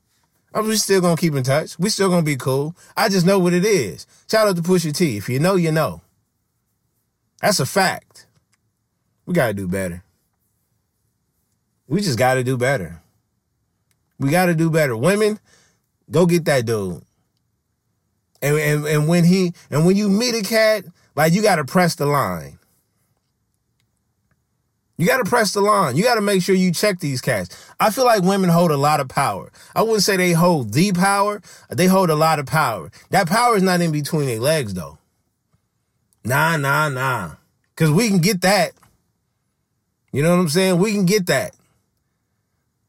I'm 0.53 0.67
just 0.71 0.85
still 0.85 1.01
gonna 1.01 1.17
keep 1.17 1.35
in 1.35 1.43
touch. 1.43 1.79
We 1.79 1.89
still 1.89 2.11
gonna 2.11 2.23
be 2.23 2.37
cool. 2.37 2.77
I 2.99 3.09
just 3.09 3.25
know 3.25 3.39
what 3.39 3.55
it 3.55 3.65
is. 3.65 4.07
Shout 4.31 4.47
out 4.47 4.57
to 4.57 4.63
Pusha 4.63 4.95
T. 4.95 5.17
If 5.17 5.31
you 5.31 5.39
know, 5.39 5.55
you 5.57 5.73
know. 5.73 6.03
That's 7.41 7.61
a 7.61 7.67
fact. 7.67 8.14
We 9.27 9.35
gotta 9.35 9.55
do 9.55 9.69
better. 9.69 10.05
We 11.87 12.01
just 12.01 12.19
got 12.19 12.35
to 12.35 12.45
do 12.45 12.57
better. 12.57 13.03
We 14.19 14.31
got 14.31 14.47
to 14.47 14.55
do 14.55 14.71
better. 14.71 14.97
Women, 14.97 15.39
go 16.11 16.27
get 16.27 16.45
that 16.47 16.67
dude. 16.67 17.03
And, 18.41 18.57
and 18.59 18.87
and 18.87 19.09
when 19.09 19.25
he 19.25 19.53
and 19.71 19.87
when 19.87 19.97
you 19.97 20.09
meet 20.09 20.35
a 20.35 20.43
cat, 20.43 20.85
like 21.15 21.33
you 21.33 21.43
got 21.43 21.57
to 21.57 21.65
press 21.65 21.95
the 21.95 22.07
line. 22.07 22.59
You 24.97 25.07
got 25.07 25.19
to 25.19 25.29
press 25.29 25.53
the 25.53 25.61
line. 25.61 25.97
You 25.97 26.05
got 26.05 26.15
to 26.15 26.21
make 26.21 26.41
sure 26.43 26.55
you 26.55 26.71
check 26.71 27.01
these 27.01 27.21
cats. 27.21 27.73
I 27.81 27.91
feel 27.91 28.05
like 28.05 28.23
women 28.23 28.49
hold 28.49 28.71
a 28.71 28.77
lot 28.77 29.01
of 29.01 29.09
power. 29.09 29.51
I 29.75 29.83
wouldn't 29.83 30.05
say 30.05 30.17
they 30.17 30.33
hold 30.33 30.73
the 30.73 30.93
power. 30.93 31.43
They 31.69 31.87
hold 31.87 32.11
a 32.11 32.15
lot 32.15 32.39
of 32.39 32.47
power. 32.47 32.93
That 33.11 33.29
power 33.29 33.57
is 33.57 33.63
not 33.63 33.81
in 33.81 33.91
between 33.91 34.27
their 34.27 34.39
legs 34.39 34.75
though. 34.75 34.99
Nah, 36.25 36.57
nah, 36.57 36.89
nah. 36.89 37.33
Cause 37.77 37.91
we 37.91 38.09
can 38.09 38.19
get 38.19 38.43
that. 38.43 38.73
You 40.15 40.23
know 40.23 40.31
what 40.31 40.43
I'm 40.43 40.49
saying? 40.49 40.79
We 40.79 40.93
can 40.93 41.07
get 41.07 41.27
that. 41.27 41.57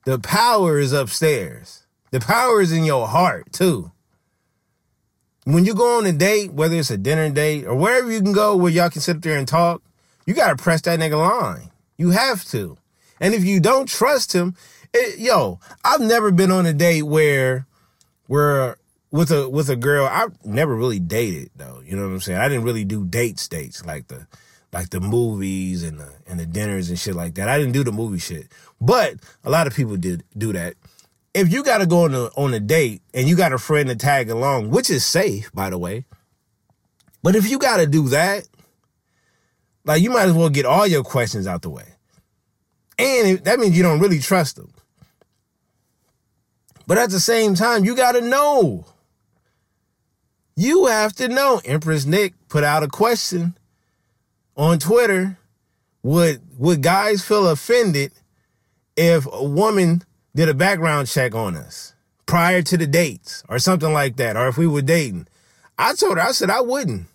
The 0.05 0.19
power 0.19 0.78
is 0.78 0.93
upstairs. 0.93 1.88
The 2.11 2.19
power 2.19 2.61
is 2.61 2.71
in 2.71 2.84
your 2.84 3.07
heart 3.07 3.51
too. 3.51 3.91
when 5.45 5.65
you 5.65 5.73
go 5.73 5.97
on 5.97 6.05
a 6.05 6.11
date, 6.11 6.53
whether 6.53 6.76
it's 6.76 6.91
a 6.91 6.97
dinner 6.97 7.28
date 7.32 7.65
or 7.65 7.73
wherever 7.73 8.11
you 8.11 8.21
can 8.21 8.32
go 8.32 8.55
where 8.55 8.71
y'all 8.71 8.91
can 8.91 9.01
sit 9.01 9.15
up 9.15 9.21
there 9.23 9.39
and 9.39 9.47
talk, 9.47 9.82
you 10.28 10.36
gotta 10.36 10.55
press 10.55 10.82
that 10.82 10.99
nigga 10.99 11.17
line. 11.17 11.71
You 11.97 12.11
have 12.11 12.45
to. 12.49 12.78
And 13.19 13.34
if 13.34 13.43
you 13.43 13.59
don't 13.59 13.89
trust 13.89 14.34
him, 14.34 14.55
it, 14.93 15.17
yo, 15.17 15.59
I've 15.84 16.01
never 16.01 16.32
been 16.32 16.51
on 16.51 16.67
a 16.67 16.73
date 16.73 17.03
where 17.03 17.65
where 18.28 18.78
with 19.09 19.32
a 19.32 19.49
with 19.49 19.67
a 19.71 19.76
girl 19.76 20.05
I've 20.05 20.45
never 20.45 20.76
really 20.76 20.99
dated 20.99 21.49
though. 21.55 21.82
You 21.84 21.95
know 21.95 22.03
what 22.03 22.13
I'm 22.13 22.19
saying? 22.19 22.39
I 22.39 22.49
didn't 22.49 22.65
really 22.65 22.86
do 22.86 23.03
dates 23.03 23.47
dates 23.47 23.84
like 23.84 24.09
the 24.09 24.28
like 24.76 24.89
the 24.89 24.99
movies 24.99 25.84
and 25.84 25.97
the 26.01 26.13
and 26.28 26.38
the 26.38 26.45
dinners 26.45 26.89
and 26.89 26.99
shit 26.99 27.15
like 27.15 27.36
that. 27.36 27.47
I 27.47 27.57
didn't 27.57 27.71
do 27.71 27.86
the 27.86 27.93
movie 27.93 28.19
shit. 28.19 28.49
But 28.82 29.15
a 29.45 29.49
lot 29.49 29.67
of 29.67 29.73
people 29.73 29.95
did 29.95 30.26
do 30.38 30.51
that. 30.51 30.76
If 31.34 31.51
you 31.51 31.63
got 31.63 31.78
to 31.78 31.86
go 31.86 32.03
on 32.03 32.13
a 32.13 32.26
on 32.36 32.53
a 32.53 32.59
date 32.59 33.01
and 33.13 33.30
you 33.30 33.38
got 33.38 33.53
a 33.53 33.57
friend 33.57 33.88
to 33.88 33.95
tag 33.95 34.30
along, 34.30 34.71
which 34.71 34.89
is 34.89 35.05
safe 35.05 35.49
by 35.53 35.69
the 35.69 35.78
way. 35.78 36.03
But 37.23 37.38
if 37.38 37.49
you 37.49 37.57
got 37.57 37.78
to 37.78 37.88
do 37.88 38.09
that, 38.09 38.45
like 39.86 40.01
you 40.01 40.09
might 40.09 40.26
as 40.26 40.34
well 40.34 40.49
get 40.49 40.65
all 40.65 40.86
your 40.86 41.03
questions 41.03 41.47
out 41.47 41.61
the 41.61 41.69
way. 41.69 41.88
And 42.99 43.39
that 43.45 43.59
means 43.59 43.78
you 43.78 43.84
don't 43.84 44.01
really 44.01 44.19
trust 44.19 44.57
them. 44.57 44.73
But 46.86 46.97
at 46.97 47.11
the 47.11 47.21
same 47.21 47.55
time, 47.55 47.86
you 47.86 47.95
got 47.95 48.11
to 48.11 48.21
know. 48.21 48.86
You 50.57 50.88
have 50.88 51.13
to 51.13 51.30
know. 51.30 51.61
Empress 51.63 52.05
Nick 52.05 52.34
put 52.49 52.65
out 52.65 52.84
a 52.84 52.88
question 52.89 53.55
on 54.56 54.80
Twitter. 54.80 55.38
Would 56.03 56.41
would 56.58 56.84
guys 56.84 57.26
feel 57.26 57.47
offended 57.47 58.12
if 58.95 59.26
a 59.32 59.43
woman 59.43 60.03
did 60.36 60.49
a 60.49 60.53
background 60.53 61.08
check 61.08 61.34
on 61.34 61.56
us 61.56 61.93
prior 62.28 62.62
to 62.62 62.78
the 62.78 62.86
dates 62.86 63.43
or 63.49 63.58
something 63.58 63.91
like 63.91 64.18
that, 64.18 64.38
or 64.38 64.47
if 64.47 64.58
we 64.58 64.68
were 64.68 64.84
dating? 64.84 65.28
I 65.78 65.93
told 65.93 66.18
her, 66.18 66.24
I 66.24 66.32
said 66.32 66.49
I 66.49 66.62
wouldn't. 66.62 67.08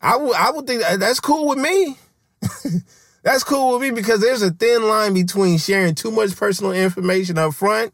I 0.00 0.16
would 0.16 0.36
I 0.36 0.50
would 0.50 0.66
think 0.66 0.82
that's 0.82 1.20
cool 1.20 1.48
with 1.48 1.58
me. 1.58 1.96
that's 3.22 3.42
cool 3.42 3.72
with 3.72 3.82
me 3.82 3.90
because 3.90 4.20
there's 4.20 4.42
a 4.42 4.50
thin 4.50 4.88
line 4.88 5.14
between 5.14 5.58
sharing 5.58 5.94
too 5.96 6.12
much 6.12 6.36
personal 6.36 6.72
information 6.72 7.38
up 7.38 7.54
front 7.54 7.92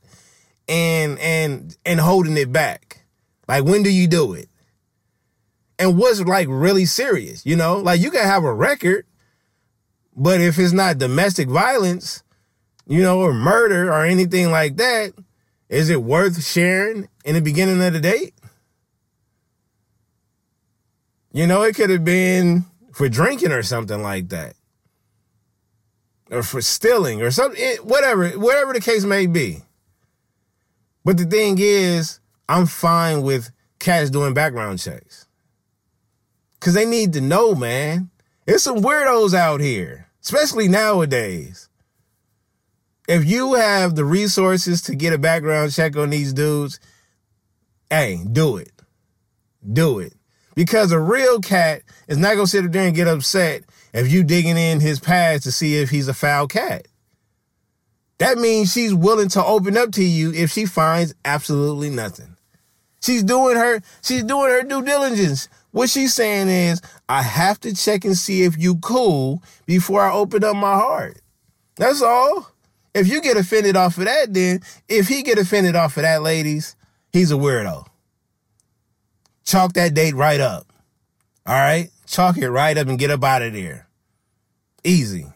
and 0.68 1.18
and 1.18 1.76
and 1.86 2.00
holding 2.00 2.36
it 2.36 2.52
back. 2.52 3.04
Like 3.48 3.64
when 3.64 3.82
do 3.82 3.90
you 3.90 4.06
do 4.06 4.34
it? 4.34 4.48
And 5.82 5.98
what's 5.98 6.20
like 6.20 6.46
really 6.48 6.84
serious, 6.84 7.44
you 7.44 7.56
know? 7.56 7.78
Like 7.78 8.00
you 8.00 8.12
can 8.12 8.22
have 8.22 8.44
a 8.44 8.54
record, 8.54 9.04
but 10.14 10.40
if 10.40 10.56
it's 10.56 10.72
not 10.72 10.98
domestic 10.98 11.48
violence, 11.48 12.22
you 12.86 13.02
know, 13.02 13.18
or 13.18 13.34
murder 13.34 13.92
or 13.92 14.04
anything 14.04 14.52
like 14.52 14.76
that, 14.76 15.12
is 15.68 15.90
it 15.90 16.04
worth 16.04 16.44
sharing 16.44 17.08
in 17.24 17.34
the 17.34 17.40
beginning 17.40 17.82
of 17.82 17.94
the 17.94 17.98
date? 17.98 18.32
You 21.32 21.48
know, 21.48 21.62
it 21.62 21.74
could 21.74 21.90
have 21.90 22.04
been 22.04 22.64
for 22.92 23.08
drinking 23.08 23.50
or 23.50 23.64
something 23.64 24.04
like 24.04 24.28
that. 24.28 24.54
Or 26.30 26.44
for 26.44 26.62
stealing 26.62 27.22
or 27.22 27.32
something, 27.32 27.60
eh, 27.60 27.78
whatever, 27.78 28.28
whatever 28.38 28.72
the 28.72 28.80
case 28.80 29.02
may 29.02 29.26
be. 29.26 29.62
But 31.04 31.16
the 31.16 31.24
thing 31.24 31.56
is, 31.58 32.20
I'm 32.48 32.66
fine 32.66 33.22
with 33.22 33.50
cats 33.80 34.10
doing 34.10 34.32
background 34.32 34.78
checks. 34.78 35.26
Cause 36.62 36.74
they 36.74 36.86
need 36.86 37.12
to 37.14 37.20
know, 37.20 37.56
man. 37.56 38.10
There's 38.46 38.62
some 38.62 38.82
weirdos 38.82 39.34
out 39.34 39.60
here, 39.60 40.06
especially 40.22 40.68
nowadays. 40.68 41.68
If 43.08 43.24
you 43.24 43.54
have 43.54 43.96
the 43.96 44.04
resources 44.04 44.80
to 44.82 44.94
get 44.94 45.12
a 45.12 45.18
background 45.18 45.72
check 45.72 45.96
on 45.96 46.10
these 46.10 46.32
dudes, 46.32 46.78
hey, 47.90 48.24
do 48.30 48.58
it. 48.58 48.70
Do 49.72 49.98
it. 49.98 50.14
Because 50.54 50.92
a 50.92 51.00
real 51.00 51.40
cat 51.40 51.82
is 52.06 52.18
not 52.18 52.36
gonna 52.36 52.46
sit 52.46 52.70
there 52.70 52.86
and 52.86 52.94
get 52.94 53.08
upset 53.08 53.64
if 53.92 54.12
you 54.12 54.22
digging 54.22 54.56
in 54.56 54.78
his 54.78 55.00
past 55.00 55.42
to 55.42 55.50
see 55.50 55.78
if 55.78 55.90
he's 55.90 56.06
a 56.06 56.14
foul 56.14 56.46
cat. 56.46 56.86
That 58.18 58.38
means 58.38 58.72
she's 58.72 58.94
willing 58.94 59.30
to 59.30 59.44
open 59.44 59.76
up 59.76 59.90
to 59.92 60.04
you 60.04 60.32
if 60.32 60.52
she 60.52 60.66
finds 60.66 61.12
absolutely 61.24 61.90
nothing. 61.90 62.36
She's 63.02 63.24
doing 63.24 63.56
her 63.56 63.80
she's 64.00 64.22
doing 64.22 64.50
her 64.50 64.62
due 64.62 64.84
diligence. 64.84 65.48
What 65.72 65.90
she's 65.90 66.14
saying 66.14 66.48
is, 66.48 66.80
I 67.08 67.22
have 67.22 67.58
to 67.60 67.74
check 67.74 68.04
and 68.04 68.16
see 68.16 68.44
if 68.44 68.58
you 68.58 68.76
cool 68.76 69.42
before 69.66 70.02
I 70.02 70.12
open 70.12 70.44
up 70.44 70.54
my 70.54 70.74
heart. 70.74 71.18
That's 71.76 72.02
all. 72.02 72.46
If 72.94 73.08
you 73.08 73.22
get 73.22 73.38
offended 73.38 73.74
off 73.74 73.96
of 73.96 74.04
that, 74.04 74.32
then 74.34 74.60
if 74.88 75.08
he 75.08 75.22
get 75.22 75.38
offended 75.38 75.74
off 75.74 75.96
of 75.96 76.02
that, 76.02 76.22
ladies, 76.22 76.76
he's 77.10 77.32
a 77.32 77.36
weirdo. 77.36 77.86
Chalk 79.44 79.72
that 79.72 79.94
date 79.94 80.14
right 80.14 80.40
up. 80.40 80.66
All 81.46 81.54
right? 81.54 81.90
Chalk 82.06 82.36
it 82.36 82.50
right 82.50 82.76
up 82.76 82.88
and 82.88 82.98
get 82.98 83.10
up 83.10 83.24
out 83.24 83.42
of 83.42 83.54
there. 83.54 83.88
Easy. 84.84 85.26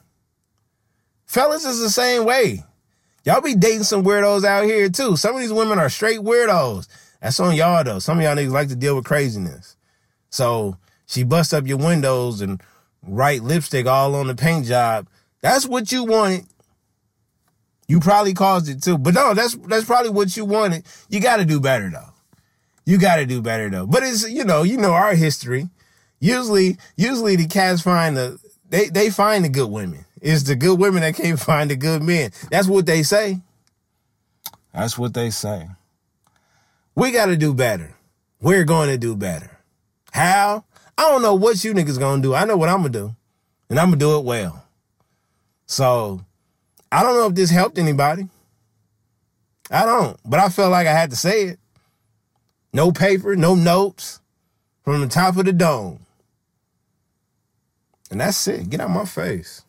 Fellas 1.25 1.65
is 1.65 1.81
the 1.81 1.91
same 1.91 2.25
way. 2.25 2.63
Y'all 3.25 3.41
be 3.41 3.55
dating 3.55 3.83
some 3.83 4.05
weirdos 4.05 4.45
out 4.45 4.65
here 4.65 4.89
too. 4.89 5.17
Some 5.17 5.35
of 5.35 5.41
these 5.41 5.53
women 5.53 5.79
are 5.79 5.89
straight 5.89 6.21
weirdos. 6.21 6.87
That's 7.21 7.41
on 7.41 7.57
y'all 7.57 7.83
though. 7.83 7.99
Some 7.99 8.19
of 8.19 8.25
y'all 8.25 8.37
niggas 8.37 8.53
like 8.53 8.69
to 8.69 8.77
deal 8.77 8.97
with 8.97 9.07
craziness. 9.07 9.76
So 10.31 10.77
she 11.07 11.23
busts 11.23 11.53
up 11.53 11.67
your 11.67 11.79
windows 11.79 12.41
and 12.41 12.63
write 13.03 13.43
lipstick 13.43 13.87
all 13.87 14.15
on 14.15 14.27
the 14.27 14.35
paint 14.35 14.67
job. 14.67 15.09
That's 15.41 15.67
what 15.67 15.93
you 15.93 16.05
wanted. 16.05 16.47
You 17.89 18.01
probably 18.01 18.35
caused 18.35 18.69
it 18.69 18.83
too. 18.83 18.99
But 18.99 19.15
no, 19.15 19.35
that's 19.35 19.55
that's 19.55 19.85
probably 19.85 20.11
what 20.11 20.37
you 20.37 20.45
wanted. 20.45 20.85
You 21.09 21.21
gotta 21.21 21.45
do 21.45 21.61
better 21.61 21.89
though. 21.91 22.13
You 22.87 22.99
got 22.99 23.17
to 23.17 23.27
do 23.27 23.43
better 23.43 23.69
though. 23.69 23.87
But 23.87 24.05
it's 24.05 24.27
you 24.31 24.45
know 24.45 24.63
you 24.63 24.79
know 24.79 24.93
our 24.93 25.15
history. 25.15 25.69
Usually 26.21 26.79
usually 26.97 27.37
the 27.37 27.47
cats 27.47 27.83
find 27.83 28.17
the 28.17 28.39
they 28.71 28.89
they 28.89 29.11
find 29.11 29.45
the 29.45 29.49
good 29.49 29.69
women. 29.69 30.05
It's 30.23 30.45
the 30.45 30.55
good 30.55 30.79
women 30.79 31.03
that 31.03 31.17
can't 31.17 31.39
find 31.51 31.71
the 31.71 31.77
good 31.77 32.03
men. 32.03 32.31
That's 32.51 32.69
what 32.69 32.87
they 32.87 33.03
say. 33.03 33.43
That's 34.73 34.97
what 34.97 35.15
they 35.15 35.31
say. 35.31 35.69
We 36.95 37.11
got 37.11 37.27
to 37.27 37.37
do 37.37 37.53
better. 37.53 37.95
We're 38.41 38.65
going 38.65 38.89
to 38.89 38.99
do 38.99 39.17
better. 39.17 39.56
How? 40.17 40.65
I 40.97 41.03
don't 41.11 41.21
know 41.21 41.35
what 41.35 41.63
you 41.63 41.75
niggas 41.75 41.99
gonna 41.99 42.23
do. 42.23 42.35
I 42.35 42.47
know 42.47 42.57
what 42.57 42.71
I'm 42.71 42.79
gonna 42.79 42.89
do, 42.89 43.15
and 43.69 43.79
I'm 43.79 43.89
gonna 43.89 43.99
do 43.99 44.17
it 44.19 44.25
well. 44.25 44.65
So 45.67 46.25
I 46.91 47.03
don't 47.03 47.17
know 47.17 47.27
if 47.27 47.35
this 47.35 47.51
helped 47.51 47.77
anybody. 47.77 48.27
I 49.71 49.85
don't, 49.85 50.19
but 50.25 50.41
I 50.41 50.49
felt 50.49 50.71
like 50.71 50.87
I 50.87 50.93
had 50.93 51.11
to 51.11 51.17
say 51.17 51.43
it. 51.43 51.59
No 52.73 52.93
paper, 52.93 53.37
no 53.37 53.55
notes 53.55 54.23
from 54.85 55.03
the 55.03 55.07
top 55.07 55.37
of 55.37 55.45
the 55.45 55.53
dome. 55.53 56.01
And 58.11 58.19
that's 58.19 58.49
it. 58.49 58.71
Get 58.71 58.81
out 58.81 58.89
my 58.89 59.05
face. 59.05 59.66